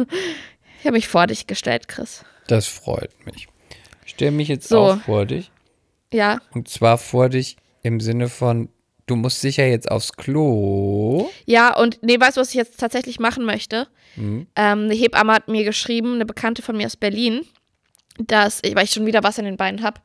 [0.85, 2.27] ich habe mich vor dich gestellt, Chris.
[2.47, 3.49] Das freut mich.
[4.05, 4.81] Ich stelle mich jetzt So.
[4.81, 5.51] auch vor dich.
[6.13, 8.69] Ja, Und zwar vor dich im Sinne von,
[9.07, 11.31] du musst sicher jetzt aufs Klo.
[11.47, 13.89] Ja, und nee, weißt du, was ich jetzt tatsächlich machen möchte?
[14.17, 14.47] Mhm.
[14.57, 17.41] Ähm, eine Hebamme hat mir geschrieben, eine Bekannte von mir aus Berlin,
[18.19, 20.03] dass ich, weil ich schon wieder was in den Beinen habe,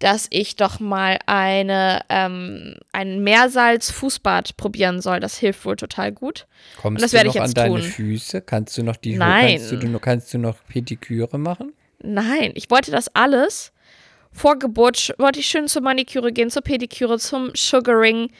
[0.00, 5.20] dass ich doch mal eine, ähm, ein Meersalz-Fußbad probieren soll.
[5.20, 6.46] Das hilft wohl total gut.
[6.80, 7.82] Kommst das du werde noch ich an jetzt deine tun.
[7.82, 8.40] Füße?
[8.42, 9.58] Kannst du noch die Nein.
[9.58, 11.72] Kannst du, kannst du noch Pediküre machen?
[12.02, 13.72] Nein, ich wollte das alles.
[14.32, 18.30] Vor Geburt wollte ich schön zur Maniküre gehen, zur Pediküre, zum Sugaring.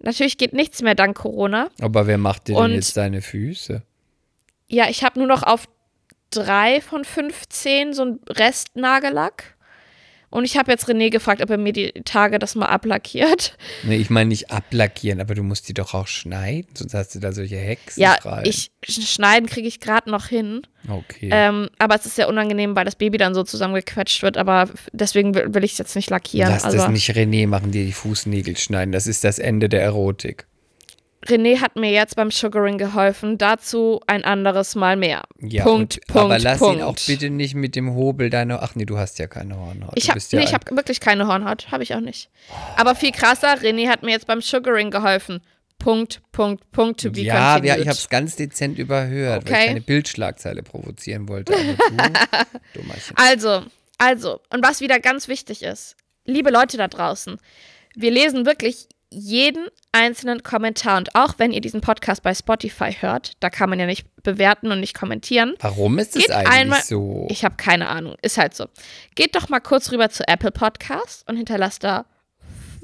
[0.00, 1.68] Natürlich geht nichts mehr dank Corona.
[1.80, 3.82] Aber wer macht dir Und- denn jetzt deine Füße?
[4.66, 5.66] Ja, ich habe nur noch auf
[6.30, 9.53] drei von 15 so ein Rest Nagellack.
[10.34, 13.56] Und ich habe jetzt René gefragt, ob er mir die Tage das mal ablackiert.
[13.84, 17.20] Nee, ich meine nicht ablackieren, aber du musst die doch auch schneiden, sonst hast du
[17.20, 18.44] da solche Hexen Ja, rein.
[18.44, 20.62] ich sch- schneiden kriege ich gerade noch hin.
[20.88, 21.28] Okay.
[21.30, 24.36] Ähm, aber es ist sehr unangenehm, weil das Baby dann so zusammengequetscht wird.
[24.36, 26.50] Aber deswegen will, will ich es jetzt nicht lackieren.
[26.50, 28.90] Lass also das nicht René machen, dir die Fußnägel schneiden.
[28.90, 30.46] Das ist das Ende der Erotik.
[31.26, 33.38] René hat mir jetzt beim Sugaring geholfen.
[33.38, 35.22] Dazu ein anderes Mal mehr.
[35.40, 36.76] Ja, Punkt, und, Punkt, aber lass Punkt.
[36.76, 38.62] ihn auch bitte nicht mit dem Hobel deiner.
[38.62, 39.92] Ach nee, du hast ja keine Hornhaut.
[39.94, 41.70] Ich habe ja nee, ich hab wirklich keine Hornhaut.
[41.70, 42.28] Habe ich auch nicht.
[42.76, 45.40] Aber viel krasser, René hat mir jetzt beim Sugaring geholfen.
[45.78, 47.78] Punkt, Punkt, Punkt to be ja, ja, continued.
[47.80, 49.64] ich habe es ganz dezent überhört, weil Okay.
[49.64, 51.52] ich eine Bildschlagzeile provozieren wollte.
[52.74, 52.80] Du.
[53.16, 53.62] Also,
[53.98, 57.38] also, und was wieder ganz wichtig ist, liebe Leute da draußen,
[57.94, 63.32] wir lesen wirklich jeden einzelnen Kommentar und auch wenn ihr diesen Podcast bei Spotify hört,
[63.40, 65.54] da kann man ja nicht bewerten und nicht kommentieren.
[65.60, 67.26] Warum ist es eigentlich einmal- so?
[67.30, 68.66] Ich habe keine Ahnung, ist halt so.
[69.14, 72.06] Geht doch mal kurz rüber zu Apple Podcast und hinterlasst da,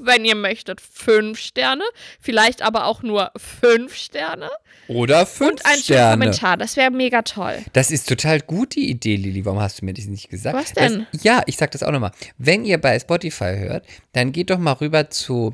[0.03, 1.83] wenn ihr möchtet, fünf Sterne,
[2.19, 4.49] vielleicht aber auch nur fünf Sterne
[4.87, 6.11] Oder fünf und einen Sterne.
[6.23, 6.57] Kommentar.
[6.57, 7.59] Das wäre mega toll.
[7.73, 9.45] Das ist total gut, die Idee, Lili.
[9.45, 10.57] Warum hast du mir das nicht gesagt?
[10.57, 11.05] Was denn?
[11.11, 12.11] Das, ja, ich sag das auch nochmal.
[12.39, 15.53] Wenn ihr bei Spotify hört, dann geht doch mal rüber zu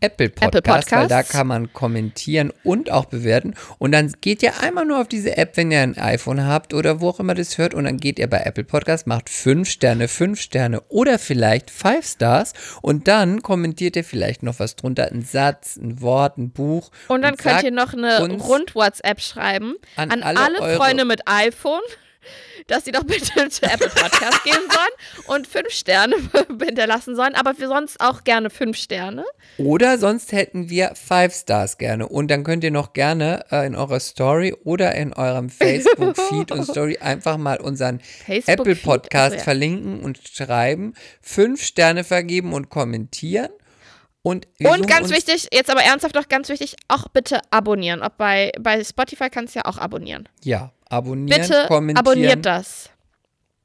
[0.00, 3.54] Apple Podcast, Apple weil da kann man kommentieren und auch bewerten.
[3.78, 7.00] Und dann geht ihr einmal nur auf diese App, wenn ihr ein iPhone habt oder
[7.00, 7.74] wo auch immer das hört.
[7.74, 12.06] Und dann geht ihr bei Apple Podcast, macht fünf Sterne, fünf Sterne oder vielleicht five
[12.06, 12.52] Stars.
[12.82, 16.90] Und dann kommentiert ihr vielleicht noch was drunter, ein Satz, ein Wort, ein Buch.
[17.08, 21.80] Und dann könnt ihr noch eine Rund-WhatsApp schreiben an an, alle alle, Freunde mit iPhone.
[22.66, 26.16] Dass sie doch bitte zu Apple Podcast gehen sollen und fünf Sterne
[26.62, 29.24] hinterlassen sollen, aber für sonst auch gerne fünf Sterne.
[29.58, 32.08] Oder sonst hätten wir Five Stars gerne.
[32.08, 36.64] Und dann könnt ihr noch gerne äh, in eurer Story oder in eurem Facebook-Feed und
[36.64, 39.42] Story einfach mal unseren Apple Podcast also ja.
[39.42, 43.50] verlinken und schreiben, fünf Sterne vergeben und kommentieren.
[44.26, 48.02] Und, wir Und ganz wichtig, jetzt aber ernsthaft noch ganz wichtig, auch bitte abonnieren.
[48.02, 50.28] Ob bei, bei Spotify kannst du ja auch abonnieren.
[50.42, 51.96] Ja, abonnieren, Bitte kommentieren.
[52.08, 52.90] abonniert das,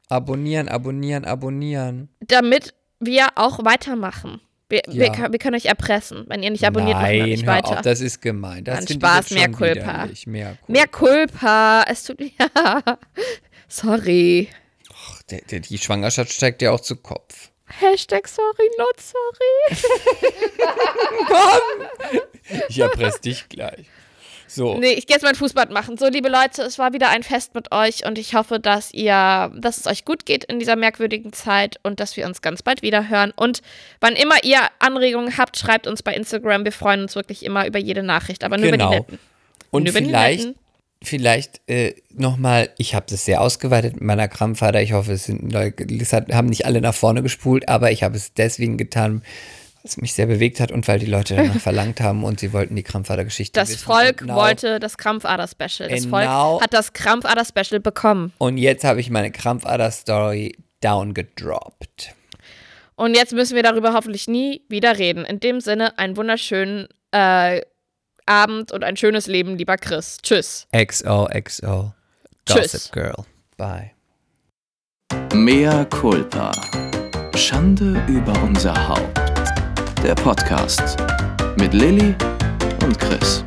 [0.08, 2.10] Abonnieren, abonnieren, abonnieren.
[2.20, 4.40] damit wir auch weitermachen.
[4.70, 5.12] Wir, wir, Ja.
[5.12, 6.26] können- wir können euch erpressen.
[6.28, 7.78] Wenn ihr nicht abonniert, machen wir Nein, nicht weiter.
[7.78, 8.64] auf, das ist gemein.
[8.64, 10.06] Das Dann Spaß, mehr Culpa.
[10.28, 10.72] Mehr Culpa.
[10.72, 11.84] Mehr Culpa.
[11.88, 12.84] Es tut ja.
[13.68, 14.48] Sorry.
[14.94, 17.51] Ach, der, der, die Schwangerschaft steigt ja auch zu Kopf.
[17.80, 19.78] Hashtag sorry, not sorry.
[22.70, 23.86] Ich erpresse dich gleich.
[24.48, 24.78] So.
[24.78, 25.98] Nee, ich gehe jetzt mein Fußbad machen.
[25.98, 29.50] So, liebe Leute, es war wieder ein Fest mit euch und ich hoffe, dass ihr,
[29.56, 32.82] dass es euch gut geht in dieser merkwürdigen Zeit und dass wir uns ganz bald
[32.82, 33.32] wieder hören.
[33.38, 33.62] Und
[34.02, 36.66] wann immer ihr Anregungen habt, schreibt uns bei Instagram.
[36.66, 38.90] Wir freuen uns wirklich immer über jede Nachricht, aber nur über Genau.
[38.92, 39.20] die netten.
[39.72, 40.61] Und Nur über die vielleicht, netten.
[41.04, 44.82] Vielleicht äh, nochmal, ich habe das sehr ausgeweitet mit meiner Krampfader.
[44.82, 48.16] Ich hoffe, es sind Leute, es haben nicht alle nach vorne gespult, aber ich habe
[48.16, 49.24] es deswegen getan,
[49.84, 52.76] was mich sehr bewegt hat und weil die Leute danach verlangt haben und sie wollten
[52.76, 53.84] die Krampfader-Geschichte Das wissen.
[53.86, 55.90] Volk now- wollte das Krampfader-Special.
[55.90, 56.52] Das Genau.
[56.52, 58.32] Volk hat das Krampfader-Special bekommen.
[58.38, 62.14] Und jetzt habe ich meine Krampfader-Story downgedroppt.
[62.96, 65.26] Und jetzt müssen wir darüber hoffentlich nie wieder reden.
[65.26, 67.62] In dem Sinne, einen wunderschönen äh,
[68.32, 70.18] Abend und ein schönes Leben, lieber Chris.
[70.24, 70.66] Tschüss.
[70.72, 71.94] XOXO.
[72.46, 72.72] Tschüss.
[72.72, 73.26] Gossip Girl.
[73.58, 73.92] Bye.
[75.34, 76.54] Mea culpa.
[77.36, 79.20] Schande über unser Haupt.
[80.02, 80.96] Der Podcast
[81.58, 82.16] mit Lilly
[82.84, 83.44] und Chris.